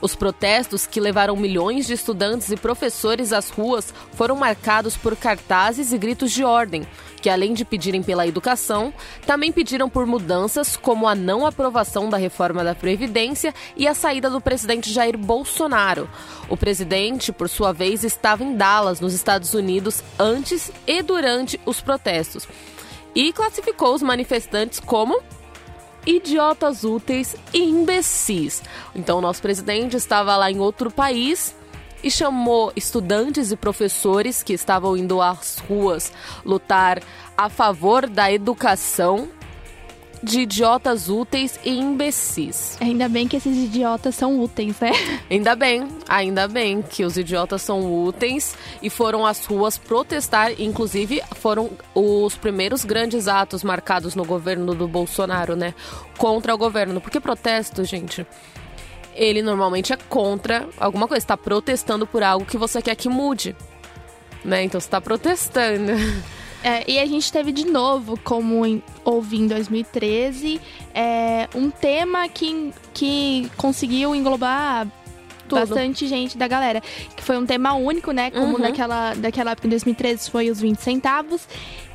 Os 0.00 0.14
protestos, 0.14 0.86
que 0.86 1.00
levaram 1.00 1.36
milhões 1.36 1.86
de 1.86 1.92
estudantes 1.92 2.50
e 2.50 2.56
professores 2.56 3.32
às 3.32 3.50
ruas, 3.50 3.92
foram 4.12 4.36
marcados 4.36 4.96
por 4.96 5.16
cartazes 5.16 5.92
e 5.92 5.98
gritos 5.98 6.30
de 6.30 6.44
ordem, 6.44 6.86
que 7.20 7.28
além 7.28 7.52
de 7.52 7.64
pedirem 7.64 8.02
pela 8.02 8.26
educação, 8.26 8.94
também 9.26 9.50
pediram 9.50 9.88
por 9.88 10.06
mudanças 10.06 10.76
como 10.76 11.08
a 11.08 11.14
não 11.14 11.44
aprovação 11.44 12.08
da 12.08 12.16
reforma 12.16 12.62
da 12.62 12.76
Previdência 12.76 13.52
e 13.76 13.88
a 13.88 13.94
saída 13.94 14.30
do 14.30 14.40
presidente 14.40 14.92
Jair 14.92 15.18
Bolsonaro. 15.18 16.08
O 16.48 16.56
presidente, 16.56 17.32
por 17.32 17.48
sua 17.48 17.72
vez, 17.72 18.04
estava 18.04 18.44
em 18.44 18.56
Dallas, 18.56 19.00
nos 19.00 19.12
Estados 19.12 19.52
Unidos, 19.52 20.02
antes 20.18 20.70
e 20.86 21.02
durante 21.02 21.60
os 21.66 21.80
protestos. 21.80 22.46
E 23.14 23.32
classificou 23.32 23.94
os 23.94 24.02
manifestantes 24.02 24.78
como 24.78 25.20
idiotas 26.08 26.84
úteis 26.84 27.36
e 27.52 27.62
imbecis. 27.62 28.62
Então, 28.94 29.18
o 29.18 29.20
nosso 29.20 29.42
presidente 29.42 29.94
estava 29.94 30.34
lá 30.36 30.50
em 30.50 30.58
outro 30.58 30.90
país 30.90 31.54
e 32.02 32.10
chamou 32.10 32.72
estudantes 32.74 33.52
e 33.52 33.56
professores 33.56 34.42
que 34.42 34.54
estavam 34.54 34.96
indo 34.96 35.20
às 35.20 35.58
ruas 35.58 36.10
lutar 36.44 37.02
a 37.36 37.50
favor 37.50 38.08
da 38.08 38.32
educação 38.32 39.28
de 40.22 40.40
idiotas 40.40 41.08
úteis 41.08 41.58
e 41.64 41.70
imbecis. 41.70 42.76
Ainda 42.80 43.08
bem 43.08 43.28
que 43.28 43.36
esses 43.36 43.56
idiotas 43.56 44.14
são 44.14 44.40
úteis, 44.40 44.78
né? 44.80 44.90
Ainda 45.30 45.54
bem, 45.54 45.86
ainda 46.08 46.48
bem 46.48 46.82
que 46.82 47.04
os 47.04 47.16
idiotas 47.16 47.62
são 47.62 48.04
úteis 48.04 48.56
e 48.82 48.90
foram 48.90 49.26
às 49.26 49.44
ruas 49.44 49.76
protestar. 49.78 50.52
Inclusive, 50.60 51.22
foram 51.36 51.70
os 51.94 52.34
primeiros 52.34 52.84
grandes 52.84 53.28
atos 53.28 53.62
marcados 53.62 54.14
no 54.14 54.24
governo 54.24 54.74
do 54.74 54.88
Bolsonaro, 54.88 55.54
né? 55.54 55.74
Contra 56.16 56.54
o 56.54 56.58
governo. 56.58 57.00
Porque 57.00 57.20
protesto, 57.20 57.84
gente, 57.84 58.26
ele 59.14 59.42
normalmente 59.42 59.92
é 59.92 59.96
contra 59.96 60.68
alguma 60.78 61.06
coisa. 61.06 61.22
Está 61.22 61.36
protestando 61.36 62.06
por 62.06 62.22
algo 62.22 62.46
que 62.46 62.56
você 62.56 62.80
quer 62.80 62.94
que 62.94 63.08
mude. 63.08 63.54
Né? 64.44 64.64
Então 64.64 64.80
você 64.80 64.86
está 64.86 65.00
protestando. 65.00 65.92
É, 66.62 66.90
e 66.90 66.98
a 66.98 67.06
gente 67.06 67.32
teve 67.32 67.52
de 67.52 67.64
novo, 67.64 68.18
como 68.24 68.66
em, 68.66 68.82
houve 69.04 69.36
em 69.38 69.46
2013, 69.46 70.60
é, 70.94 71.48
um 71.54 71.70
tema 71.70 72.28
que, 72.28 72.72
que 72.92 73.50
conseguiu 73.56 74.14
englobar 74.14 74.86
Tudo. 75.48 75.60
bastante 75.60 76.06
gente 76.08 76.36
da 76.36 76.48
galera. 76.48 76.82
Que 77.16 77.22
foi 77.22 77.36
um 77.38 77.46
tema 77.46 77.74
único, 77.74 78.10
né? 78.10 78.30
Como 78.30 78.54
Uhum. 78.54 78.58
naquela, 78.58 79.14
daquela 79.14 79.52
época 79.52 79.66
em 79.66 79.70
2013 79.70 80.30
foi 80.30 80.50
os 80.50 80.60
20 80.60 80.78
centavos. 80.78 81.46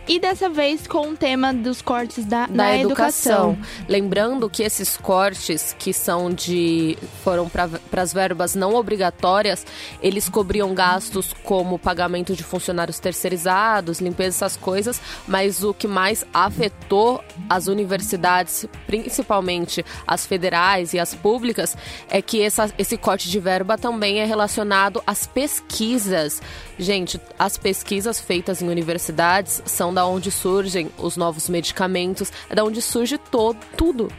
E 0.06 0.20
dessa 0.20 0.50
vez 0.50 0.86
com 0.86 1.12
o 1.12 1.16
tema 1.16 1.54
dos 1.54 1.82
cortes 1.82 2.26
da, 2.26 2.46
da 2.46 2.54
na 2.54 2.78
educação. 2.78 3.58
Lembrando 3.88 4.50
que 4.50 4.62
esses 4.62 4.98
cortes 4.98 5.74
que 5.80 5.94
são 5.94 6.30
de 6.30 6.98
foram 7.24 7.48
para 7.48 8.02
as 8.02 8.12
verbas 8.12 8.54
não 8.54 8.76
obrigatórias, 8.76 9.66
eles 10.02 10.28
cobriam 10.28 10.74
gastos 10.74 11.32
como 11.44 11.80
pagamento 11.80 12.36
de 12.36 12.44
funcionários 12.44 13.00
terceirizados, 13.00 14.02
limpeza 14.02 14.46
essas 14.46 14.58
coisas, 14.58 15.02
mas 15.26 15.64
o 15.64 15.74
que 15.74 15.88
mais 15.88 16.26
afetou 16.34 17.24
as 17.50 17.68
universidades, 17.68 18.66
principalmente 18.86 19.86
as 20.06 20.26
federais 20.26 20.94
e 20.94 21.00
as 21.00 21.16
públicas, 21.16 21.78
é 22.10 22.22
que 22.22 22.42
essa, 22.42 22.70
esse 22.78 22.98
corte 22.98 23.30
de 23.30 23.40
verba 23.40 23.78
também 23.78 24.20
é 24.20 24.26
relacionado 24.26 25.02
às 25.08 25.26
pesquisas. 25.26 26.42
Gente, 26.78 27.20
as 27.40 27.58
pesquisas 27.58 28.20
feitas 28.20 28.62
em 28.62 28.68
universidades 28.68 29.62
são 29.66 29.93
da 29.94 30.06
onde 30.06 30.32
surgem 30.32 30.90
os 30.98 31.16
novos 31.18 31.48
medicamentos, 31.48 32.32
é 32.50 32.56
da 32.56 32.64
onde 32.64 32.82
surge 32.82 33.18
todo, 33.18 33.58
tudo. 33.78 34.12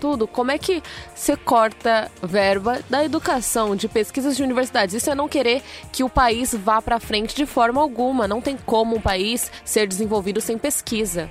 Tudo. 0.00 0.26
Como 0.26 0.50
é 0.50 0.58
que 0.58 0.82
você 1.14 1.34
corta 1.34 2.10
verba 2.22 2.80
da 2.90 3.02
educação, 3.02 3.74
de 3.74 3.88
pesquisas 3.88 4.36
de 4.36 4.42
universidades? 4.42 4.94
Isso 4.94 5.08
é 5.08 5.14
não 5.14 5.28
querer 5.28 5.62
que 5.90 6.04
o 6.04 6.10
país 6.10 6.52
vá 6.54 6.82
para 6.82 7.00
frente 7.00 7.34
de 7.34 7.46
forma 7.46 7.80
alguma. 7.80 8.28
Não 8.28 8.40
tem 8.42 8.54
como 8.66 8.96
um 8.96 9.00
país 9.00 9.50
ser 9.64 9.86
desenvolvido 9.86 10.42
sem 10.42 10.58
pesquisa. 10.58 11.30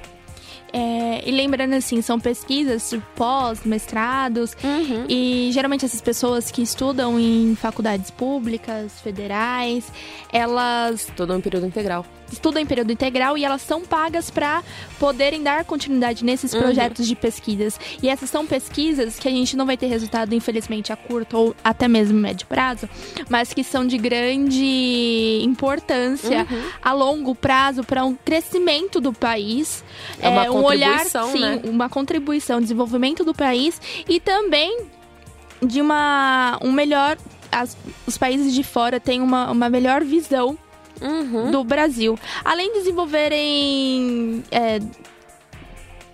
É, 0.76 1.22
e 1.24 1.30
lembrando 1.32 1.74
assim, 1.76 2.02
são 2.02 2.20
pesquisas 2.20 2.90
de 2.90 2.98
pós, 3.16 3.60
mestrados, 3.64 4.58
Uhum. 4.64 5.06
e 5.08 5.52
geralmente 5.54 5.86
essas 5.86 6.02
pessoas 6.02 6.50
que 6.50 6.64
estudam 6.64 7.20
em 7.20 7.56
faculdades 7.56 8.10
públicas, 8.10 8.92
federais, 9.04 9.92
elas 10.32 11.08
Tudo 11.16 11.36
em 11.36 11.42
período 11.42 11.68
integral. 11.68 12.04
Estudam 12.34 12.62
em 12.62 12.66
período 12.66 12.92
integral 12.92 13.38
e 13.38 13.46
elas 13.46 13.62
são 13.62 13.82
pagas 13.82 14.30
para 14.30 14.64
poderem 15.00 15.42
dar 15.42 15.64
continuidade 15.66 16.24
nesses 16.26 16.54
Uhum. 16.54 16.62
projetos 16.62 17.08
de 17.08 17.16
pesquisas. 17.16 17.80
E 18.02 18.10
essas 18.10 18.30
são 18.30 18.46
pesquisas 18.46 19.18
que 19.18 19.28
a 19.28 19.32
gente 19.32 19.56
não 19.56 19.66
vai 19.66 19.78
ter 19.78 19.88
resultado, 19.88 20.34
infelizmente, 20.36 20.92
a 20.92 20.96
curto 20.96 21.38
ou 21.38 21.56
até 21.64 21.88
mesmo 21.88 22.18
médio 22.20 22.46
prazo, 22.48 22.88
mas 23.30 23.54
que 23.54 23.64
são 23.64 23.86
de 23.88 23.98
grande 23.98 25.42
importância 25.44 26.48
Uhum. 26.50 26.64
a 26.82 26.92
longo 26.94 27.36
prazo 27.36 27.84
para 27.84 28.04
um 28.06 28.16
crescimento 28.16 29.00
do 29.00 29.14
país. 29.14 29.84
É 30.20 30.30
uma 30.30 30.44
um 30.52 30.64
olhar, 30.64 31.06
sim, 31.06 31.40
né? 31.40 31.62
uma 31.64 31.90
contribuição, 31.90 32.60
desenvolvimento 32.62 33.24
do 33.24 33.34
país 33.34 33.80
e 34.08 34.20
também 34.20 34.86
de 35.62 35.82
uma 35.82 36.58
um 36.62 36.72
melhor 36.72 37.18
as- 37.52 37.78
os 38.08 38.18
países 38.18 38.54
de 38.54 38.64
fora 38.64 39.00
têm 39.00 39.22
uma, 39.22 39.50
uma 39.52 39.70
melhor 39.70 40.04
visão 40.04 40.58
Uhum. 41.02 41.52
do 41.52 41.64
Brasil. 41.64 42.18
Além 42.46 42.72
de 42.74 42.80
desenvolverem 42.80 44.44
é, 44.52 44.80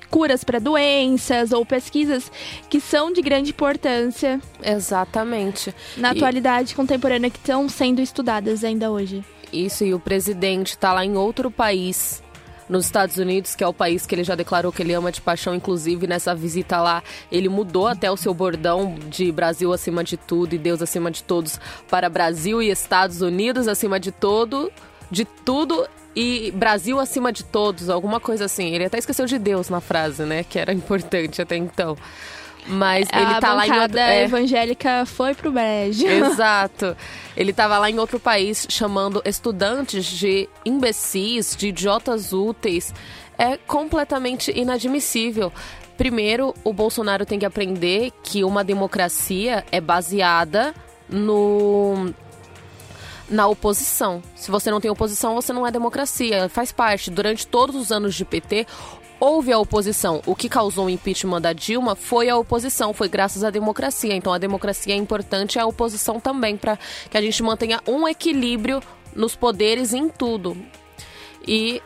curas 0.09 0.43
para 0.43 0.59
doenças 0.59 1.51
ou 1.51 1.65
pesquisas 1.65 2.31
que 2.69 2.79
são 2.79 3.11
de 3.13 3.21
grande 3.21 3.51
importância 3.51 4.41
Exatamente. 4.63 5.73
na 5.97 6.09
E- 6.09 6.17
atualidade 6.17 6.73
contemporânea 6.75 7.29
que 7.29 7.37
estão 7.37 7.69
sendo 7.69 8.01
estudadas 8.01 8.63
ainda 8.63 8.89
hoje. 8.91 9.23
Isso, 9.53 9.83
e 9.83 9.93
o 9.93 9.99
presidente 9.99 10.77
tá 10.77 10.93
lá 10.93 11.03
em 11.05 11.15
outro 11.17 11.49
país, 11.49 12.21
nos 12.69 12.85
Estados 12.85 13.17
Unidos, 13.17 13.55
que 13.55 13.63
é 13.63 13.67
o 13.67 13.73
país 13.73 14.05
que 14.05 14.13
ele 14.13 14.23
já 14.23 14.35
declarou 14.35 14.71
que 14.71 14.81
ele 14.81 14.93
ama 14.93 15.11
de 15.11 15.19
paixão, 15.19 15.55
inclusive 15.55 16.05
nessa 16.05 16.35
visita 16.35 16.79
lá, 16.79 17.03
ele 17.31 17.49
mudou 17.49 17.87
até 17.87 18.09
o 18.11 18.15
seu 18.15 18.33
bordão 18.33 18.95
de 19.09 19.31
Brasil 19.31 19.73
acima 19.73 20.03
de 20.03 20.15
tudo 20.15 20.53
e 20.53 20.57
Deus 20.57 20.81
acima 20.81 21.09
de 21.09 21.23
todos 21.23 21.59
para 21.89 22.07
Brasil 22.07 22.61
e 22.61 22.69
Estados 22.69 23.21
Unidos 23.21 23.67
acima 23.67 23.99
de 23.99 24.11
todo, 24.11 24.71
de 25.09 25.25
tudo 25.25 25.87
e 26.15 26.51
Brasil 26.51 26.99
acima 26.99 27.31
de 27.31 27.43
todos, 27.43 27.89
alguma 27.89 28.19
coisa 28.19 28.45
assim. 28.45 28.73
Ele 28.73 28.85
até 28.85 28.97
esqueceu 28.97 29.25
de 29.25 29.39
Deus 29.39 29.69
na 29.69 29.81
frase, 29.81 30.23
né, 30.23 30.43
que 30.43 30.59
era 30.59 30.71
importante 30.73 31.41
até 31.41 31.55
então. 31.55 31.97
Mas 32.67 33.07
ele 33.11 33.33
a 33.33 33.39
tá 33.39 33.53
lá 33.53 33.67
em 33.67 33.79
outro, 33.79 33.97
é. 33.97 34.23
evangélica 34.23 35.05
foi 35.05 35.33
pro 35.33 35.51
brejo. 35.51 36.05
Exato. 36.07 36.95
Ele 37.35 37.51
estava 37.51 37.77
lá 37.77 37.89
em 37.89 37.99
outro 37.99 38.19
país 38.19 38.67
chamando 38.69 39.21
estudantes 39.25 40.05
de 40.05 40.47
imbecis, 40.65 41.55
de 41.55 41.69
idiotas 41.69 42.33
úteis. 42.33 42.93
É 43.37 43.57
completamente 43.57 44.51
inadmissível. 44.51 45.51
Primeiro, 45.97 46.53
o 46.63 46.71
Bolsonaro 46.71 47.25
tem 47.25 47.39
que 47.39 47.45
aprender 47.45 48.11
que 48.23 48.43
uma 48.43 48.63
democracia 48.63 49.65
é 49.71 49.81
baseada 49.81 50.73
no 51.09 52.13
na 53.29 53.47
oposição. 53.47 54.23
Se 54.35 54.49
você 54.49 54.71
não 54.71 54.81
tem 54.81 54.89
oposição, 54.89 55.35
você 55.35 55.53
não 55.53 55.65
é 55.65 55.71
democracia. 55.71 56.49
Faz 56.49 56.71
parte. 56.71 57.11
Durante 57.11 57.45
todos 57.45 57.75
os 57.75 57.91
anos 57.91 58.15
de 58.15 58.25
PT, 58.25 58.65
houve 59.19 59.51
a 59.51 59.59
oposição. 59.59 60.21
O 60.25 60.35
que 60.35 60.47
causou 60.47 60.85
o 60.85 60.89
impeachment 60.89 61.41
da 61.41 61.53
Dilma 61.53 61.95
foi 61.95 62.29
a 62.29 62.37
oposição, 62.37 62.93
foi 62.93 63.09
graças 63.09 63.43
à 63.43 63.49
democracia. 63.49 64.15
Então 64.15 64.33
a 64.33 64.37
democracia 64.37 64.93
é 64.93 64.97
importante, 64.97 65.59
a 65.59 65.65
oposição 65.65 66.19
também, 66.19 66.55
para 66.55 66.77
que 67.09 67.17
a 67.17 67.21
gente 67.21 67.41
mantenha 67.43 67.81
um 67.87 68.07
equilíbrio 68.07 68.81
nos 69.15 69.35
poderes 69.35 69.93
em 69.93 70.07
tudo. 70.09 70.57
E 71.47 71.81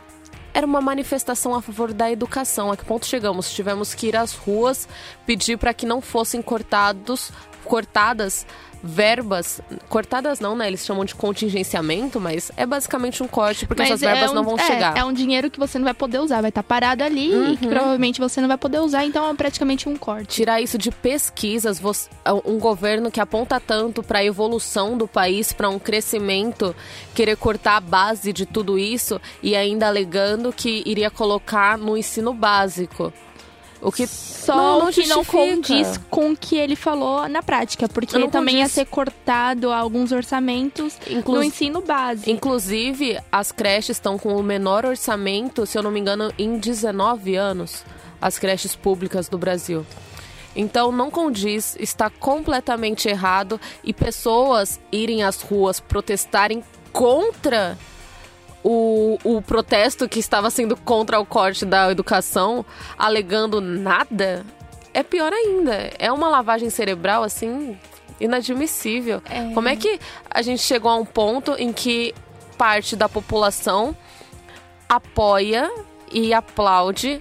era 0.52 0.66
uma 0.66 0.80
manifestação 0.80 1.54
a 1.54 1.60
favor 1.60 1.92
da 1.92 2.10
educação. 2.10 2.70
A 2.70 2.76
que 2.76 2.84
ponto 2.84 3.06
chegamos? 3.06 3.52
Tivemos 3.52 3.94
que 3.94 4.06
ir 4.06 4.16
às 4.16 4.34
ruas 4.34 4.88
pedir 5.26 5.58
para 5.58 5.74
que 5.74 5.84
não 5.84 6.00
fossem 6.00 6.40
cortados, 6.40 7.32
cortadas 7.64 8.46
verbas, 8.86 9.60
cortadas 9.88 10.38
não, 10.40 10.54
né? 10.54 10.66
Eles 10.68 10.84
chamam 10.84 11.04
de 11.04 11.14
contingenciamento, 11.14 12.20
mas 12.20 12.52
é 12.56 12.66
basicamente 12.66 13.22
um 13.22 13.26
corte, 13.26 13.66
porque 13.66 13.82
Mas 13.82 13.90
essas 13.90 14.00
verbas 14.02 14.24
é 14.28 14.30
um, 14.30 14.34
não 14.34 14.44
vão 14.44 14.56
é, 14.58 14.62
chegar. 14.66 14.96
É 14.96 15.02
um 15.04 15.12
dinheiro 15.12 15.50
que 15.50 15.58
você 15.58 15.78
não 15.78 15.84
vai 15.84 15.94
poder 15.94 16.18
usar, 16.20 16.40
vai 16.42 16.50
estar 16.50 16.62
parado 16.62 17.02
ali 17.02 17.28
e 17.32 17.56
que 17.56 17.64
Uhum. 17.64 17.70
provavelmente 17.70 18.20
você 18.20 18.40
não 18.40 18.48
vai 18.48 18.58
poder 18.58 18.80
usar, 18.80 19.04
então 19.06 19.28
é 19.28 19.34
praticamente 19.34 19.88
um 19.88 19.96
corte. 19.96 20.28
Tirar 20.28 20.60
isso 20.60 20.76
de 20.76 20.90
pesquisas, 20.90 21.80
você- 21.80 22.10
um 22.44 22.58
governo 22.58 23.10
que 23.10 23.20
aponta 23.20 23.58
tanto 23.58 24.02
para 24.02 24.18
a 24.18 24.24
evolução 24.24 24.98
do 24.98 25.08
país, 25.08 25.52
para 25.52 25.68
um 25.70 25.78
crescimento, 25.78 26.74
querer 27.14 27.36
cortar 27.36 27.76
a 27.76 27.80
base 27.80 28.32
de 28.32 28.44
tudo 28.44 28.78
isso 28.78 29.20
e 29.42 29.56
ainda 29.56 29.86
alegando 29.86 30.52
que 30.52 30.82
iria 30.84 31.10
colocar 31.10 31.78
no 31.78 31.96
ensino 31.96 32.34
básico. 32.34 33.12
O 33.84 33.92
que 33.92 34.06
Só 34.06 34.56
não, 34.56 34.84
não 34.86 34.92
que 34.92 35.06
não 35.06 35.24
condiz 35.24 36.00
com 36.10 36.32
o 36.32 36.36
que 36.36 36.56
ele 36.56 36.74
falou 36.74 37.28
na 37.28 37.42
prática, 37.42 37.86
porque 37.88 38.18
também 38.30 38.56
ia 38.56 38.60
condiz. 38.62 38.72
ser 38.72 38.86
cortado 38.86 39.70
alguns 39.70 40.10
orçamentos 40.10 40.96
Inclu- 41.08 41.36
no 41.36 41.44
ensino 41.44 41.82
básico. 41.82 42.30
Inclusive, 42.30 43.18
as 43.30 43.52
creches 43.52 43.96
estão 43.98 44.18
com 44.18 44.34
o 44.36 44.42
menor 44.42 44.86
orçamento, 44.86 45.66
se 45.66 45.76
eu 45.76 45.82
não 45.82 45.90
me 45.90 46.00
engano, 46.00 46.32
em 46.38 46.58
19 46.58 47.36
anos, 47.36 47.84
as 48.20 48.38
creches 48.38 48.74
públicas 48.74 49.28
do 49.28 49.36
Brasil. 49.36 49.84
Então, 50.56 50.90
não 50.90 51.10
condiz, 51.10 51.76
está 51.78 52.08
completamente 52.08 53.08
errado 53.08 53.60
e 53.82 53.92
pessoas 53.92 54.80
irem 54.90 55.22
às 55.24 55.42
ruas 55.42 55.78
protestarem 55.80 56.62
contra 56.92 57.76
o, 58.64 59.18
o 59.22 59.42
protesto 59.42 60.08
que 60.08 60.18
estava 60.18 60.48
sendo 60.50 60.74
contra 60.74 61.20
o 61.20 61.26
corte 61.26 61.66
da 61.66 61.90
educação, 61.90 62.64
alegando 62.98 63.60
nada, 63.60 64.44
é 64.94 65.02
pior 65.02 65.32
ainda. 65.32 65.90
É 65.98 66.10
uma 66.10 66.28
lavagem 66.28 66.70
cerebral, 66.70 67.22
assim, 67.22 67.78
inadmissível. 68.18 69.22
É. 69.28 69.52
Como 69.52 69.68
é 69.68 69.76
que 69.76 70.00
a 70.30 70.40
gente 70.40 70.62
chegou 70.62 70.90
a 70.90 70.96
um 70.96 71.04
ponto 71.04 71.52
em 71.58 71.72
que 71.72 72.14
parte 72.56 72.96
da 72.96 73.08
população 73.08 73.94
apoia 74.88 75.70
e 76.10 76.32
aplaude 76.32 77.20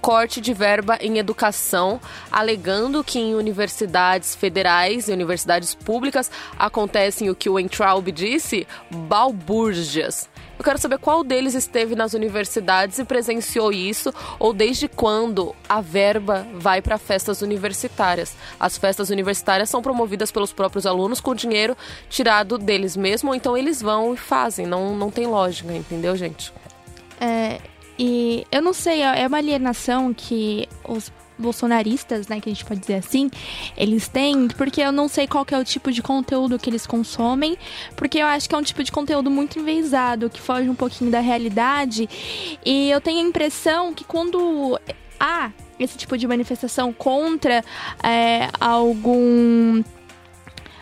corte 0.00 0.40
de 0.40 0.54
verba 0.54 0.96
em 1.00 1.18
educação, 1.18 2.00
alegando 2.30 3.04
que 3.04 3.18
em 3.18 3.34
universidades 3.34 4.34
federais 4.34 5.08
e 5.08 5.12
universidades 5.12 5.74
públicas 5.74 6.30
acontecem 6.58 7.28
o 7.28 7.34
que 7.34 7.50
o 7.50 7.58
Entraub 7.58 8.10
disse, 8.10 8.66
balbúrdias. 8.90 10.28
Eu 10.58 10.64
quero 10.64 10.78
saber 10.78 10.98
qual 10.98 11.22
deles 11.22 11.54
esteve 11.54 11.94
nas 11.94 12.14
universidades 12.14 12.98
e 12.98 13.04
presenciou 13.04 13.72
isso, 13.72 14.12
ou 14.40 14.52
desde 14.52 14.88
quando 14.88 15.54
a 15.68 15.80
verba 15.80 16.44
vai 16.54 16.82
para 16.82 16.98
festas 16.98 17.42
universitárias. 17.42 18.34
As 18.58 18.76
festas 18.76 19.08
universitárias 19.08 19.70
são 19.70 19.80
promovidas 19.80 20.32
pelos 20.32 20.52
próprios 20.52 20.84
alunos 20.84 21.20
com 21.20 21.34
dinheiro 21.34 21.76
tirado 22.08 22.58
deles 22.58 22.96
mesmos, 22.96 23.36
então 23.36 23.56
eles 23.56 23.80
vão 23.80 24.14
e 24.14 24.16
fazem. 24.16 24.66
Não, 24.66 24.96
não 24.96 25.10
tem 25.10 25.26
lógica, 25.26 25.72
entendeu, 25.72 26.16
gente? 26.16 26.52
É, 27.20 27.60
e 27.96 28.44
eu 28.50 28.60
não 28.60 28.72
sei, 28.72 29.02
é 29.02 29.26
uma 29.26 29.38
alienação 29.38 30.12
que 30.12 30.68
os 30.84 31.12
bolsonaristas, 31.38 32.28
né, 32.28 32.40
que 32.40 32.48
a 32.48 32.52
gente 32.52 32.64
pode 32.64 32.80
dizer 32.80 32.94
assim, 32.94 33.30
eles 33.76 34.08
têm, 34.08 34.48
porque 34.48 34.80
eu 34.80 34.92
não 34.92 35.08
sei 35.08 35.26
qual 35.26 35.46
é 35.50 35.58
o 35.58 35.64
tipo 35.64 35.92
de 35.92 36.02
conteúdo 36.02 36.58
que 36.58 36.68
eles 36.68 36.86
consomem, 36.86 37.56
porque 37.96 38.18
eu 38.18 38.26
acho 38.26 38.48
que 38.48 38.54
é 38.54 38.58
um 38.58 38.62
tipo 38.62 38.82
de 38.82 38.90
conteúdo 38.90 39.30
muito 39.30 39.58
enviesado, 39.58 40.28
que 40.28 40.40
foge 40.40 40.68
um 40.68 40.74
pouquinho 40.74 41.10
da 41.10 41.20
realidade, 41.20 42.08
e 42.64 42.90
eu 42.90 43.00
tenho 43.00 43.20
a 43.24 43.28
impressão 43.28 43.94
que 43.94 44.04
quando 44.04 44.78
há 45.18 45.50
esse 45.78 45.96
tipo 45.96 46.18
de 46.18 46.26
manifestação 46.26 46.92
contra 46.92 47.64
é, 48.02 48.48
algum 48.60 49.82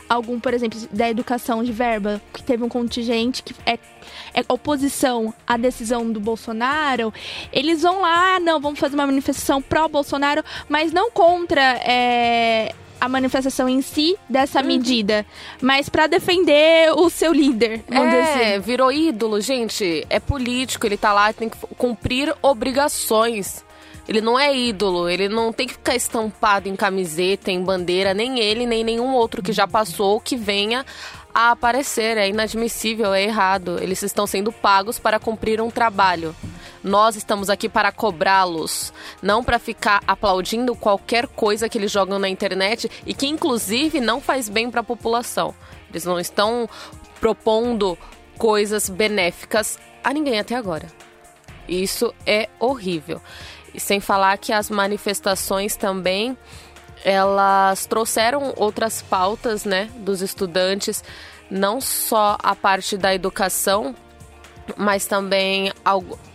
algum, 0.09 0.39
por 0.39 0.55
exemplo, 0.55 0.79
da 0.93 1.11
educação 1.11 1.65
de 1.65 1.73
verba, 1.73 2.21
que 2.33 2.43
teve 2.43 2.63
um 2.63 2.69
contingente 2.69 3.43
que 3.43 3.55
é 3.67 3.77
oposição 4.49 5.33
à 5.47 5.57
decisão 5.57 6.11
do 6.11 6.21
Bolsonaro, 6.21 7.13
eles 7.53 7.83
vão 7.83 8.01
lá, 8.01 8.37
"Ah, 8.37 8.41
não, 8.41 8.61
vamos 8.61 8.79
fazer 8.79 8.95
uma 8.95 9.07
manifestação 9.07 9.61
pró-Bolsonaro, 9.63 10.43
mas 10.69 10.93
não 10.93 11.11
contra 11.11 11.61
é, 11.85 12.73
a 13.01 13.09
manifestação 13.09 13.69
em 13.69 13.83
si 13.83 14.17
dessa 14.29 14.61
Uhum. 14.61 14.67
medida, 14.67 15.27
mas 15.61 15.89
para 15.89 16.07
defender 16.07 16.91
o 16.97 17.11
seu 17.11 17.33
líder, 17.33 17.83
É, 17.91 17.99
assim. 18.55 18.61
virou 18.61 18.91
ídolo, 18.91 19.41
gente. 19.41 20.07
É 20.09 20.19
político, 20.19 20.87
ele 20.87 20.97
tá 20.97 21.13
lá, 21.13 21.33
tem 21.33 21.49
que 21.49 21.57
cumprir 21.77 22.35
obrigações. 22.43 23.65
Ele 24.09 24.21
não 24.21 24.39
é 24.39 24.57
ídolo, 24.57 25.09
ele 25.09 25.29
não 25.29 25.53
tem 25.53 25.67
que 25.67 25.73
ficar 25.73 25.97
estampado 25.97 26.69
em 26.69 26.77
camiseta, 26.77 27.51
em 27.51 27.61
bandeira, 27.61 28.15
nem 28.15 28.39
ele, 28.39 28.65
nem 28.65 28.85
nenhum 28.85 29.13
outro 29.13 29.43
que 29.43 29.53
já 29.53 29.67
passou 29.67 30.21
que 30.21 30.37
venha 30.37 30.87
a 31.37 31.51
aparecer. 31.51 32.17
É 32.17 32.27
inadmissível, 32.27 33.13
é 33.13 33.23
errado. 33.23 33.77
Eles 33.83 34.03
estão 34.03 34.27
sendo 34.27 34.51
pagos 34.51 34.99
para 34.99 35.21
cumprir 35.21 35.61
um 35.61 35.71
trabalho. 35.71 36.35
Nós 36.83 37.15
estamos 37.15 37.51
aqui 37.51 37.69
para 37.69 37.93
cobrá-los, 37.93 38.91
não 39.21 39.45
para 39.45 39.59
ficar 39.59 40.03
aplaudindo 40.07 40.75
qualquer 40.75 41.27
coisa 41.27 41.69
que 41.69 41.77
eles 41.77 41.93
jogam 41.93 42.19
na 42.19 42.29
internet 42.29 42.91
e 43.05 43.13
que, 43.13 43.27
inclusive, 43.27 44.01
não 44.01 44.19
faz 44.19 44.49
bem 44.49 44.71
para 44.71 44.81
a 44.81 44.85
população. 44.85 45.55
Eles 45.91 46.07
não 46.07 46.19
estão 46.19 46.67
propondo 47.21 47.99
coisas 48.39 48.89
benéficas 48.89 49.79
a 50.03 50.15
ninguém 50.15 50.41
até 50.41 50.55
agora. 50.55 50.87
Isso 51.69 52.15
é 52.25 52.49
horrível. 52.59 53.21
E 53.75 53.81
sem 53.81 54.01
falar 54.01 54.39
que 54.39 54.55
as 54.55 54.71
manifestações 54.71 55.77
também 55.77 56.35
elas 57.11 57.87
trouxeram 57.87 58.53
outras 58.57 59.01
pautas, 59.01 59.65
né, 59.65 59.89
dos 59.99 60.21
estudantes, 60.23 61.05
não 61.49 61.81
só 61.81 62.37
a 62.43 62.57
parte 62.57 62.97
da 62.97 63.15
educação, 63.15 63.95
mas 64.77 65.07
também 65.07 65.71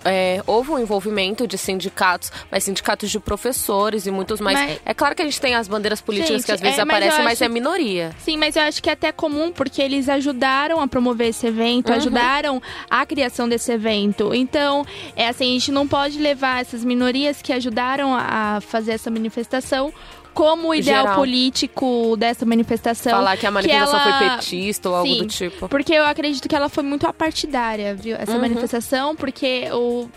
é, 0.05 0.41
houve 0.47 0.72
um 0.72 0.80
envolvimento 0.80 1.45
de 1.45 1.57
sindicatos, 1.57 2.32
mas 2.49 2.63
sindicatos 2.63 3.11
de 3.11 3.19
professores 3.19 4.05
e 4.05 4.11
muitos 4.11 4.39
mais. 4.39 4.57
Mas- 4.57 4.80
É 4.86 4.93
claro 4.93 5.13
que 5.13 5.22
a 5.22 5.26
gente 5.26 5.41
tem 5.41 5.53
as 5.53 5.67
bandeiras 5.67 5.99
políticas 5.99 6.38
Gente, 6.38 6.45
que 6.45 6.51
às 6.53 6.61
vezes 6.61 6.80
é, 6.80 6.82
aparecem, 6.84 7.24
mas 7.26 7.34
acho- 7.34 7.43
é 7.43 7.49
minoria. 7.49 8.15
Sim, 8.19 8.38
mas 8.38 8.55
eu 8.55 8.61
acho 8.61 8.82
que 8.82 8.89
é 8.89 8.93
até 8.93 9.11
comum 9.11 9.51
porque 9.51 9.82
eles 9.82 10.07
ajudaram 10.07 10.80
a 10.80 10.88
promover 10.88 11.28
esse 11.28 11.45
evento, 11.45 11.89
Uhum. 11.89 11.95
ajudaram 11.97 12.61
a 12.89 13.05
criação 13.05 13.49
desse 13.49 13.69
evento. 13.74 14.34
Então, 14.34 14.86
é 15.13 15.28
assim, 15.28 15.49
a 15.49 15.59
gente 15.59 15.72
não 15.74 15.86
pode 15.86 16.17
levar 16.17 16.61
essas 16.61 16.86
minorias 16.86 17.41
que 17.41 17.51
ajudaram 17.51 18.15
a 18.15 18.61
fazer 18.61 18.93
essa 18.93 19.11
manifestação 19.11 19.91
como 20.34 20.69
o 20.69 20.73
ideal 20.75 21.03
Geral. 21.03 21.15
político 21.19 22.15
dessa 22.17 22.45
manifestação. 22.45 23.11
Falar 23.11 23.38
que 23.38 23.45
a 23.45 23.51
manifestação 23.51 23.99
ela- 23.99 24.17
foi 24.19 24.29
petista 24.29 24.89
ou 24.89 24.95
algo 24.95 25.09
Sim, 25.13 25.19
do 25.19 25.27
tipo. 25.27 25.67
Porque 25.69 25.93
eu 25.93 26.05
acredito 26.05 26.47
que 26.47 26.55
ela 26.55 26.69
foi 26.69 26.84
muito 26.84 27.05
apartidária, 27.07 27.93
viu? 27.95 28.15
Essa 28.15 28.34
Uhum. 28.34 28.41
manifestação, 28.41 29.15
porque 29.15 29.67
o 29.73 30.07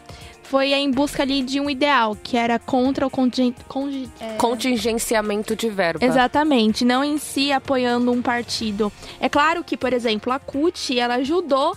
foi 0.45 0.73
em 0.75 0.91
busca 0.91 1.23
ali 1.23 1.43
de 1.43 1.59
um 1.59 1.69
ideal, 1.71 2.17
que 2.23 2.37
era 2.37 2.59
contra 2.59 3.07
o 3.07 3.11
conge- 3.11 3.55
é, 4.21 4.35
Contingenciamento 4.37 5.57
de 5.57 5.69
verba. 5.71 6.05
Exatamente, 6.05 6.85
não 6.85 7.03
em 7.03 7.19
si 7.19 7.51
apoiando 7.51 8.13
um 8.13 8.21
partido. 8.23 8.93
É 9.19 9.29
claro 9.29 9.65
que, 9.65 9.77
por 9.77 9.93
exemplo, 9.93 10.33
a 10.33 10.39
CUT, 10.39 10.99
ela 10.99 11.15
ajudou 11.17 11.75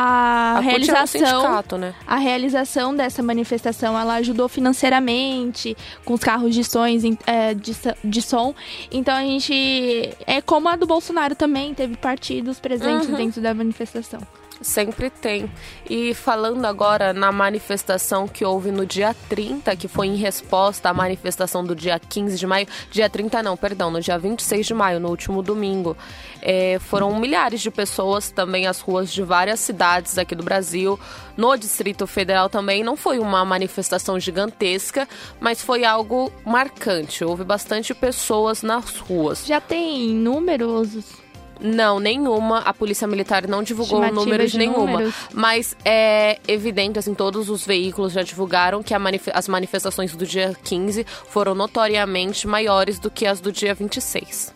a, 0.00 0.54
A 0.54 0.56
é 0.58 0.60
um 0.60 0.62
realização 0.62 1.06
sindicato, 1.06 1.76
né? 1.76 1.92
a 2.06 2.16
realização 2.16 2.94
dessa 2.94 3.20
manifestação. 3.20 3.98
Ela 3.98 4.14
ajudou 4.14 4.48
financeiramente 4.48 5.76
com 6.04 6.14
os 6.14 6.20
carros 6.20 6.54
de, 6.54 6.62
sons, 6.62 7.02
é, 7.26 7.52
de, 7.52 7.76
de 8.04 8.22
som. 8.22 8.54
Então 8.92 9.14
a 9.14 9.22
gente. 9.22 10.14
É 10.24 10.40
como 10.40 10.68
a 10.68 10.76
do 10.76 10.86
Bolsonaro 10.86 11.34
também, 11.34 11.74
teve 11.74 11.96
partidos 11.96 12.60
presentes 12.60 13.08
Uhum. 13.08 13.16
dentro 13.16 13.40
da 13.40 13.52
manifestação. 13.52 14.20
Sempre 14.60 15.08
tem. 15.08 15.50
E 15.88 16.12
falando 16.14 16.64
agora 16.64 17.12
na 17.12 17.30
manifestação 17.30 18.26
que 18.26 18.44
houve 18.44 18.72
no 18.72 18.84
dia 18.84 19.14
30, 19.28 19.76
que 19.76 19.86
foi 19.86 20.08
em 20.08 20.16
resposta 20.16 20.88
à 20.88 20.94
manifestação 20.94 21.64
do 21.64 21.76
dia 21.76 21.98
15 21.98 22.36
de 22.36 22.46
maio. 22.46 22.66
Dia 22.90 23.08
30 23.08 23.42
não, 23.42 23.56
perdão, 23.56 23.90
no 23.90 24.00
dia 24.00 24.18
26 24.18 24.66
de 24.66 24.74
maio, 24.74 24.98
no 24.98 25.08
último 25.08 25.42
domingo. 25.42 25.96
É, 26.42 26.78
foram 26.80 27.18
milhares 27.18 27.60
de 27.60 27.70
pessoas 27.70 28.30
também 28.30 28.66
às 28.66 28.80
ruas 28.80 29.12
de 29.12 29.22
várias 29.22 29.60
cidades 29.60 30.18
aqui 30.18 30.34
do 30.34 30.42
Brasil. 30.42 30.98
No 31.36 31.56
Distrito 31.56 32.06
Federal 32.06 32.48
também 32.48 32.82
não 32.82 32.96
foi 32.96 33.20
uma 33.20 33.44
manifestação 33.44 34.18
gigantesca, 34.18 35.08
mas 35.38 35.62
foi 35.62 35.84
algo 35.84 36.32
marcante. 36.44 37.24
Houve 37.24 37.44
bastante 37.44 37.94
pessoas 37.94 38.62
nas 38.62 38.96
ruas. 38.96 39.46
Já 39.46 39.60
tem 39.60 40.08
números 40.08 41.27
Não, 41.60 41.98
nenhuma. 41.98 42.58
A 42.60 42.72
Polícia 42.72 43.06
Militar 43.06 43.46
não 43.48 43.62
divulgou 43.62 44.00
números 44.12 44.52
de 44.52 44.58
nenhuma. 44.58 44.78
números. 44.92 45.14
Mas 45.32 45.76
é 45.84 46.38
evidente, 46.46 46.98
assim, 46.98 47.14
todos 47.14 47.50
os 47.50 47.66
veículos 47.66 48.12
já 48.12 48.22
divulgaram 48.22 48.82
que 48.82 48.96
manif- 48.98 49.30
as 49.34 49.48
manifestações 49.48 50.14
do 50.14 50.24
dia 50.26 50.56
15 50.64 51.04
foram 51.28 51.54
notoriamente 51.54 52.46
maiores 52.46 52.98
do 52.98 53.10
que 53.10 53.26
as 53.26 53.40
do 53.40 53.50
dia 53.50 53.74
26. 53.74 54.54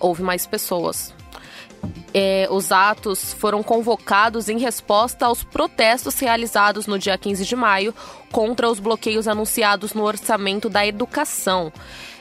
Houve 0.00 0.22
mais 0.22 0.46
pessoas. 0.46 1.14
É, 2.14 2.48
os 2.50 2.72
atos 2.72 3.34
foram 3.34 3.62
convocados 3.62 4.48
em 4.48 4.58
resposta 4.58 5.26
aos 5.26 5.44
protestos 5.44 6.18
realizados 6.18 6.86
no 6.86 6.98
dia 6.98 7.18
15 7.18 7.44
de 7.44 7.54
maio 7.54 7.94
contra 8.32 8.68
os 8.68 8.80
bloqueios 8.80 9.28
anunciados 9.28 9.92
no 9.92 10.04
orçamento 10.04 10.68
da 10.68 10.86
educação. 10.86 11.72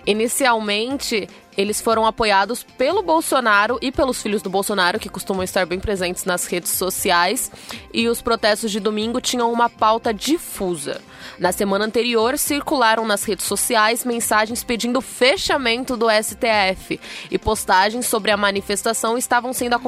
Inicialmente, 0.07 1.27
eles 1.57 1.81
foram 1.81 2.05
apoiados 2.05 2.63
pelo 2.63 3.03
Bolsonaro 3.03 3.77
e 3.81 3.91
pelos 3.91 4.21
filhos 4.21 4.41
do 4.41 4.49
Bolsonaro, 4.49 4.99
que 4.99 5.09
costumam 5.09 5.43
estar 5.43 5.65
bem 5.65 5.81
presentes 5.81 6.23
nas 6.23 6.45
redes 6.45 6.71
sociais, 6.71 7.51
e 7.93 8.07
os 8.07 8.21
protestos 8.21 8.71
de 8.71 8.79
domingo 8.79 9.19
tinham 9.19 9.51
uma 9.51 9.69
pauta 9.69 10.13
difusa. 10.13 11.01
Na 11.37 11.51
semana 11.51 11.83
anterior, 11.83 12.37
circularam 12.37 13.05
nas 13.05 13.25
redes 13.25 13.45
sociais 13.45 14.05
mensagens 14.05 14.63
pedindo 14.63 15.01
fechamento 15.01 15.97
do 15.97 16.07
STF 16.09 16.99
e 17.29 17.37
postagens 17.37 18.05
sobre 18.05 18.31
a 18.31 18.37
manifestação 18.37 19.17
estavam 19.17 19.51
sendo 19.51 19.73
acompanhadas 19.75 19.86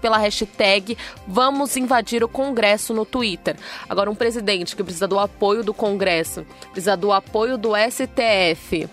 pela 0.00 0.18
hashtag 0.18 0.96
Vamos 1.26 1.76
invadir 1.76 2.22
o 2.22 2.28
Congresso 2.28 2.92
no 2.94 3.04
Twitter. 3.04 3.56
Agora, 3.88 4.10
um 4.10 4.14
presidente 4.14 4.76
que 4.76 4.82
precisa 4.82 5.08
do 5.08 5.18
apoio 5.18 5.62
do 5.62 5.74
Congresso, 5.74 6.46
precisa 6.72 6.96
do 6.96 7.12
apoio 7.12 7.56
do 7.56 7.72
STF, 7.76 8.88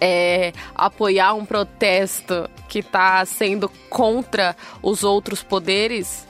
é, 0.00 0.52
apoiar 0.74 1.34
um 1.34 1.44
protesto 1.44 2.48
que 2.68 2.80
está 2.80 3.24
sendo 3.24 3.68
contra 3.88 4.56
os 4.82 5.04
outros 5.04 5.42
poderes, 5.42 6.26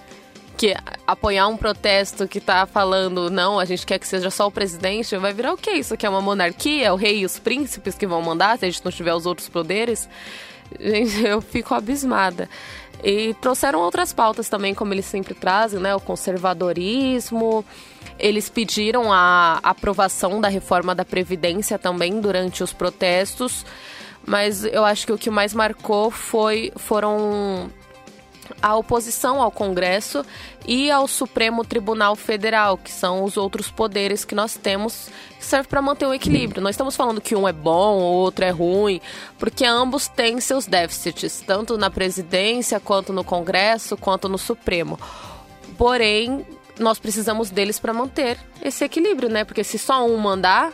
que 0.56 0.74
apoiar 1.06 1.48
um 1.48 1.56
protesto 1.56 2.28
que 2.28 2.38
está 2.38 2.64
falando 2.66 3.30
não, 3.30 3.58
a 3.58 3.64
gente 3.64 3.84
quer 3.84 3.98
que 3.98 4.06
seja 4.06 4.30
só 4.30 4.46
o 4.46 4.50
presidente, 4.50 5.16
vai 5.16 5.32
virar 5.32 5.52
o 5.52 5.56
quê? 5.56 5.72
Isso 5.72 5.94
aqui 5.94 6.06
é 6.06 6.08
uma 6.08 6.20
monarquia, 6.20 6.92
o 6.92 6.96
rei 6.96 7.20
e 7.20 7.24
os 7.24 7.38
príncipes 7.38 7.94
que 7.94 8.06
vão 8.06 8.22
mandar 8.22 8.58
se 8.58 8.64
a 8.64 8.70
gente 8.70 8.84
não 8.84 8.92
tiver 8.92 9.14
os 9.14 9.26
outros 9.26 9.48
poderes? 9.48 10.08
Gente, 10.78 11.22
eu 11.26 11.40
fico 11.40 11.74
abismada. 11.74 12.48
E 13.04 13.34
trouxeram 13.34 13.80
outras 13.80 14.14
pautas 14.14 14.48
também, 14.48 14.74
como 14.74 14.94
eles 14.94 15.04
sempre 15.04 15.34
trazem, 15.34 15.78
né? 15.78 15.94
O 15.94 16.00
conservadorismo. 16.00 17.62
Eles 18.18 18.48
pediram 18.48 19.12
a 19.12 19.60
aprovação 19.62 20.40
da 20.40 20.48
reforma 20.48 20.94
da 20.94 21.04
Previdência 21.04 21.78
também 21.78 22.18
durante 22.18 22.62
os 22.62 22.72
protestos. 22.72 23.66
Mas 24.26 24.64
eu 24.64 24.84
acho 24.86 25.06
que 25.06 25.12
o 25.12 25.18
que 25.18 25.28
mais 25.28 25.52
marcou 25.52 26.10
foi, 26.10 26.72
foram 26.76 27.70
a 28.60 28.76
oposição 28.76 29.40
ao 29.40 29.50
Congresso 29.50 30.24
e 30.66 30.90
ao 30.90 31.06
Supremo 31.06 31.64
Tribunal 31.64 32.16
Federal, 32.16 32.76
que 32.78 32.90
são 32.90 33.24
os 33.24 33.36
outros 33.36 33.70
poderes 33.70 34.24
que 34.24 34.34
nós 34.34 34.56
temos, 34.56 35.08
que 35.38 35.44
serve 35.44 35.68
para 35.68 35.82
manter 35.82 36.06
o 36.06 36.14
equilíbrio. 36.14 36.62
Não 36.62 36.70
estamos 36.70 36.96
falando 36.96 37.20
que 37.20 37.36
um 37.36 37.46
é 37.46 37.52
bom, 37.52 37.98
o 37.98 38.14
outro 38.14 38.44
é 38.44 38.50
ruim, 38.50 39.00
porque 39.38 39.64
ambos 39.64 40.08
têm 40.08 40.40
seus 40.40 40.66
déficits, 40.66 41.42
tanto 41.46 41.76
na 41.76 41.90
presidência, 41.90 42.80
quanto 42.80 43.12
no 43.12 43.24
Congresso, 43.24 43.96
quanto 43.96 44.28
no 44.28 44.38
Supremo. 44.38 44.98
Porém, 45.76 46.46
nós 46.78 46.98
precisamos 46.98 47.50
deles 47.50 47.78
para 47.78 47.92
manter 47.92 48.38
esse 48.62 48.84
equilíbrio, 48.84 49.28
né? 49.28 49.44
Porque 49.44 49.62
se 49.62 49.78
só 49.78 50.06
um 50.06 50.16
mandar, 50.16 50.72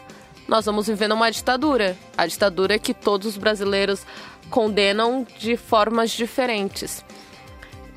nós 0.49 0.67
vamos 0.67 0.87
vivendo 0.87 1.13
uma 1.13 1.31
ditadura. 1.31 1.97
A 2.17 2.27
ditadura 2.27 2.79
que 2.79 2.95
todos 2.95 3.29
os 3.29 3.37
brasileiros 3.37 4.05
condenam 4.51 5.27
de 5.39 5.57
formas 5.57 6.11
diferentes. 6.11 7.05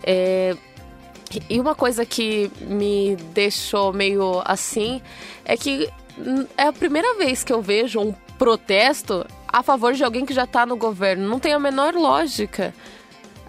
É, 0.03 0.55
e 1.49 1.59
uma 1.59 1.73
coisa 1.73 2.05
que 2.05 2.51
me 2.61 3.15
deixou 3.33 3.91
meio 3.93 4.41
assim 4.45 5.01
é 5.45 5.57
que 5.57 5.89
é 6.57 6.67
a 6.67 6.73
primeira 6.73 7.15
vez 7.15 7.43
que 7.43 7.51
eu 7.51 7.61
vejo 7.61 7.99
um 7.99 8.13
protesto 8.37 9.25
a 9.47 9.63
favor 9.63 9.93
de 9.93 10.03
alguém 10.03 10.25
que 10.25 10.33
já 10.33 10.43
está 10.43 10.65
no 10.65 10.75
governo. 10.75 11.27
Não 11.27 11.39
tem 11.39 11.53
a 11.53 11.59
menor 11.59 11.93
lógica. 11.93 12.73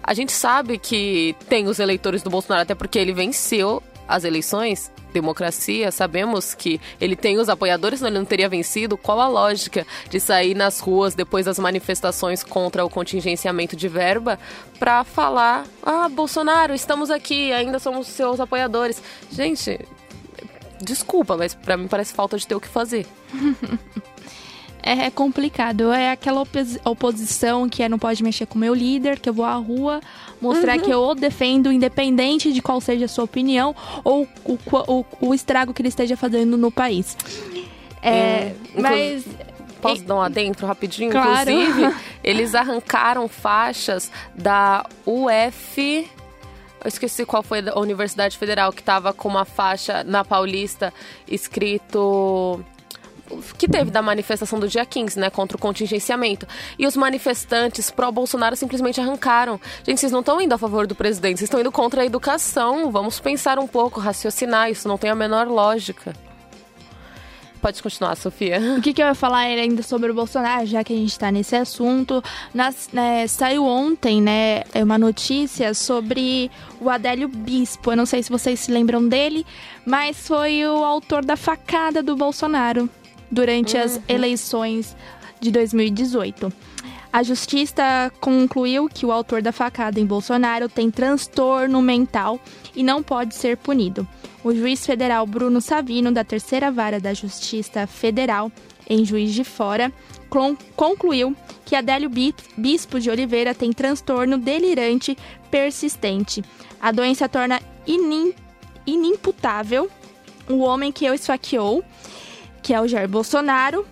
A 0.01 0.13
gente 0.13 0.31
sabe 0.31 0.77
que 0.77 1.35
tem 1.49 1.67
os 1.67 1.79
eleitores 1.79 2.21
do 2.21 2.29
Bolsonaro, 2.29 2.61
até 2.61 2.75
porque 2.75 2.99
ele 2.99 3.11
venceu 3.11 3.81
as 4.07 4.23
eleições, 4.23 4.91
democracia, 5.13 5.91
sabemos 5.91 6.53
que 6.53 6.79
ele 6.99 7.15
tem 7.15 7.37
os 7.37 7.49
apoiadores, 7.49 7.99
senão 7.99 8.09
ele 8.09 8.19
não 8.19 8.25
teria 8.25 8.49
vencido. 8.49 8.97
Qual 8.97 9.19
a 9.19 9.27
lógica 9.27 9.85
de 10.09 10.19
sair 10.19 10.53
nas 10.53 10.79
ruas 10.79 11.15
depois 11.15 11.45
das 11.45 11.57
manifestações 11.57 12.43
contra 12.43 12.85
o 12.85 12.89
contingenciamento 12.89 13.75
de 13.75 13.87
verba 13.87 14.37
para 14.77 15.03
falar: 15.03 15.65
ah, 15.83 16.09
Bolsonaro, 16.09 16.73
estamos 16.73 17.09
aqui, 17.09 17.51
ainda 17.51 17.79
somos 17.79 18.07
seus 18.07 18.39
apoiadores? 18.39 19.01
Gente, 19.31 19.79
desculpa, 20.81 21.37
mas 21.37 21.53
para 21.53 21.77
mim 21.77 21.87
parece 21.87 22.13
falta 22.13 22.37
de 22.37 22.45
ter 22.45 22.55
o 22.55 22.59
que 22.59 22.67
fazer. 22.67 23.05
É 24.85 25.09
complicado. 25.09 25.91
É 25.91 26.11
aquela 26.11 26.41
opos- 26.41 26.77
oposição 26.85 27.67
que 27.67 27.81
é 27.81 27.89
não 27.89 27.97
pode 27.97 28.21
mexer 28.23 28.45
com 28.45 28.55
o 28.55 28.59
meu 28.59 28.73
líder, 28.73 29.19
que 29.19 29.27
eu 29.27 29.33
vou 29.33 29.45
à 29.45 29.55
rua 29.55 29.99
mostrar 30.39 30.77
que 30.77 30.91
eu 30.91 31.01
o 31.01 31.15
defendo, 31.15 31.71
independente 31.71 32.53
de 32.53 32.61
qual 32.61 32.79
seja 32.79 33.05
a 33.05 33.07
sua 33.07 33.23
opinião 33.23 33.75
ou 34.03 34.27
o, 34.43 34.59
o, 34.87 35.05
o 35.21 35.33
estrago 35.33 35.73
que 35.73 35.81
ele 35.81 35.89
esteja 35.89 36.15
fazendo 36.15 36.55
no 36.55 36.71
país. 36.71 37.17
É, 38.01 38.09
É, 38.09 38.55
mas 38.75 39.25
Posso 39.81 40.03
dar 40.03 40.15
um 40.15 40.21
adentro 40.21 40.65
rapidinho? 40.65 41.11
Claro. 41.11 41.49
Inclusive, 41.49 41.95
eles 42.23 42.55
arrancaram 42.55 43.27
faixas 43.27 44.11
da 44.33 44.83
UF. 45.05 46.09
Eu 46.83 46.87
esqueci 46.87 47.25
qual 47.25 47.43
foi 47.43 47.59
a 47.67 47.79
Universidade 47.79 48.37
Federal 48.37 48.71
que 48.71 48.81
estava 48.81 49.13
com 49.13 49.27
uma 49.27 49.45
faixa 49.45 50.03
na 50.03 50.23
Paulista 50.23 50.93
escrito 51.27 52.63
que 53.57 53.67
teve 53.67 53.91
da 53.91 54.01
manifestação 54.01 54.59
do 54.59 54.67
dia 54.67 54.85
15, 54.85 55.19
né, 55.19 55.29
contra 55.29 55.57
o 55.57 55.59
contingenciamento. 55.59 56.47
E 56.77 56.85
os 56.85 56.95
manifestantes 56.95 57.89
pró-Bolsonaro 57.91 58.55
simplesmente 58.55 58.99
arrancaram. 59.01 59.59
Gente, 59.85 59.99
vocês 59.99 60.11
não 60.11 60.19
estão 60.21 60.39
indo 60.39 60.53
a 60.53 60.57
favor 60.57 60.85
do 60.87 60.95
presidente, 60.95 61.37
vocês 61.39 61.47
estão 61.47 61.59
indo 61.59 61.71
contra 61.71 62.01
a 62.01 62.05
educação. 62.05 62.91
Vamos 62.91 63.19
pensar 63.19 63.59
um 63.59 63.67
pouco, 63.67 63.99
raciocinar, 63.99 64.69
isso 64.69 64.87
não 64.87 64.97
tem 64.97 65.09
a 65.09 65.15
menor 65.15 65.47
lógica. 65.47 66.13
Pode 67.61 67.81
continuar, 67.81 68.15
Sofia. 68.15 68.59
O 68.77 68.81
que, 68.81 68.93
que 68.93 69.01
eu 69.01 69.07
ia 69.07 69.15
falar 69.15 69.39
ainda 69.39 69.81
sobre 69.81 70.11
o 70.11 70.13
Bolsonaro, 70.13 70.67
já 70.67 70.83
que 70.83 70.93
a 70.93 70.95
gente 70.95 71.09
está 71.09 71.31
nesse 71.31 71.55
assunto. 71.55 72.23
Nas- 72.53 72.89
né, 72.93 73.25
saiu 73.25 73.65
ontem, 73.65 74.21
né, 74.21 74.61
uma 74.75 74.99
notícia 74.99 75.73
sobre 75.73 76.51
o 76.79 76.91
Adélio 76.91 77.27
Bispo. 77.27 77.91
Eu 77.91 77.97
não 77.97 78.05
sei 78.05 78.21
se 78.21 78.29
vocês 78.29 78.59
se 78.59 78.71
lembram 78.71 79.07
dele, 79.07 79.43
mas 79.83 80.27
foi 80.27 80.63
o 80.63 80.83
autor 80.83 81.25
da 81.25 81.35
facada 81.35 82.03
do 82.03 82.15
Bolsonaro 82.15 82.87
durante 83.35 83.77
as 83.77 83.99
eleições 84.07 84.95
de 85.41 85.51
2018. 85.51 86.51
A 87.11 87.21
justiça 87.23 88.11
concluiu 88.19 88.87
que 88.89 89.05
o 89.05 89.11
autor 89.11 89.41
da 89.41 89.51
facada 89.51 89.99
em 89.99 90.05
Bolsonaro 90.05 90.67
tem 90.69 90.89
transtorno 90.89 91.81
mental 91.81 92.39
e 92.75 92.81
não 92.83 93.03
pode 93.03 93.35
ser 93.35 93.57
punido. 93.57 94.07
O 94.43 94.53
juiz 94.53 94.85
federal 94.85 95.25
Bruno 95.25 95.59
Savino, 95.61 96.11
da 96.11 96.23
terceira 96.23 96.71
vara 96.71 96.99
da 96.99 97.13
Justiça 97.13 97.85
Federal, 97.87 98.51
em 98.89 99.03
Juiz 99.03 99.33
de 99.33 99.43
Fora, 99.43 99.91
con- 100.29 100.55
concluiu 100.75 101.35
que 101.65 101.75
Adélio 101.75 102.09
Bi- 102.09 102.35
Bispo 102.55 102.99
de 102.99 103.09
Oliveira 103.09 103.53
tem 103.55 103.71
transtorno 103.73 104.37
delirante 104.37 105.17
persistente. 105.49 106.43
A 106.81 106.91
doença 106.91 107.27
torna 107.27 107.59
inim- 107.87 108.33
inimputável 108.85 109.89
o 110.49 110.59
homem 110.59 110.91
que 110.91 111.09
o 111.09 111.13
esfaqueou, 111.13 111.83
que 112.65 112.73
é 112.73 112.81
o 112.81 112.87
Jair 112.87 113.07
Bolsonaro, 113.07 113.85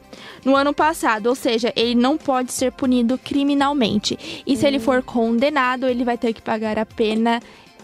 no 0.44 0.56
ano 0.56 0.74
passado, 0.74 1.28
ou 1.28 1.36
seja, 1.36 1.72
ele 1.76 1.94
não 1.94 2.18
pode 2.18 2.52
ser 2.52 2.72
punido 2.72 3.20
criminalmente. 3.20 4.44
E 4.48 4.58
se 4.58 4.66
ele 4.66 4.80
for 4.80 5.04
condenado, 5.04 5.86
ele 5.86 6.04
vai 6.04 6.18
ter 6.18 6.34
que 6.34 6.42
pagar 6.42 6.80
a 6.80 6.86
pena 6.86 7.40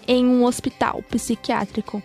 em 0.08 0.26
um 0.26 0.44
hospital 0.44 1.04
psiquiátrico. 1.08 2.02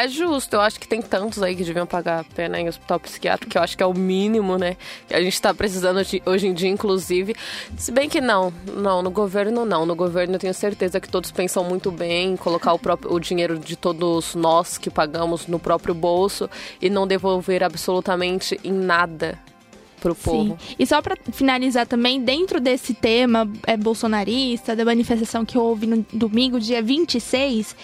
É 0.00 0.06
justo, 0.06 0.54
eu 0.54 0.60
acho 0.60 0.78
que 0.78 0.86
tem 0.86 1.02
tantos 1.02 1.42
aí 1.42 1.56
que 1.56 1.64
deviam 1.64 1.84
pagar 1.84 2.20
a 2.20 2.24
pena 2.24 2.60
em 2.60 2.68
hospital 2.68 3.00
psiquiátrico, 3.00 3.50
que 3.50 3.58
eu 3.58 3.62
acho 3.62 3.76
que 3.76 3.82
é 3.82 3.86
o 3.86 3.92
mínimo, 3.92 4.56
né? 4.56 4.76
Que 5.08 5.14
a 5.14 5.20
gente 5.20 5.42
tá 5.42 5.52
precisando 5.52 5.96
hoje, 5.96 6.22
hoje 6.24 6.46
em 6.46 6.54
dia, 6.54 6.68
inclusive. 6.68 7.34
Se 7.76 7.90
bem 7.90 8.08
que 8.08 8.20
não, 8.20 8.54
não, 8.76 9.02
no 9.02 9.10
governo 9.10 9.64
não. 9.64 9.84
No 9.84 9.96
governo 9.96 10.36
eu 10.36 10.38
tenho 10.38 10.54
certeza 10.54 11.00
que 11.00 11.08
todos 11.08 11.32
pensam 11.32 11.64
muito 11.64 11.90
bem 11.90 12.34
em 12.34 12.36
colocar 12.36 12.74
o, 12.74 12.78
próprio, 12.78 13.12
o 13.12 13.18
dinheiro 13.18 13.58
de 13.58 13.74
todos 13.74 14.36
nós 14.36 14.78
que 14.78 14.88
pagamos 14.88 15.48
no 15.48 15.58
próprio 15.58 15.94
bolso 15.94 16.48
e 16.80 16.88
não 16.88 17.04
devolver 17.04 17.64
absolutamente 17.64 18.56
em 18.62 18.72
nada 18.72 19.36
pro 19.98 20.14
povo. 20.14 20.56
Sim. 20.60 20.76
E 20.78 20.86
só 20.86 21.02
pra 21.02 21.16
finalizar 21.32 21.88
também, 21.88 22.22
dentro 22.22 22.60
desse 22.60 22.94
tema 22.94 23.50
é, 23.66 23.76
bolsonarista, 23.76 24.76
da 24.76 24.84
manifestação 24.84 25.44
que 25.44 25.58
houve 25.58 25.88
no 25.88 26.06
domingo, 26.12 26.60
dia 26.60 26.80
26, 26.80 27.74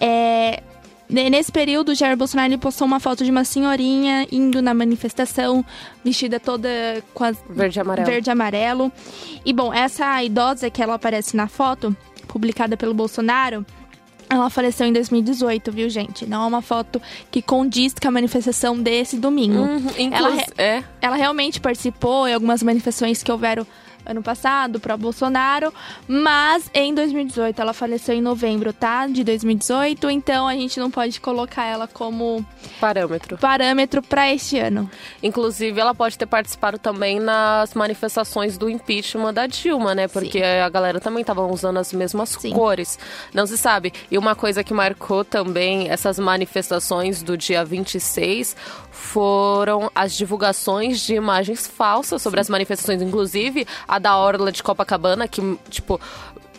é, 0.00 0.62
nesse 1.08 1.50
período, 1.50 1.90
o 1.90 1.94
Jair 1.94 2.16
Bolsonaro 2.16 2.58
postou 2.58 2.86
uma 2.86 3.00
foto 3.00 3.24
de 3.24 3.30
uma 3.30 3.44
senhorinha 3.44 4.26
indo 4.30 4.60
na 4.60 4.74
manifestação, 4.74 5.64
vestida 6.04 6.38
toda 6.38 6.68
com 7.14 7.24
as 7.24 7.36
Verde 7.48 7.78
e 7.78 7.80
amarelo. 7.80 8.06
verde 8.06 8.30
e 8.30 8.32
amarelo. 8.32 8.92
E 9.44 9.52
bom, 9.52 9.72
essa 9.72 10.22
idosa 10.22 10.70
que 10.70 10.82
ela 10.82 10.94
aparece 10.94 11.36
na 11.36 11.48
foto, 11.48 11.96
publicada 12.26 12.76
pelo 12.76 12.92
Bolsonaro, 12.92 13.64
ela 14.30 14.50
faleceu 14.50 14.86
em 14.86 14.92
2018, 14.92 15.72
viu, 15.72 15.88
gente? 15.88 16.26
Não 16.26 16.44
é 16.44 16.46
uma 16.46 16.60
foto 16.60 17.00
que 17.30 17.40
condiz 17.40 17.94
com 17.94 18.08
a 18.08 18.10
manifestação 18.10 18.78
desse 18.78 19.16
domingo. 19.16 19.60
Uhum, 19.60 20.12
ela, 20.12 20.36
é. 20.58 20.84
ela 21.00 21.16
realmente 21.16 21.60
participou 21.60 22.28
em 22.28 22.34
algumas 22.34 22.62
manifestações 22.62 23.22
que 23.22 23.32
houveram 23.32 23.66
ano 24.08 24.22
passado 24.22 24.80
para 24.80 24.96
Bolsonaro, 24.96 25.72
mas 26.08 26.70
em 26.72 26.94
2018 26.94 27.60
ela 27.60 27.74
faleceu 27.74 28.14
em 28.14 28.22
novembro, 28.22 28.72
tá? 28.72 29.06
De 29.06 29.22
2018, 29.22 30.08
então 30.08 30.48
a 30.48 30.54
gente 30.54 30.80
não 30.80 30.90
pode 30.90 31.20
colocar 31.20 31.66
ela 31.66 31.86
como 31.86 32.44
parâmetro. 32.80 33.36
Parâmetro 33.36 34.02
para 34.02 34.32
este 34.32 34.58
ano. 34.58 34.90
Inclusive, 35.22 35.78
ela 35.78 35.94
pode 35.94 36.16
ter 36.16 36.26
participado 36.26 36.78
também 36.78 37.20
nas 37.20 37.74
manifestações 37.74 38.56
do 38.56 38.68
impeachment 38.70 39.34
da 39.34 39.46
Dilma, 39.46 39.94
né? 39.94 40.08
Porque 40.08 40.38
Sim. 40.38 40.44
a 40.44 40.68
galera 40.70 41.00
também 41.00 41.20
estava 41.20 41.46
usando 41.46 41.76
as 41.76 41.92
mesmas 41.92 42.30
Sim. 42.30 42.52
cores. 42.52 42.98
Não 43.34 43.46
se 43.46 43.58
sabe. 43.58 43.92
E 44.10 44.16
uma 44.16 44.34
coisa 44.34 44.64
que 44.64 44.72
marcou 44.72 45.24
também 45.24 45.90
essas 45.90 46.18
manifestações 46.18 47.22
do 47.22 47.36
dia 47.36 47.64
26 47.64 48.56
foram 48.90 49.90
as 49.94 50.14
divulgações 50.14 51.00
de 51.00 51.14
imagens 51.14 51.66
falsas 51.66 52.22
sobre 52.22 52.38
Sim. 52.38 52.42
as 52.42 52.48
manifestações, 52.48 53.02
inclusive 53.02 53.66
a 53.86 53.97
da 53.98 54.16
Orla 54.16 54.52
de 54.52 54.62
Copacabana, 54.62 55.26
que, 55.28 55.40
tipo, 55.70 56.00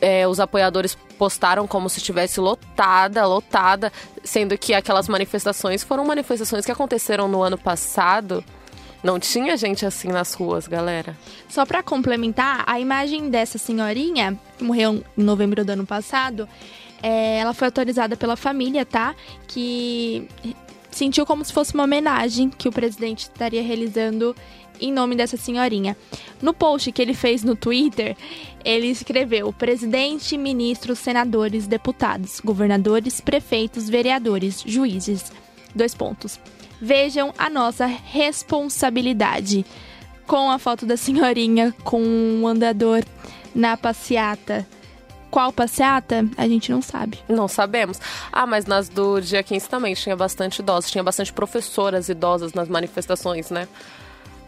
é, 0.02 0.28
os 0.28 0.40
apoiadores 0.40 0.96
postaram 1.18 1.68
como 1.68 1.90
se 1.90 1.98
estivesse 1.98 2.40
lotada, 2.40 3.26
lotada, 3.26 3.92
sendo 4.24 4.58
que 4.58 4.74
aquelas 4.74 5.08
manifestações 5.08 5.84
foram 5.84 6.06
manifestações 6.06 6.66
que 6.66 6.72
aconteceram 6.72 7.28
no 7.28 7.42
ano 7.42 7.58
passado. 7.58 8.44
Não 9.04 9.20
tinha 9.20 9.56
gente 9.56 9.86
assim 9.86 10.10
nas 10.10 10.34
ruas, 10.34 10.68
galera. 10.68 11.18
Só 11.48 11.66
para 11.66 11.82
complementar, 11.82 12.64
a 12.68 12.80
imagem 12.80 13.30
dessa 13.30 13.58
senhorinha, 13.58 14.38
que 14.58 14.64
morreu 14.64 15.04
em 15.18 15.24
novembro 15.24 15.64
do 15.64 15.72
ano 15.72 15.86
passado, 15.86 16.48
é, 17.02 17.40
ela 17.40 17.54
foi 17.54 17.68
autorizada 17.68 18.18
pela 18.18 18.36
família, 18.36 18.86
tá? 18.86 19.16
Que 19.48 20.28
sentiu 20.92 21.26
como 21.26 21.46
se 21.46 21.54
fosse 21.54 21.74
uma 21.74 21.84
homenagem 21.84 22.50
que 22.50 22.68
o 22.68 22.72
presidente 22.72 23.22
estaria 23.22 23.64
realizando 23.64 24.36
em 24.80 24.92
nome 24.92 25.16
dessa 25.16 25.38
senhorinha. 25.38 25.96
No 26.42 26.54
post 26.54 26.92
que 26.92 27.02
ele 27.02 27.14
fez 27.14 27.44
no 27.44 27.56
Twitter, 27.56 28.16
ele 28.64 28.88
escreveu: 28.88 29.52
presidente, 29.52 30.38
ministros, 30.38 31.00
senadores, 31.00 31.68
deputados, 31.68 32.40
governadores, 32.40 33.22
prefeitos, 33.22 33.90
vereadores, 33.90 34.64
juízes. 34.66 35.32
Dois 35.74 35.94
pontos. 35.94 36.40
Vejam 36.82 37.34
a 37.38 37.50
nossa 37.50 37.86
responsabilidade. 37.86 39.66
Com 40.26 40.52
a 40.52 40.60
foto 40.60 40.86
da 40.86 40.96
senhorinha 40.96 41.74
com 41.84 42.02
um 42.02 42.48
andador 42.48 43.04
na 43.56 43.76
passeata 43.76 44.68
qual 45.30 45.54
passeata, 45.54 46.26
a 46.38 46.48
gente 46.48 46.72
não 46.72 46.82
sabe. 46.82 47.20
Não 47.28 47.48
sabemos. 47.48 48.00
Ah, 48.32 48.48
mas 48.48 48.66
nas 48.66 48.90
do 48.90 49.22
dia 49.22 49.44
15 49.44 49.70
também 49.70 49.94
tinha 49.94 50.16
bastante 50.16 50.60
idosos, 50.60 50.90
tinha 50.90 51.04
bastante 51.04 51.32
professoras 51.32 52.10
idosas 52.10 52.54
nas 52.54 52.68
manifestações, 52.68 53.50
né? 53.52 53.68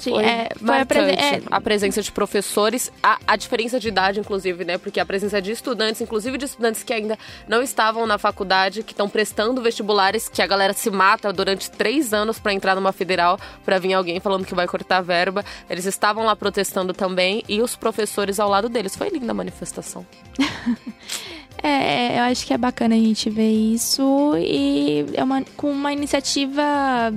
Sim, 0.01 0.15
foi, 0.15 0.23
é, 0.25 0.49
foi 0.57 0.79
a, 0.79 0.85
presen 0.85 1.13
é... 1.13 1.41
a, 1.51 1.61
presença 1.61 2.01
de 2.01 2.11
professores, 2.11 2.91
a, 3.03 3.19
a, 3.27 3.35
diferença 3.35 3.79
de 3.79 3.87
idade, 3.87 4.19
inclusive, 4.19 4.65
né? 4.65 4.79
Porque 4.79 4.99
a 4.99 5.05
presença 5.05 5.39
de 5.39 5.51
estudantes, 5.51 6.01
inclusive 6.01 6.39
de 6.39 6.45
estudantes 6.45 6.81
que 6.81 6.91
ainda 6.91 7.19
não 7.47 7.61
estavam 7.61 8.07
na 8.07 8.17
faculdade, 8.17 8.81
que 8.81 8.93
estão 8.93 9.07
prestando 9.07 9.61
vestibulares, 9.61 10.27
que 10.27 10.41
a 10.41 10.47
galera 10.47 10.73
se 10.73 10.89
mata 10.89 11.31
durante 11.31 11.69
três 11.69 12.15
anos 12.15 12.39
para 12.39 12.51
entrar 12.51 12.73
numa 12.73 12.91
federal, 12.91 13.39
para 13.63 13.77
vir 13.77 13.93
alguém 13.93 14.19
falando 14.19 14.43
que 14.43 14.55
vai 14.55 14.65
cortar 14.65 14.97
a 14.97 15.01
verba. 15.01 15.45
Eles 15.69 15.85
estavam 15.85 16.25
lá 16.25 16.35
protestando 16.35 16.93
também 16.93 17.43
e 17.47 17.61
os 17.61 17.75
professores 17.75 18.39
ao 18.39 18.49
lado 18.49 18.67
deles. 18.67 18.95
Foi 18.95 19.09
linda 19.09 19.29
a 19.31 19.35
manifestação. 19.35 20.03
É, 21.63 22.17
eu 22.17 22.23
acho 22.23 22.47
que 22.47 22.53
é 22.55 22.57
bacana 22.57 22.95
a 22.95 22.97
gente 22.97 23.29
ver 23.29 23.51
isso 23.51 24.33
e 24.35 25.05
é 25.13 25.23
uma, 25.23 25.43
com 25.55 25.71
uma 25.71 25.93
iniciativa 25.93 27.13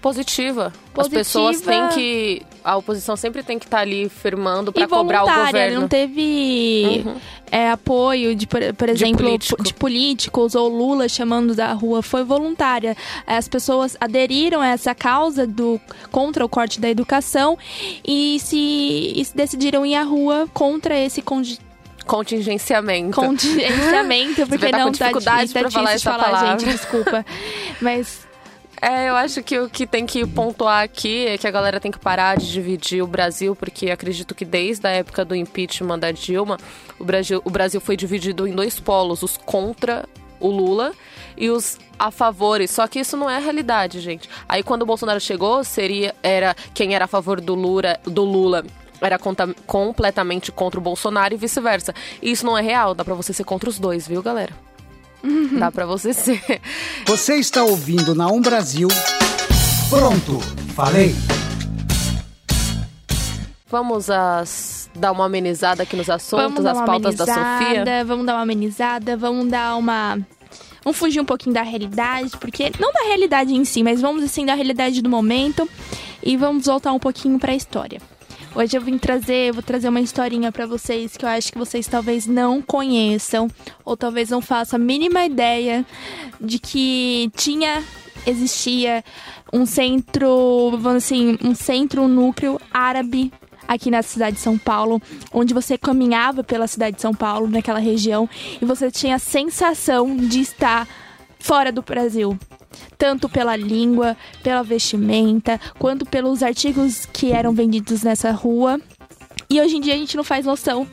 positiva. 0.00 0.72
positiva. 0.92 1.00
As 1.02 1.08
pessoas 1.08 1.60
têm 1.60 1.88
que. 1.88 2.42
A 2.62 2.76
oposição 2.76 3.16
sempre 3.16 3.42
tem 3.42 3.58
que 3.58 3.64
estar 3.64 3.78
tá 3.78 3.82
ali 3.82 4.08
firmando 4.08 4.72
para 4.72 4.86
cobrar 4.86 5.24
o 5.24 5.26
governo. 5.26 5.80
Não 5.80 5.88
teve 5.88 7.02
uhum. 7.06 7.16
é, 7.50 7.70
apoio 7.70 8.34
de, 8.34 8.46
por, 8.46 8.60
por 8.74 8.88
exemplo, 8.88 9.16
de, 9.16 9.22
político. 9.22 9.62
de, 9.62 9.74
políticos 9.74 10.54
ou 10.54 10.68
Lula 10.68 11.08
chamando 11.08 11.54
da 11.54 11.72
rua. 11.72 12.02
Foi 12.02 12.22
voluntária. 12.22 12.96
As 13.26 13.48
pessoas 13.48 13.96
aderiram 14.00 14.60
a 14.60 14.68
essa 14.68 14.94
causa 14.94 15.46
do 15.46 15.80
contra 16.10 16.44
o 16.44 16.48
corte 16.48 16.80
da 16.80 16.88
educação 16.88 17.58
e 18.04 18.38
se, 18.40 19.12
e 19.16 19.24
se 19.24 19.34
decidiram 19.34 19.86
ir 19.86 19.94
à 19.94 20.02
rua 20.02 20.48
contra 20.52 20.98
esse 20.98 21.22
contingenciamento. 22.06 23.14
Contingenciamento, 23.14 24.44
porque 24.48 24.70
não 24.70 24.92
tá, 24.92 25.06
dificuldade 25.06 25.52
tá, 25.52 25.62
tá 25.62 25.70
falar 25.70 25.92
essa 25.92 26.10
falar, 26.10 26.24
palavra. 26.24 26.58
gente, 26.58 26.72
desculpa. 26.72 27.24
Mas 27.80 28.29
é, 28.80 29.08
eu 29.08 29.16
acho 29.16 29.42
que 29.42 29.58
o 29.58 29.68
que 29.68 29.86
tem 29.86 30.06
que 30.06 30.26
pontuar 30.26 30.82
aqui 30.82 31.26
é 31.26 31.36
que 31.36 31.46
a 31.46 31.50
galera 31.50 31.78
tem 31.78 31.90
que 31.90 31.98
parar 31.98 32.36
de 32.36 32.50
dividir 32.50 33.02
o 33.02 33.06
Brasil, 33.06 33.54
porque 33.54 33.90
acredito 33.90 34.34
que 34.34 34.44
desde 34.44 34.86
a 34.86 34.90
época 34.90 35.24
do 35.24 35.34
impeachment 35.34 35.98
da 35.98 36.10
Dilma, 36.10 36.58
o 36.98 37.04
Brasil, 37.04 37.42
o 37.44 37.50
Brasil 37.50 37.80
foi 37.80 37.96
dividido 37.96 38.46
em 38.46 38.52
dois 38.52 38.80
polos, 38.80 39.22
os 39.22 39.36
contra 39.36 40.08
o 40.40 40.48
Lula 40.48 40.92
e 41.36 41.50
os 41.50 41.78
a 41.98 42.10
favores. 42.10 42.70
Só 42.70 42.86
que 42.86 42.98
isso 42.98 43.16
não 43.16 43.28
é 43.28 43.38
realidade, 43.38 44.00
gente. 44.00 44.28
Aí 44.48 44.62
quando 44.62 44.82
o 44.82 44.86
Bolsonaro 44.86 45.20
chegou, 45.20 45.62
seria 45.62 46.14
era 46.22 46.56
quem 46.72 46.94
era 46.94 47.04
a 47.04 47.08
favor 47.08 47.40
do 47.40 47.54
Lula, 47.54 48.00
do 48.04 48.24
Lula 48.24 48.64
era 49.00 49.18
completamente 49.66 50.52
contra 50.52 50.80
o 50.80 50.82
Bolsonaro 50.82 51.34
e 51.34 51.36
vice-versa. 51.36 51.94
Isso 52.22 52.44
não 52.44 52.56
é 52.56 52.62
real, 52.62 52.94
dá 52.94 53.04
para 53.04 53.14
você 53.14 53.32
ser 53.32 53.44
contra 53.44 53.68
os 53.68 53.78
dois, 53.78 54.06
viu, 54.06 54.22
galera? 54.22 54.69
Uhum. 55.22 55.58
Dá 55.58 55.70
para 55.70 55.86
você 55.86 56.12
ser. 56.12 56.42
Você 57.06 57.36
está 57.36 57.62
ouvindo 57.62 58.14
na 58.14 58.28
Um 58.28 58.40
Brasil. 58.40 58.88
Pronto, 59.88 60.40
falei. 60.74 61.14
Vamos 63.68 64.10
as, 64.10 64.90
dar 64.94 65.12
uma 65.12 65.26
amenizada 65.26 65.82
aqui 65.82 65.94
nos 65.96 66.10
assuntos, 66.10 66.64
as 66.64 66.84
pautas 66.84 67.14
da 67.14 67.24
Sofia. 67.26 68.04
Vamos 68.04 68.26
dar 68.26 68.34
uma 68.34 68.42
amenizada, 68.42 69.16
vamos 69.16 69.48
dar 69.48 69.76
uma. 69.76 70.18
Vamos 70.82 70.98
fugir 70.98 71.20
um 71.20 71.24
pouquinho 71.24 71.54
da 71.54 71.62
realidade, 71.62 72.30
porque. 72.38 72.72
Não 72.80 72.92
da 72.92 73.02
realidade 73.06 73.54
em 73.54 73.64
si, 73.64 73.82
mas 73.82 74.00
vamos 74.00 74.24
assim 74.24 74.46
da 74.46 74.54
realidade 74.54 75.00
do 75.02 75.08
momento. 75.08 75.68
E 76.22 76.36
vamos 76.36 76.66
voltar 76.66 76.92
um 76.92 76.98
pouquinho 76.98 77.38
para 77.38 77.52
a 77.52 77.56
história. 77.56 78.00
Hoje 78.52 78.76
eu 78.76 78.80
vim 78.80 78.98
trazer, 78.98 79.52
vou 79.52 79.62
trazer 79.62 79.88
uma 79.88 80.00
historinha 80.00 80.50
para 80.50 80.66
vocês 80.66 81.16
que 81.16 81.24
eu 81.24 81.28
acho 81.28 81.52
que 81.52 81.58
vocês 81.58 81.86
talvez 81.86 82.26
não 82.26 82.60
conheçam 82.60 83.48
ou 83.84 83.96
talvez 83.96 84.30
não 84.30 84.40
façam 84.40 84.76
a 84.76 84.82
mínima 84.82 85.24
ideia 85.24 85.86
de 86.40 86.58
que 86.58 87.30
tinha 87.36 87.82
existia 88.26 89.04
um 89.52 89.64
centro, 89.64 90.70
vamos 90.72 91.04
assim, 91.04 91.38
um 91.42 91.54
centro, 91.54 92.02
um 92.02 92.08
núcleo 92.08 92.60
árabe 92.72 93.32
aqui 93.68 93.88
na 93.88 94.02
cidade 94.02 94.36
de 94.36 94.42
São 94.42 94.58
Paulo, 94.58 95.00
onde 95.32 95.54
você 95.54 95.78
caminhava 95.78 96.42
pela 96.42 96.66
cidade 96.66 96.96
de 96.96 97.02
São 97.02 97.14
Paulo, 97.14 97.48
naquela 97.48 97.78
região, 97.78 98.28
e 98.60 98.64
você 98.64 98.90
tinha 98.90 99.14
a 99.14 99.18
sensação 99.18 100.16
de 100.16 100.40
estar 100.40 100.88
fora 101.38 101.70
do 101.70 101.82
Brasil 101.82 102.36
tanto 102.96 103.28
pela 103.28 103.56
língua, 103.56 104.16
pela 104.42 104.62
vestimenta, 104.62 105.60
quanto 105.78 106.04
pelos 106.04 106.42
artigos 106.42 107.06
que 107.06 107.32
eram 107.32 107.52
vendidos 107.52 108.02
nessa 108.02 108.30
rua. 108.30 108.80
E 109.48 109.60
hoje 109.60 109.76
em 109.76 109.80
dia 109.80 109.94
a 109.94 109.98
gente 109.98 110.16
não 110.16 110.24
faz 110.24 110.46
noção 110.46 110.86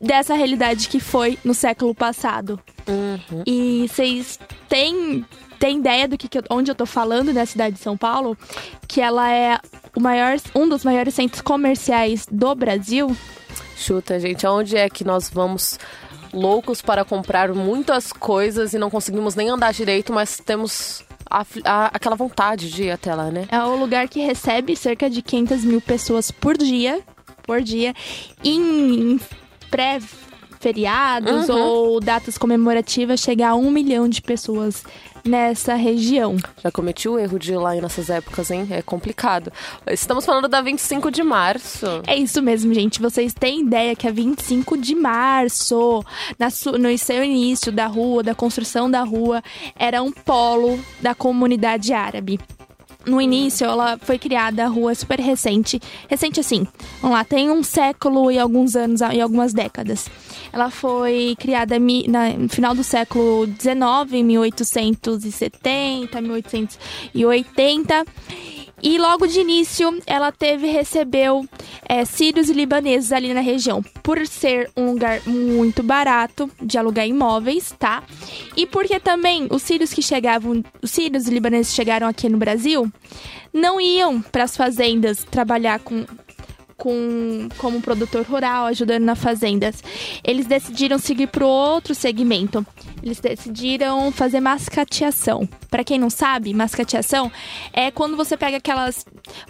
dessa 0.00 0.34
realidade 0.34 0.88
que 0.88 0.98
foi 0.98 1.38
no 1.44 1.52
século 1.52 1.94
passado. 1.94 2.58
Uhum. 2.88 3.42
E 3.46 3.86
vocês 3.88 4.38
têm, 4.68 5.24
têm 5.58 5.78
ideia 5.78 6.08
do 6.08 6.16
que, 6.16 6.28
onde 6.48 6.70
eu 6.70 6.74
tô 6.74 6.86
falando 6.86 7.32
da 7.32 7.44
cidade 7.44 7.76
de 7.76 7.82
São 7.82 7.96
Paulo? 7.96 8.36
Que 8.88 9.00
ela 9.00 9.30
é 9.30 9.58
o 9.94 10.00
maior, 10.00 10.36
um 10.54 10.68
dos 10.68 10.84
maiores 10.84 11.14
centros 11.14 11.42
comerciais 11.42 12.26
do 12.30 12.54
Brasil. 12.54 13.14
Chuta, 13.76 14.18
gente, 14.18 14.46
aonde 14.46 14.76
é 14.76 14.88
que 14.88 15.04
nós 15.04 15.28
vamos 15.30 15.78
loucos 16.32 16.80
para 16.82 17.04
comprar 17.04 17.52
muitas 17.52 18.12
coisas 18.12 18.72
e 18.72 18.78
não 18.78 18.90
conseguimos 18.90 19.34
nem 19.34 19.48
andar 19.48 19.72
direito, 19.72 20.12
mas 20.12 20.38
temos 20.38 21.04
a, 21.28 21.44
a, 21.64 21.86
aquela 21.86 22.16
vontade 22.16 22.70
de 22.70 22.84
ir 22.84 22.90
até 22.90 23.14
lá, 23.14 23.30
né? 23.30 23.46
É 23.50 23.62
o 23.62 23.76
lugar 23.76 24.08
que 24.08 24.20
recebe 24.20 24.74
cerca 24.76 25.08
de 25.08 25.22
500 25.22 25.64
mil 25.64 25.80
pessoas 25.80 26.30
por 26.30 26.56
dia, 26.56 27.00
por 27.44 27.62
dia, 27.62 27.94
em 28.44 29.20
pré 29.70 30.00
feriados 30.60 31.48
uhum. 31.48 31.58
ou 31.58 32.00
datas 32.00 32.36
comemorativas 32.36 33.18
chegar 33.18 33.50
a 33.50 33.54
um 33.54 33.70
milhão 33.70 34.08
de 34.08 34.20
pessoas 34.20 34.84
nessa 35.24 35.74
região. 35.74 36.36
Já 36.62 36.70
cometi 36.70 37.08
o 37.08 37.18
erro 37.18 37.38
de 37.38 37.52
ir 37.52 37.56
lá 37.56 37.74
nessas 37.74 38.10
épocas, 38.10 38.50
hein? 38.50 38.66
É 38.70 38.82
complicado. 38.82 39.52
Estamos 39.86 40.24
falando 40.24 40.48
da 40.48 40.60
25 40.60 41.10
de 41.10 41.22
março. 41.22 41.86
É 42.06 42.16
isso 42.16 42.42
mesmo, 42.42 42.72
gente. 42.74 43.00
Vocês 43.00 43.32
têm 43.32 43.62
ideia 43.62 43.96
que 43.96 44.06
a 44.06 44.12
25 44.12 44.76
de 44.76 44.94
março, 44.94 46.04
na 46.38 46.48
no 46.78 46.98
seu 46.98 47.24
início 47.24 47.72
da 47.72 47.86
rua, 47.86 48.22
da 48.22 48.34
construção 48.34 48.90
da 48.90 49.02
rua, 49.02 49.42
era 49.76 50.02
um 50.02 50.12
polo 50.12 50.78
da 51.00 51.14
comunidade 51.14 51.92
árabe. 51.92 52.38
No 53.06 53.20
início, 53.20 53.64
ela 53.64 53.98
foi 53.98 54.18
criada, 54.18 54.64
a 54.64 54.68
rua 54.68 54.94
super 54.94 55.18
recente. 55.18 55.80
Recente 56.08 56.40
assim, 56.40 56.66
vamos 57.00 57.16
lá, 57.16 57.24
tem 57.24 57.50
um 57.50 57.62
século 57.62 58.30
e 58.30 58.38
alguns 58.38 58.76
anos, 58.76 59.00
e 59.00 59.20
algumas 59.20 59.52
décadas. 59.52 60.08
Ela 60.52 60.70
foi 60.70 61.36
criada 61.38 61.78
no 61.78 62.48
final 62.48 62.74
do 62.74 62.82
século 62.82 63.46
XIX, 63.46 64.22
1870, 64.24 66.20
1880. 66.20 68.04
E 68.82 68.98
logo 68.98 69.26
de 69.26 69.40
início, 69.40 69.98
ela 70.06 70.32
teve 70.32 70.66
recebeu 70.66 71.46
é, 71.86 72.04
sírios 72.04 72.48
e 72.48 72.52
libaneses 72.52 73.12
ali 73.12 73.34
na 73.34 73.40
região, 73.40 73.82
por 74.02 74.26
ser 74.26 74.70
um 74.76 74.92
lugar 74.92 75.20
muito 75.26 75.82
barato 75.82 76.50
de 76.62 76.78
alugar 76.78 77.06
imóveis, 77.06 77.74
tá? 77.78 78.02
E 78.56 78.66
porque 78.66 78.98
também 78.98 79.48
os 79.50 79.62
sírios 79.62 79.92
que 79.92 80.02
chegavam, 80.02 80.64
os 80.82 80.90
sírios 80.90 81.26
e 81.26 81.30
libaneses 81.30 81.74
chegaram 81.74 82.06
aqui 82.06 82.28
no 82.28 82.38
Brasil, 82.38 82.90
não 83.52 83.80
iam 83.80 84.22
para 84.22 84.44
as 84.44 84.56
fazendas 84.56 85.24
trabalhar 85.24 85.80
com 85.80 86.06
com, 86.80 87.46
como 87.58 87.82
produtor 87.82 88.24
rural, 88.24 88.64
ajudando 88.64 89.04
nas 89.04 89.18
fazendas. 89.18 89.84
Eles 90.24 90.46
decidiram 90.46 90.98
seguir 90.98 91.26
para 91.26 91.46
outro 91.46 91.94
segmento. 91.94 92.66
Eles 93.02 93.20
decidiram 93.20 94.10
fazer 94.10 94.40
mascateação. 94.40 95.46
Para 95.70 95.84
quem 95.84 95.98
não 95.98 96.10
sabe, 96.10 96.52
mascateação 96.54 97.30
é 97.72 97.90
quando 97.90 98.16
você 98.16 98.36
pega 98.36 98.56
aquelas 98.56 99.04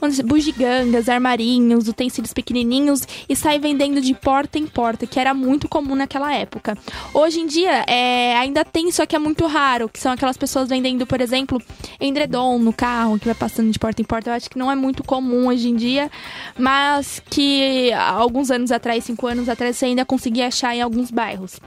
dizer, 0.09 0.25
bugigangas, 0.25 1.09
armarinhos, 1.09 1.89
utensílios 1.89 2.33
pequenininhos 2.33 3.07
e 3.29 3.37
sai 3.37 3.59
vendendo 3.59 4.01
de 4.01 4.13
porta 4.13 4.59
em 4.59 4.67
porta, 4.67 5.07
que 5.07 5.19
era 5.19 5.33
muito 5.33 5.69
comum 5.69 5.95
naquela 5.95 6.35
época. 6.35 6.77
Hoje 7.15 7.41
em 7.41 7.47
dia, 7.47 7.85
é, 7.87 8.37
ainda 8.37 8.65
tem, 8.65 8.91
só 8.91 9.07
que 9.07 9.15
é 9.15 9.19
muito 9.19 9.47
raro, 9.47 9.89
que 9.89 10.01
são 10.01 10.13
aquelas 10.13 10.37
pessoas 10.37 10.69
vendendo, 10.69 11.07
por 11.07 11.21
exemplo, 11.21 11.63
endredom 12.01 12.59
no 12.59 12.73
carro, 12.73 13.19
que 13.19 13.27
vai 13.27 13.35
passando 13.35 13.71
de 13.71 13.79
porta 13.79 14.03
em 14.03 14.05
porta. 14.05 14.31
Eu 14.31 14.35
acho 14.35 14.51
que 14.51 14.59
não 14.59 14.71
é 14.71 14.75
muito 14.75 15.05
comum 15.05 15.47
hoje 15.47 15.69
em 15.69 15.77
dia, 15.77 16.11
mas 16.59 17.20
que 17.29 17.93
alguns 17.93 18.51
anos 18.51 18.71
atrás, 18.71 19.05
cinco 19.05 19.27
anos 19.27 19.49
atrás, 19.49 19.77
você 19.77 19.87
ainda 19.87 20.05
conseguia 20.05 20.47
achar 20.47 20.75
em 20.75 20.83
alguns 20.83 21.11
bairros. 21.11 21.59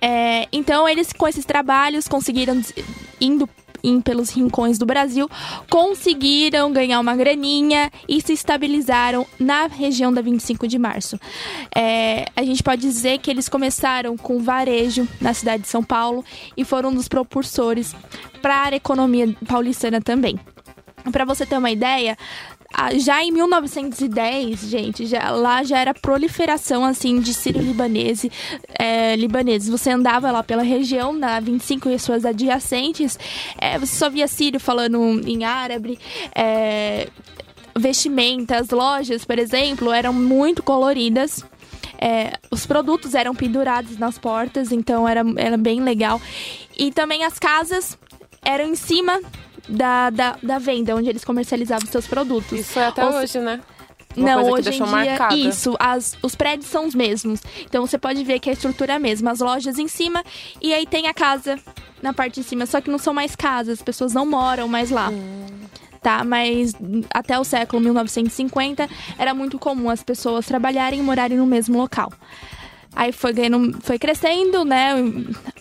É, 0.00 0.46
então, 0.52 0.88
eles, 0.88 1.12
com 1.12 1.26
esses 1.26 1.44
trabalhos, 1.44 2.06
conseguiram, 2.06 2.60
indo 3.20 3.48
em, 3.82 4.00
pelos 4.00 4.30
rincões 4.30 4.78
do 4.78 4.86
Brasil, 4.86 5.28
conseguiram 5.70 6.72
ganhar 6.72 7.00
uma 7.00 7.16
graninha 7.16 7.90
e 8.08 8.20
se 8.20 8.32
estabilizaram 8.32 9.26
na 9.38 9.66
região 9.66 10.12
da 10.12 10.20
25 10.20 10.66
de 10.66 10.78
março. 10.78 11.18
É, 11.74 12.26
a 12.36 12.42
gente 12.42 12.62
pode 12.62 12.82
dizer 12.82 13.18
que 13.18 13.30
eles 13.30 13.48
começaram 13.48 14.16
com 14.16 14.40
varejo 14.40 15.06
na 15.20 15.34
cidade 15.34 15.62
de 15.62 15.68
São 15.68 15.82
Paulo 15.82 16.24
e 16.56 16.64
foram 16.64 16.90
um 16.90 16.94
dos 16.94 17.08
propulsores 17.08 17.94
para 18.42 18.68
a 18.68 18.76
economia 18.76 19.34
paulistana 19.46 20.00
também. 20.00 20.38
Para 21.12 21.24
você 21.24 21.46
ter 21.46 21.56
uma 21.56 21.70
ideia, 21.70 22.16
já 22.96 23.22
em 23.22 23.32
1910, 23.32 24.60
gente, 24.60 25.06
já, 25.06 25.30
lá 25.30 25.62
já 25.62 25.78
era 25.78 25.92
proliferação 25.92 26.84
assim 26.84 27.20
de 27.20 27.34
sírio-libanese, 27.34 28.30
é, 28.78 29.16
libaneses. 29.16 29.68
Você 29.68 29.90
andava 29.90 30.30
lá 30.30 30.42
pela 30.42 30.62
região, 30.62 31.12
na 31.12 31.40
25 31.40 31.90
e 31.90 31.98
suas 31.98 32.24
adjacentes, 32.24 33.18
é, 33.58 33.78
você 33.78 33.96
só 33.96 34.08
via 34.08 34.28
sírio 34.28 34.60
falando 34.60 35.20
em 35.26 35.44
árabe, 35.44 35.98
é, 36.34 37.08
vestimentas, 37.76 38.70
lojas, 38.70 39.24
por 39.24 39.38
exemplo, 39.38 39.92
eram 39.92 40.12
muito 40.12 40.62
coloridas. 40.62 41.44
É, 42.00 42.34
os 42.50 42.64
produtos 42.64 43.14
eram 43.14 43.34
pendurados 43.34 43.98
nas 43.98 44.18
portas, 44.18 44.70
então 44.70 45.08
era, 45.08 45.22
era 45.36 45.56
bem 45.56 45.80
legal. 45.82 46.20
E 46.76 46.92
também 46.92 47.24
as 47.24 47.38
casas 47.40 47.98
eram 48.44 48.66
em 48.66 48.76
cima 48.76 49.20
da, 49.68 50.10
da, 50.10 50.38
da 50.42 50.58
venda, 50.58 50.96
onde 50.96 51.08
eles 51.08 51.24
comercializavam 51.24 51.86
seus 51.86 52.06
produtos. 52.06 52.58
Isso 52.58 52.78
é 52.78 52.86
até 52.86 53.04
Ou 53.04 53.14
hoje, 53.14 53.38
né? 53.38 53.60
Uma 54.16 54.34
não, 54.34 54.50
hoje 54.50 54.70
em 54.70 54.72
dia, 54.72 54.86
marcada. 54.86 55.34
isso, 55.36 55.76
as, 55.78 56.16
os 56.22 56.34
prédios 56.34 56.68
são 56.68 56.86
os 56.86 56.94
mesmos. 56.94 57.40
Então 57.64 57.86
você 57.86 57.98
pode 57.98 58.24
ver 58.24 58.40
que 58.40 58.50
a 58.50 58.52
estrutura 58.52 58.94
é 58.94 58.96
a 58.96 58.98
mesma, 58.98 59.30
as 59.30 59.40
lojas 59.40 59.78
em 59.78 59.86
cima 59.86 60.24
e 60.60 60.74
aí 60.74 60.86
tem 60.86 61.06
a 61.06 61.14
casa 61.14 61.58
na 62.02 62.12
parte 62.12 62.40
de 62.40 62.46
cima, 62.46 62.66
só 62.66 62.80
que 62.80 62.90
não 62.90 62.98
são 62.98 63.12
mais 63.12 63.36
casas, 63.36 63.78
as 63.78 63.82
pessoas 63.82 64.12
não 64.12 64.26
moram 64.26 64.66
mais 64.66 64.90
lá. 64.90 65.10
Hum. 65.10 65.46
Tá, 66.00 66.22
mas 66.22 66.74
até 67.12 67.38
o 67.38 67.44
século 67.44 67.82
1950 67.82 68.88
era 69.18 69.34
muito 69.34 69.58
comum 69.58 69.90
as 69.90 70.02
pessoas 70.02 70.46
trabalharem 70.46 71.00
e 71.00 71.02
morarem 71.02 71.36
no 71.36 71.46
mesmo 71.46 71.76
local. 71.76 72.12
Aí 72.94 73.12
foi 73.12 73.32
ganhando, 73.32 73.78
foi 73.80 73.98
crescendo, 73.98 74.64
né, 74.64 74.94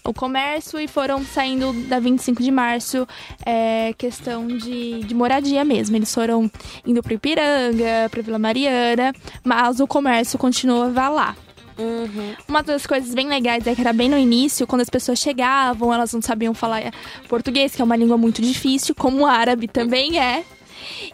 o 0.04 0.14
comércio 0.14 0.80
e 0.80 0.88
foram 0.88 1.24
saindo 1.24 1.72
da 1.88 2.00
25 2.00 2.42
de 2.42 2.50
março, 2.50 3.08
é, 3.46 3.94
questão 3.98 4.48
de, 4.48 5.02
de 5.02 5.14
moradia 5.14 5.64
mesmo. 5.64 5.96
Eles 5.96 6.14
foram 6.14 6.50
indo 6.86 7.04
para 7.04 7.14
Ipiranga, 7.14 8.10
para 8.10 8.22
Vila 8.22 8.40
Mariana, 8.40 9.14
mas 9.44 9.80
o 9.80 9.88
comércio 9.88 10.40
continuava 10.40 11.10
lá. 11.10 11.36
Uhum. 11.78 12.34
Uma 12.48 12.64
das 12.64 12.88
coisas 12.88 13.14
bem 13.14 13.28
legais 13.28 13.68
é 13.68 13.76
que 13.76 13.82
era 13.82 13.94
bem 13.94 14.10
no 14.10 14.18
início, 14.18 14.66
quando 14.66 14.82
as 14.82 14.90
pessoas 14.90 15.20
chegavam, 15.20 15.94
elas 15.94 16.12
não 16.12 16.22
sabiam 16.22 16.54
falar 16.54 16.92
português, 17.30 17.76
que 17.76 17.82
é 17.82 17.86
uma 17.86 17.96
língua 17.96 18.18
muito 18.18 18.42
difícil, 18.42 18.96
como 18.96 19.24
o 19.24 19.26
árabe 19.28 19.68
também 19.68 20.20
é. 20.20 20.44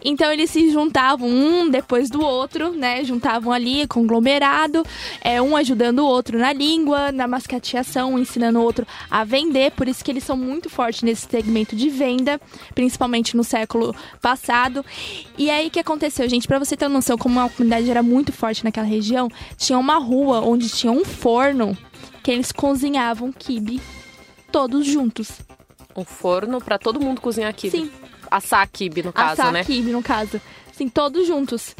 Então 0.04 0.32
eles 0.32 0.50
se 0.50 0.70
juntavam 0.70 1.28
um 1.28 1.68
depois 1.68 2.10
do 2.10 2.22
outro, 2.22 2.72
né? 2.72 3.04
Juntavam 3.04 3.52
ali, 3.52 3.86
conglomerado, 3.86 4.84
é, 5.20 5.40
um 5.40 5.56
ajudando 5.56 6.00
o 6.00 6.06
outro 6.06 6.38
na 6.38 6.52
língua, 6.52 7.12
na 7.12 7.26
mascateação, 7.26 8.18
ensinando 8.18 8.58
o 8.58 8.62
outro 8.62 8.86
a 9.10 9.24
vender. 9.24 9.72
Por 9.72 9.88
isso 9.88 10.04
que 10.04 10.10
eles 10.10 10.24
são 10.24 10.36
muito 10.36 10.68
fortes 10.68 11.02
nesse 11.02 11.26
segmento 11.28 11.76
de 11.76 11.88
venda, 11.88 12.40
principalmente 12.74 13.36
no 13.36 13.44
século 13.44 13.94
passado. 14.20 14.84
E 15.36 15.50
aí 15.50 15.68
o 15.68 15.70
que 15.70 15.80
aconteceu, 15.80 16.28
gente? 16.28 16.46
Para 16.46 16.58
você 16.58 16.76
ter 16.76 16.86
uma 16.86 16.94
noção 16.94 17.16
como 17.16 17.40
a 17.40 17.48
comunidade 17.48 17.90
era 17.90 18.02
muito 18.02 18.32
forte 18.32 18.64
naquela 18.64 18.86
região, 18.86 19.28
tinha 19.56 19.78
uma 19.78 19.98
rua 19.98 20.40
onde 20.40 20.68
tinha 20.68 20.92
um 20.92 21.04
forno 21.04 21.76
que 22.22 22.30
eles 22.30 22.50
cozinhavam 22.52 23.32
quibe 23.32 23.80
todos 24.50 24.86
juntos. 24.86 25.40
Um 25.96 26.04
forno 26.04 26.60
para 26.60 26.78
todo 26.78 27.00
mundo 27.00 27.20
cozinhar 27.20 27.52
quibe. 27.54 27.76
Sim, 27.76 27.90
assar 28.30 28.66
kibe, 28.68 29.02
no 29.02 29.12
caso, 29.12 29.40
assar 29.40 29.52
né? 29.52 29.64
Kibe, 29.64 29.90
no 29.90 30.02
caso. 30.02 30.40
Assim, 30.70 30.88
todos 30.88 31.26
juntos. 31.26 31.76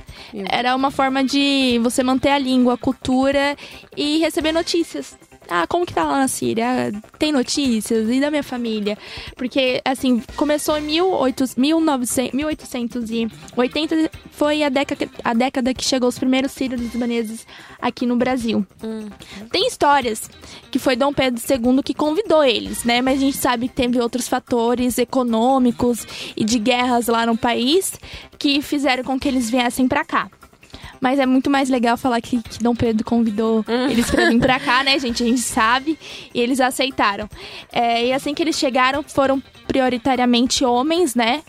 Era 0.48 0.76
uma 0.76 0.90
forma 0.90 1.24
de 1.24 1.80
você 1.82 2.02
manter 2.04 2.30
a 2.30 2.38
língua, 2.38 2.74
a 2.74 2.78
cultura 2.78 3.56
e 3.96 4.18
receber 4.18 4.52
notícias. 4.52 5.16
Ah, 5.48 5.66
como 5.66 5.84
que 5.84 5.92
tá 5.92 6.04
lá 6.04 6.18
na 6.18 6.28
Síria? 6.28 6.92
Tem 7.18 7.30
notícias? 7.32 8.08
E 8.08 8.20
da 8.20 8.30
minha 8.30 8.42
família? 8.42 8.96
Porque, 9.36 9.80
assim, 9.84 10.22
começou 10.36 10.78
em 10.78 10.82
1800, 10.82 11.54
1880, 12.32 14.10
foi 14.30 14.62
a 14.62 14.68
década, 14.68 15.08
a 15.22 15.34
década 15.34 15.74
que 15.74 15.84
chegou 15.84 16.08
os 16.08 16.18
primeiros 16.18 16.52
sírios 16.52 16.80
libaneses 16.80 17.46
aqui 17.80 18.06
no 18.06 18.16
Brasil. 18.16 18.66
Uhum. 18.82 19.08
Tem 19.50 19.66
histórias 19.66 20.30
que 20.70 20.78
foi 20.78 20.96
Dom 20.96 21.12
Pedro 21.12 21.40
II 21.40 21.82
que 21.82 21.94
convidou 21.94 22.42
eles, 22.42 22.84
né? 22.84 23.02
Mas 23.02 23.18
a 23.18 23.20
gente 23.20 23.36
sabe 23.36 23.68
que 23.68 23.74
teve 23.74 24.00
outros 24.00 24.28
fatores 24.28 24.98
econômicos 24.98 26.06
e 26.36 26.44
de 26.44 26.58
guerras 26.58 27.06
lá 27.06 27.26
no 27.26 27.36
país 27.36 27.98
que 28.38 28.60
fizeram 28.62 29.04
com 29.04 29.18
que 29.20 29.28
eles 29.28 29.50
viessem 29.50 29.86
para 29.86 30.04
cá. 30.04 30.28
Mas 31.04 31.18
é 31.18 31.26
muito 31.26 31.50
mais 31.50 31.68
legal 31.68 31.98
falar 31.98 32.18
que, 32.22 32.40
que 32.40 32.62
Dom 32.62 32.74
Pedro 32.74 33.04
convidou 33.04 33.62
hum. 33.68 33.90
eles 33.90 34.10
pra 34.10 34.26
vir 34.30 34.40
pra 34.40 34.58
cá, 34.58 34.82
né, 34.82 34.96
gente? 34.98 35.22
A 35.22 35.26
gente 35.26 35.42
sabe. 35.42 35.98
E 36.32 36.40
eles 36.40 36.62
aceitaram. 36.62 37.28
É, 37.70 38.06
e 38.06 38.12
assim 38.14 38.32
que 38.32 38.42
eles 38.42 38.56
chegaram, 38.56 39.02
foram 39.02 39.38
prioritariamente 39.66 40.64
homens, 40.64 41.14
né? 41.14 41.42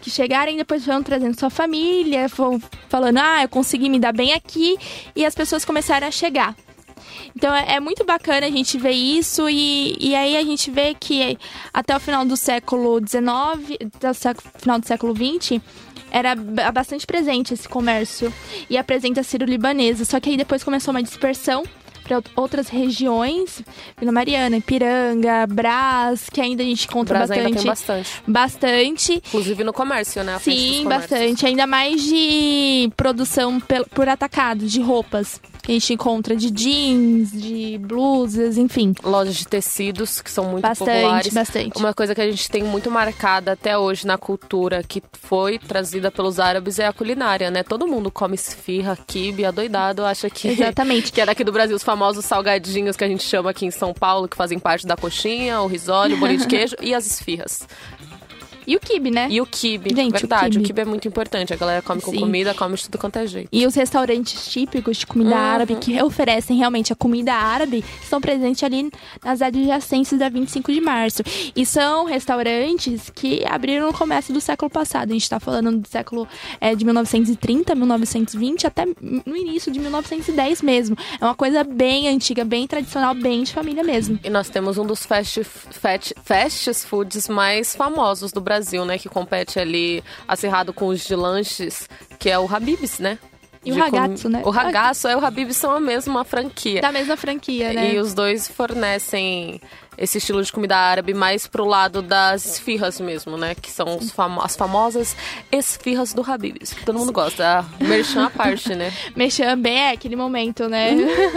que 0.00 0.10
chegaram 0.10 0.52
e 0.52 0.56
depois 0.58 0.84
foram 0.84 1.02
trazendo 1.02 1.36
sua 1.36 1.48
família, 1.48 2.28
foram 2.28 2.60
falando, 2.90 3.16
ah, 3.16 3.42
eu 3.42 3.48
consegui 3.48 3.88
me 3.88 3.98
dar 3.98 4.12
bem 4.12 4.34
aqui, 4.34 4.76
e 5.16 5.24
as 5.24 5.34
pessoas 5.34 5.64
começaram 5.64 6.06
a 6.06 6.10
chegar. 6.10 6.54
Então 7.34 7.54
é, 7.54 7.76
é 7.76 7.80
muito 7.80 8.04
bacana 8.04 8.46
a 8.46 8.50
gente 8.50 8.76
ver 8.76 8.90
isso, 8.90 9.48
e, 9.48 9.96
e 9.98 10.14
aí 10.14 10.36
a 10.36 10.42
gente 10.44 10.70
vê 10.70 10.94
que 10.94 11.38
até 11.72 11.96
o 11.96 12.00
final 12.00 12.22
do 12.26 12.36
século 12.36 13.00
XIX, 13.00 13.78
até 13.96 14.10
o 14.10 14.14
final 14.58 14.78
do 14.78 14.86
século 14.86 15.14
XX, 15.16 15.58
era 16.14 16.36
bastante 16.72 17.04
presente 17.04 17.52
esse 17.52 17.68
comércio 17.68 18.32
e 18.70 18.78
a 18.78 18.84
presença 18.84 19.24
sírio-libanesa. 19.24 20.04
Só 20.04 20.20
que 20.20 20.30
aí 20.30 20.36
depois 20.36 20.62
começou 20.62 20.94
uma 20.94 21.02
dispersão 21.02 21.64
para 22.04 22.22
outras 22.36 22.68
regiões, 22.68 23.62
Vila 23.98 24.12
Mariana, 24.12 24.58
Ipiranga, 24.58 25.46
Brás, 25.48 26.28
que 26.30 26.40
ainda 26.40 26.62
a 26.62 26.66
gente 26.66 26.86
encontra 26.86 27.14
Brás 27.14 27.30
bastante. 27.30 27.46
Ainda 27.46 27.58
tem 27.58 27.66
bastante. 27.66 28.22
Bastante. 28.26 29.12
Inclusive 29.26 29.64
no 29.64 29.72
comércio, 29.72 30.22
né? 30.22 30.38
Sim, 30.38 30.84
bastante. 30.84 31.46
Ainda 31.46 31.66
mais 31.66 32.04
de 32.04 32.92
produção 32.96 33.60
por 33.92 34.08
atacado, 34.08 34.66
de 34.66 34.80
roupas 34.80 35.40
a 35.72 35.74
gente 35.74 35.94
encontra 35.94 36.36
de 36.36 36.50
jeans, 36.50 37.32
de 37.32 37.78
blusas, 37.78 38.58
enfim. 38.58 38.94
Lojas 39.02 39.36
de 39.36 39.46
tecidos 39.46 40.20
que 40.20 40.30
são 40.30 40.44
muito 40.44 40.62
bastante, 40.62 40.90
populares. 40.90 41.32
Bastante, 41.32 41.78
Uma 41.78 41.94
coisa 41.94 42.14
que 42.14 42.20
a 42.20 42.30
gente 42.30 42.50
tem 42.50 42.62
muito 42.62 42.90
marcada 42.90 43.52
até 43.52 43.76
hoje 43.76 44.06
na 44.06 44.18
cultura, 44.18 44.82
que 44.82 45.02
foi 45.12 45.58
trazida 45.58 46.10
pelos 46.10 46.38
árabes, 46.38 46.78
é 46.78 46.86
a 46.86 46.92
culinária, 46.92 47.50
né? 47.50 47.62
Todo 47.62 47.86
mundo 47.86 48.10
come 48.10 48.34
esfirra, 48.34 48.98
quibe, 49.06 49.44
adoidado, 49.44 50.04
acha 50.04 50.28
que... 50.28 50.48
Exatamente. 50.48 51.10
que 51.12 51.20
é 51.20 51.26
daqui 51.26 51.44
do 51.44 51.52
Brasil, 51.52 51.76
os 51.76 51.82
famosos 51.82 52.24
salgadinhos 52.24 52.96
que 52.96 53.04
a 53.04 53.08
gente 53.08 53.24
chama 53.24 53.50
aqui 53.50 53.66
em 53.66 53.70
São 53.70 53.94
Paulo, 53.94 54.28
que 54.28 54.36
fazem 54.36 54.58
parte 54.58 54.86
da 54.86 54.96
coxinha, 54.96 55.60
o 55.60 55.66
risole, 55.66 56.14
o 56.14 56.16
bolinho 56.18 56.40
de 56.40 56.46
queijo 56.46 56.76
e 56.80 56.94
as 56.94 57.06
esfirras. 57.06 57.66
E 58.66 58.76
o 58.76 58.80
kibe, 58.80 59.10
né? 59.10 59.28
E 59.30 59.40
o 59.40 59.46
kibe, 59.46 59.94
Gente, 59.94 60.12
verdade. 60.12 60.58
O 60.58 60.62
kibe. 60.62 60.80
é 60.80 60.84
muito 60.84 61.06
importante. 61.08 61.52
A 61.52 61.56
galera 61.56 61.82
come 61.82 62.00
com 62.00 62.10
Sim. 62.10 62.20
comida, 62.20 62.54
come 62.54 62.76
de 62.76 62.84
tudo 62.84 62.98
quanto 62.98 63.16
é 63.18 63.26
jeito. 63.26 63.48
E 63.52 63.66
os 63.66 63.74
restaurantes 63.74 64.46
típicos 64.46 64.96
de 64.98 65.06
comida 65.06 65.30
Uhum. 65.34 65.40
árabe 65.40 65.76
que 65.76 66.02
oferecem 66.02 66.56
realmente 66.56 66.92
a 66.92 66.96
comida 66.96 67.32
árabe 67.34 67.84
estão 68.02 68.20
presentes 68.20 68.62
ali 68.62 68.90
nas 69.24 69.40
adjacências 69.42 70.18
da 70.18 70.28
25 70.28 70.72
de 70.72 70.80
março. 70.80 71.22
E 71.54 71.64
são 71.66 72.04
restaurantes 72.04 73.10
que 73.14 73.44
abriram 73.46 73.86
no 73.86 73.92
começo 73.92 74.32
do 74.32 74.40
século 74.40 74.70
passado. 74.70 75.10
A 75.10 75.12
gente 75.12 75.22
está 75.22 75.38
falando 75.40 75.78
do 75.78 75.88
século 75.88 76.26
é, 76.60 76.74
de 76.74 76.84
1930, 76.84 77.74
1920 77.74 78.66
até 78.66 78.84
no 79.00 79.36
início 79.36 79.70
de 79.72 79.78
1910 79.78 80.62
mesmo. 80.62 80.96
É 81.20 81.24
uma 81.24 81.34
coisa 81.34 81.64
bem 81.64 82.08
antiga, 82.08 82.44
bem 82.44 82.66
tradicional, 82.66 83.14
bem 83.14 83.42
de 83.44 83.52
família 83.52 83.82
mesmo. 83.82 84.18
E 84.22 84.30
nós 84.30 84.48
temos 84.48 84.78
um 84.78 84.86
dos 84.86 85.04
fast, 85.04 85.42
fast, 85.44 86.14
fast 86.24 86.74
foods 86.86 87.28
mais 87.28 87.74
famosos 87.74 88.32
do 88.32 88.40
Brasil, 88.40 88.53
né? 88.84 88.98
Que 88.98 89.08
compete 89.08 89.58
ali 89.58 90.02
acirrado 90.26 90.72
com 90.72 90.86
os 90.86 91.04
de 91.04 91.14
lanches, 91.14 91.88
que 92.18 92.30
é 92.30 92.38
o 92.38 92.52
Habib's, 92.52 92.98
né? 92.98 93.18
E 93.64 93.72
o 93.72 93.78
ragazzo, 93.78 94.28
né? 94.28 94.42
O 94.44 94.50
ragazzo 94.50 95.08
e 95.08 95.14
o 95.14 95.24
Habib's 95.24 95.56
são 95.56 95.70
a 95.70 95.80
mesma 95.80 96.22
franquia. 96.22 96.82
Da 96.82 96.92
mesma 96.92 97.16
franquia, 97.16 97.72
né? 97.72 97.94
E 97.94 97.98
os 97.98 98.12
dois 98.12 98.46
fornecem 98.46 99.60
esse 99.96 100.18
estilo 100.18 100.42
de 100.42 100.52
comida 100.52 100.76
árabe 100.76 101.14
mais 101.14 101.46
pro 101.46 101.64
lado 101.64 102.02
das 102.02 102.44
esfirras 102.46 103.00
mesmo, 103.00 103.36
né? 103.36 103.54
Que 103.54 103.70
são 103.70 103.98
as 104.42 104.56
famosas 104.56 105.16
esfirras 105.50 106.12
do 106.12 106.22
Habib's, 106.28 106.72
que 106.72 106.84
todo 106.84 106.98
mundo 106.98 107.12
gosta. 107.12 107.60
A 107.60 107.84
merchan 107.84 108.26
à 108.26 108.30
parte, 108.30 108.74
né? 108.74 108.92
Mexer 109.14 109.56
bem 109.56 109.78
é 109.78 109.90
aquele 109.92 110.16
momento, 110.16 110.68
né? 110.68 110.90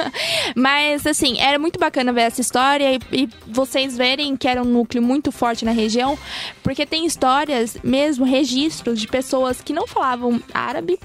Mas, 0.56 1.06
assim, 1.06 1.40
era 1.40 1.60
muito 1.60 1.80
bacana 1.80 2.12
ver 2.14 2.22
essa 2.22 2.42
história 2.42 2.94
e, 2.94 3.00
e 3.12 3.30
vocês 3.46 3.98
verem 3.98 4.36
que 4.36 4.48
era 4.48 4.62
um 4.62 4.66
núcleo 4.66 5.02
muito 5.02 5.32
forte 5.32 5.66
na 5.66 5.72
região, 5.72 6.18
porque 6.64 6.86
tem 6.86 7.06
histórias, 7.06 7.78
mesmo 7.84 8.26
registros 8.26 9.00
de 9.00 9.08
pessoas 9.08 9.62
que 9.62 9.74
não 9.74 9.88
falavam 9.88 10.42
árabe, 10.54 11.00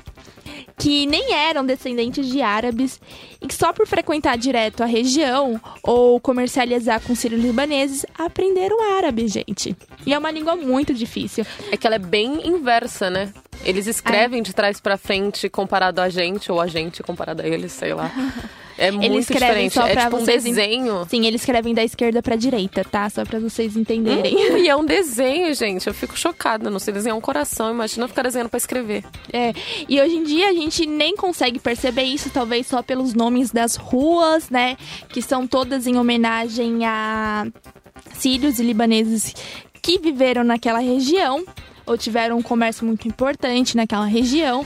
que 0.79 1.07
nem 1.07 1.35
eram 1.35 1.65
descendentes 1.65 2.27
de 2.27 2.43
árabes 2.43 3.01
e 3.41 3.47
que 3.47 3.55
só 3.55 3.73
por 3.73 3.87
frequentar 3.87 4.37
direto 4.37 4.83
a 4.83 4.87
região 4.87 5.61
ou 5.83 6.21
comercializar 6.21 7.01
com 7.01 7.15
sírios 7.15 7.43
libaneses 7.43 8.05
aprenderam 8.19 8.97
árabe, 8.97 9.29
gente. 9.29 9.77
E 10.07 10.13
é 10.13 10.19
uma 10.19 10.31
língua 10.31 10.57
muito 10.57 10.93
difícil. 10.95 11.45
É 11.71 11.77
que 11.77 11.87
ela 11.87 11.97
é 11.97 12.01
bem 12.01 12.47
inversa, 12.47 13.11
né? 13.11 13.33
Eles 13.65 13.87
escrevem 13.87 14.43
de 14.43 14.53
trás 14.53 14.81
pra 14.81 14.97
frente 14.97 15.49
comparado 15.49 16.01
a 16.01 16.09
gente, 16.09 16.51
ou 16.51 16.61
a 16.61 16.67
gente 16.67 17.03
comparado 17.03 17.43
a 17.43 17.47
eles, 17.47 17.73
sei 17.73 17.95
lá. 17.95 18.11
É 18.87 18.91
muito 18.91 19.19
escrevem 19.19 19.69
diferente. 19.69 19.75
só 19.75 19.87
É 19.87 19.93
pra 19.93 20.05
tipo 20.05 20.17
um 20.17 20.21
vocês 20.21 20.45
en- 20.45 20.51
desenho. 20.51 21.07
Sim, 21.09 21.27
eles 21.27 21.41
escrevem 21.43 21.73
da 21.75 21.85
esquerda 21.85 22.23
pra 22.23 22.37
direita, 22.37 22.85
tá? 22.85 23.09
Só 23.11 23.25
pra 23.25 23.39
vocês 23.39 23.77
entenderem. 23.77 24.35
Hum, 24.53 24.57
e 24.59 24.69
é 24.69 24.77
um 24.77 24.85
desenho, 24.87 25.55
gente. 25.55 25.87
Eu 25.87 25.95
fico 25.95 26.19
chocada. 26.19 26.69
Não 26.71 26.79
sei 26.79 26.93
desenhar 26.93 27.17
um 27.17 27.21
coração. 27.21 27.71
Imagina 27.71 28.05
eu 28.05 28.09
ficar 28.09 28.23
desenhando 28.23 28.49
pra 28.49 28.57
escrever. 28.59 29.05
É, 29.33 29.53
e 29.89 30.01
hoje 30.01 30.15
em 30.17 30.25
dia 30.25 30.49
a 30.49 30.53
gente 30.53 30.85
nem 30.87 31.17
consegue 31.17 31.59
perceber 31.59 32.03
isso, 32.03 32.31
talvez 32.31 32.67
só 32.67 32.83
pelos 32.83 33.15
nomes 33.15 33.51
das 33.51 33.77
ruas, 33.77 34.51
né? 34.51 34.77
Que 35.09 35.23
são 35.23 35.47
todas 35.47 35.87
em 35.87 35.97
homenagem 35.97 36.85
a 36.85 37.47
sírios 38.15 38.59
e 38.59 38.63
libaneses 38.63 39.35
que 39.81 39.99
viveram 39.99 40.45
naquela 40.45 40.79
região 40.79 41.45
ou 41.85 41.99
tiveram 41.99 42.39
um 42.39 42.43
comércio 42.43 42.87
muito 42.87 43.09
importante 43.09 43.77
naquela 43.77 44.07
região. 44.07 44.65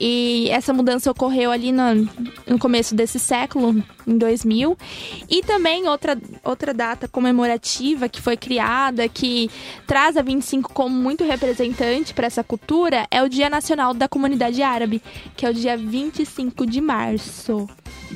E 0.00 0.48
essa 0.50 0.72
mudança 0.72 1.10
ocorreu 1.10 1.50
ali 1.50 1.70
no, 1.70 2.08
no 2.46 2.58
começo 2.58 2.94
desse 2.94 3.18
século, 3.18 3.82
em 4.06 4.18
2000. 4.18 4.76
E 5.28 5.42
também 5.42 5.88
outra, 5.88 6.18
outra 6.42 6.74
data 6.74 7.06
comemorativa 7.06 8.08
que 8.08 8.20
foi 8.20 8.36
criada, 8.36 9.08
que 9.08 9.50
traz 9.86 10.16
a 10.16 10.22
25 10.22 10.72
como 10.72 10.94
muito 10.94 11.24
representante 11.24 12.12
para 12.12 12.26
essa 12.26 12.42
cultura, 12.42 13.06
é 13.10 13.22
o 13.22 13.28
Dia 13.28 13.48
Nacional 13.48 13.94
da 13.94 14.08
Comunidade 14.08 14.62
Árabe, 14.62 15.00
que 15.36 15.46
é 15.46 15.50
o 15.50 15.54
dia 15.54 15.76
25 15.76 16.66
de 16.66 16.80
março. 16.80 17.68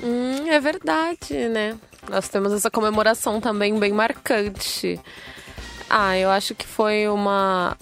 Hum, 0.03 0.49
é 0.49 0.61
verdade, 0.61 1.49
né? 1.49 1.77
Nós 2.09 2.29
temos 2.29 2.53
essa 2.53 2.71
comemoração 2.71 3.41
também 3.41 3.79
bem 3.79 3.93
marcante. 3.93 4.99
Ah, 5.89 6.17
eu 6.19 6.31
acho 6.31 6.55
que 6.55 6.67
foi 6.67 7.09
uma. 7.09 7.77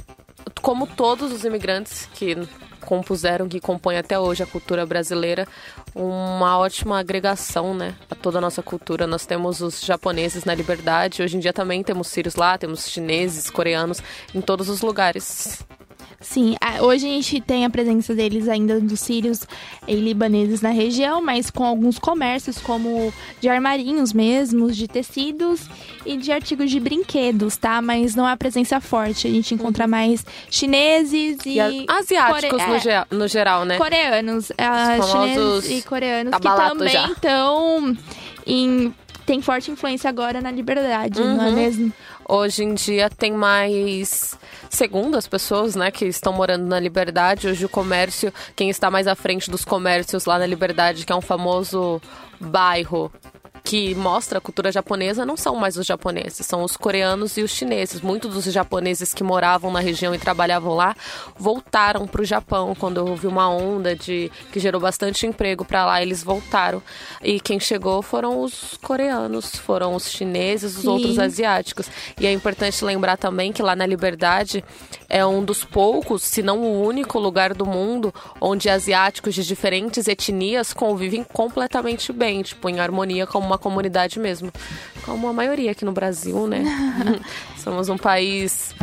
Como 0.61 0.87
todos 0.87 1.33
os 1.33 1.45
imigrantes 1.45 2.09
que 2.15 2.37
compuseram, 2.87 3.49
que 3.49 3.61
compõem 3.61 3.99
até 3.99 4.19
hoje 4.19 4.43
a 4.43 4.47
cultura 4.47 4.87
brasileira, 4.87 5.47
uma 5.95 6.57
ótima 6.59 6.99
agregação, 6.99 7.75
né? 7.75 7.95
A 8.11 8.15
toda 8.15 8.39
a 8.39 8.41
nossa 8.41 8.63
cultura. 8.63 9.07
Nós 9.07 9.27
temos 9.27 9.61
os 9.61 9.83
japoneses 9.83 10.45
na 10.45 10.55
liberdade, 10.55 11.23
hoje 11.23 11.37
em 11.37 11.41
dia 11.41 11.53
também 11.53 11.83
temos 11.83 12.07
sírios 12.09 12.37
lá, 12.37 12.57
temos 12.57 12.89
chineses, 12.89 13.51
coreanos, 13.51 14.03
em 14.35 14.41
todos 14.41 14.71
os 14.71 14.81
lugares. 14.81 15.63
Sim, 16.21 16.57
hoje 16.81 17.07
a 17.07 17.11
gente 17.11 17.41
tem 17.41 17.65
a 17.65 17.71
presença 17.71 18.15
deles 18.15 18.49
ainda 18.49 18.81
dos 18.81 19.01
sírios 19.01 19.41
e 19.87 19.95
libaneses 19.95 20.61
na 20.63 20.71
região, 20.71 21.23
mas 21.23 21.51
com 21.51 21.65
alguns 21.65 21.99
comércios 21.99 22.59
como 22.59 23.13
de 23.41 23.49
armarinhos 23.49 24.13
mesmos, 24.13 24.77
de 24.77 24.89
tecidos 24.89 25.69
e 26.07 26.17
de 26.17 26.33
artigos 26.33 26.71
de 26.71 26.81
brinquedos, 26.81 27.57
tá? 27.57 27.83
Mas 27.83 28.15
não 28.15 28.27
a 28.27 28.37
presença 28.37 28.81
forte. 28.81 29.27
A 29.27 29.31
gente 29.31 29.55
encontra 29.55 29.87
mais 29.87 30.25
chineses 30.51 31.39
e, 31.45 31.59
E 31.59 31.87
asiáticos 31.89 32.51
core- 32.63 32.67
no, 32.71 32.75
é, 32.77 32.81
gea- 32.81 33.07
no 33.11 33.29
geral, 33.29 33.65
né? 33.65 33.77
coreanos, 33.77 34.51
ah, 34.59 34.97
Os 34.99 35.11
chineses 35.11 35.79
e 35.79 35.83
coreanos 35.87 36.35
que 36.35 36.41
tabalato 36.41 36.79
também 36.79 36.93
já. 36.93 37.07
estão 37.09 37.97
em 38.47 38.93
tem 39.27 39.43
forte 39.43 39.73
influência 39.73 40.09
agora 40.09 40.41
na 40.41 40.53
liberdade, 40.53 41.19
não 41.19 41.43
é 41.45 41.49
Uhum. 41.49 41.55
mesmo? 41.57 41.93
Hoje 42.29 42.65
em 42.65 42.75
dia 42.75 43.09
tem 43.09 43.33
mais, 43.33 44.37
segundo 44.69 45.17
as 45.17 45.29
pessoas, 45.29 45.77
né, 45.77 45.93
que 45.93 46.07
estão 46.07 46.33
morando 46.33 46.67
na 46.67 46.81
Liberdade, 46.81 47.47
hoje 47.47 47.65
o 47.65 47.69
comércio, 47.69 48.35
quem 48.57 48.69
está 48.69 48.91
mais 48.91 49.07
à 49.07 49.15
frente 49.15 49.49
dos 49.49 49.65
comércios 49.65 50.25
lá 50.25 50.37
na 50.37 50.47
Liberdade, 50.47 51.07
que 51.07 51.13
é 51.13 51.17
um 51.17 51.21
famoso 51.21 52.03
bairro 52.41 53.13
que 53.67 53.97
mostra 53.97 54.39
a 54.39 54.41
cultura 54.41 54.71
japonesa, 54.71 55.27
não 55.27 55.37
são 55.37 55.57
mais 55.57 55.77
os 55.77 55.85
japoneses, 55.85 56.47
são 56.47 56.63
os 56.63 56.77
coreanos 56.77 57.37
e 57.37 57.43
os 57.43 57.51
chineses. 57.51 58.01
Muitos 58.01 58.33
dos 58.33 58.45
japoneses 58.45 59.13
que 59.13 59.25
moravam 59.25 59.73
na 59.73 59.81
região 59.81 60.15
e 60.15 60.19
trabalhavam 60.19 60.73
lá 60.73 60.95
voltaram 61.37 62.07
para 62.07 62.23
o 62.23 62.25
Japão 62.25 62.77
quando 62.79 62.99
houve 62.99 63.27
uma 63.27 63.51
onda 63.51 63.97
de 63.97 64.31
que 64.53 64.61
gerou 64.61 64.81
bastante 64.81 65.27
emprego 65.27 65.65
para 65.65 65.85
lá, 65.85 66.01
eles 66.01 66.23
voltaram. 66.23 66.81
E 67.21 67.41
quem 67.41 67.59
chegou 67.59 68.03
foram 68.03 68.41
os 68.41 68.79
coreanos, 68.81 69.57
foram 69.57 69.97
os 69.97 70.09
chineses, 70.13 70.77
os 70.77 70.83
Sim. 70.83 70.89
outros 70.89 71.19
asiáticos. 71.19 71.91
E 72.21 72.25
é 72.25 72.33
importante 72.33 72.85
lembrar 72.85 73.17
também 73.17 73.53
que 73.53 73.63
lá 73.63 73.75
na 73.75 73.85
Liberdade 73.85 74.63
é 75.09 75.27
um 75.27 75.45
dos 75.45 75.65
poucos, 75.65 76.23
se 76.23 76.41
não 76.41 76.61
o 76.61 76.87
único 76.87 77.19
lugar 77.19 77.53
do 77.53 77.67
mundo 77.67 78.15
onde 78.41 78.69
asiáticos 78.69 79.35
de 79.35 79.45
diferentes 79.45 80.07
etnias 80.07 80.73
convivem 80.73 81.25
completamente 81.25 82.13
bem, 82.13 82.43
tipo, 82.43 82.69
em 82.69 82.79
harmonia 82.79 83.27
como 83.27 83.47
uma 83.47 83.56
comunidade 83.59 84.19
mesmo. 84.19 84.51
Como 85.05 85.29
a 85.29 85.33
maioria 85.33 85.71
aqui 85.73 85.85
no 85.85 85.93
Brasil, 85.93 86.47
né? 86.47 86.65
Somos 87.59 87.89
um 87.89 87.97
país. 87.99 88.75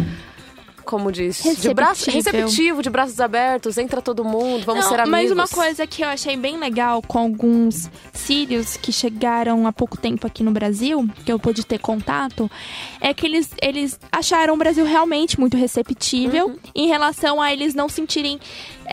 Como 0.86 1.14
diz, 1.14 1.42
de 1.42 1.74
braços 1.74 2.06
Receptível. 2.08 2.42
receptivo, 2.46 2.82
de 2.84 2.90
braços 2.90 3.18
abertos, 3.22 3.78
entra 3.78 4.02
todo 4.02 4.22
mundo, 4.26 4.66
vamos 4.66 4.84
Não, 4.84 4.90
ser 4.92 5.00
amigos. 5.00 5.12
Mas 5.12 5.32
uma 5.32 5.48
coisa 5.48 5.88
que 5.88 6.02
eu 6.04 6.10
achei 6.10 6.36
bem 6.36 6.58
legal 6.60 7.02
com 7.02 7.18
alguns 7.20 7.90
sírios 8.12 8.76
que 8.76 8.92
chegaram 8.92 9.66
há 9.66 9.72
pouco 9.72 9.96
tempo 9.98 10.28
aqui 10.28 10.44
no 10.44 10.52
Brasil, 10.52 11.08
que 11.26 11.32
eu 11.32 11.40
pude 11.40 11.66
ter 11.66 11.80
contato, 11.80 12.52
é 13.00 13.14
que 13.14 13.26
eles, 13.26 13.50
eles 13.62 13.98
acharam 14.12 14.56
o 14.56 14.58
Brasil 14.58 14.84
realmente 14.84 15.40
muito 15.40 15.56
receptível 15.56 16.48
Uhum. 16.48 16.58
em 16.76 16.88
relação 16.90 17.42
a 17.42 17.52
eles 17.54 17.74
não 17.74 17.88
sentirem 17.88 18.38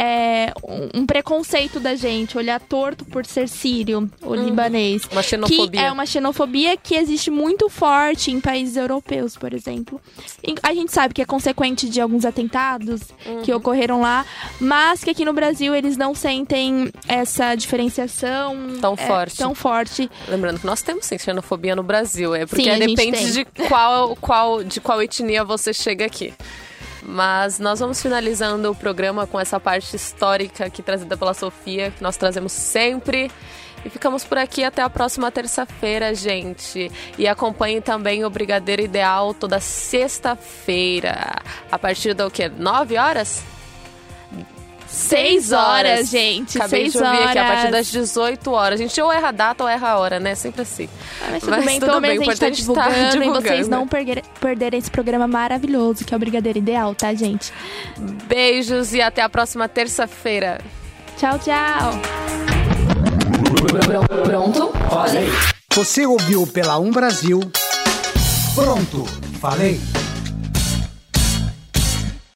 é, 0.03 0.51
um, 0.95 1.05
preconceito 1.05 1.79
da 1.79 1.95
gente, 1.95 2.39
olhar 2.39 2.59
torto 2.59 3.05
por 3.05 3.27
ser 3.27 3.47
sírio 3.49 4.11
ou 4.23 4.35
libanês. 4.35 5.03
Uma 5.13 5.23
xenofobia. 5.23 5.69
Que 5.71 5.87
é 5.87 5.93
uma 5.93 6.07
xenofobia 6.07 6.75
que 6.75 6.95
existe 6.95 7.31
muito 7.31 7.69
forte 7.69 8.31
em 8.31 8.41
países 8.41 8.77
europeus, 8.77 9.37
por 9.37 9.53
exemplo. 9.53 10.01
A 10.63 10.73
gente 10.73 10.91
sabe 10.91 11.13
que 11.13 11.21
é 11.21 11.27
consequente 11.27 11.87
de 11.91 12.01
alguns 12.01 12.25
atentados 12.25 13.03
Uhum. 13.27 13.43
que 13.43 13.53
ocorreram 13.53 14.01
lá, 14.01 14.25
mas 14.59 15.05
que 15.05 15.11
aqui 15.11 15.25
no 15.25 15.33
Brasil 15.35 15.75
eles 15.75 15.97
não 15.97 16.15
sentem 16.15 16.91
essa 17.07 17.55
diferenciação 17.55 18.57
Tão 18.81 18.95
é, 18.95 19.07
forte. 19.07 19.37
tão 19.37 19.55
forte. 19.55 20.11
Lembrando 20.29 20.61
que 20.61 20.67
nós 20.67 20.81
temos 20.81 21.05
sim 21.05 21.19
xenofobia 21.19 21.77
no 21.77 21.83
Brasil, 21.83 22.35
é 22.35 22.47
porque 22.47 22.63
Sim, 22.63 22.71
gente 22.77 22.95
depende 22.95 23.33
de 23.33 23.45
qual, 23.69 24.17
qual, 24.17 24.65
de 24.65 24.81
qual 24.81 25.03
etnia 25.03 25.45
você 25.45 25.75
chega 25.75 26.07
aqui. 26.07 26.33
Mas 27.11 27.59
nós 27.59 27.81
vamos 27.81 28.01
finalizando 28.01 28.71
o 28.71 28.75
programa 28.75 29.27
com 29.27 29.39
essa 29.39 29.59
parte 29.59 29.97
histórica 29.97 30.67
aqui 30.67 30.81
trazida 30.81 31.17
pela 31.17 31.35
Sofia, 31.35 31.91
que 31.91 32.01
nós 32.01 32.17
trazemos 32.17 32.53
sempre. 32.53 33.31
E 33.85 33.91
ficamos 33.91 34.25
por 34.25 34.39
aqui 34.39 34.63
até 34.63 34.81
a 34.81 34.89
próxima 34.89 35.31
terça-feira, 35.33 36.15
gente. 36.15 36.91
E 37.19 37.27
acompanhe 37.27 37.81
também 37.81 38.25
o 38.25 38.31
Brigadeiro 38.31 38.83
Ideal 38.83 39.35
toda 39.35 39.59
sexta-feira. 39.59 41.43
A 41.71 41.79
partir 41.79 42.15
do 42.15 42.31
quê? 42.31 42.49
9 42.49 42.97
horas? 42.97 43.43
Seis 44.93 45.53
horas, 45.53 46.09
gente. 46.09 46.59
Acabei 46.59 46.81
seis 46.81 46.93
de 46.93 46.99
ouvir 46.99 47.09
horas. 47.17 47.29
aqui, 47.29 47.39
a 47.39 47.45
partir 47.45 47.71
das 47.71 47.87
18 47.87 48.51
horas. 48.51 48.81
A 48.81 48.83
gente 48.83 49.01
ou 49.01 49.13
erra 49.13 49.29
a 49.29 49.33
data 49.33 49.63
ou 49.63 49.71
erra 49.71 49.91
a 49.91 49.99
hora, 49.99 50.19
né? 50.19 50.35
Sempre 50.35 50.63
assim. 50.63 50.89
Ah, 51.23 51.29
mas 51.31 51.41
tudo 51.41 51.51
Mas 51.53 51.65
bem, 51.65 51.81
tudo 51.81 52.01
bem, 52.01 52.11
a 52.11 52.15
gente 52.15 52.19
tá 52.27 52.33
importante 52.33 52.57
tá 52.57 52.61
divulgando, 52.61 52.97
e 52.99 53.11
divulgando. 53.19 53.43
vocês 53.49 53.69
não 53.69 53.87
perder- 53.87 54.23
perderem 54.41 54.79
esse 54.81 54.91
programa 54.91 55.29
maravilhoso 55.29 56.05
que 56.05 56.13
é 56.13 56.17
o 56.17 56.21
Brigadeiro 56.21 56.59
Ideal, 56.59 56.95
tá, 56.95 57.15
gente? 57.15 57.53
Beijos 58.27 58.93
e 58.93 59.01
até 59.01 59.23
a 59.23 59.29
próxima 59.29 59.69
terça-feira. 59.69 60.61
Tchau, 61.17 61.39
tchau. 61.39 62.01
Pronto? 64.25 64.73
Falei. 64.91 65.29
Você 65.75 66.05
ouviu 66.05 66.47
pela 66.47 66.79
Um 66.79 66.91
Brasil. 66.91 67.41
Pronto, 68.55 69.05
falei. 69.41 69.81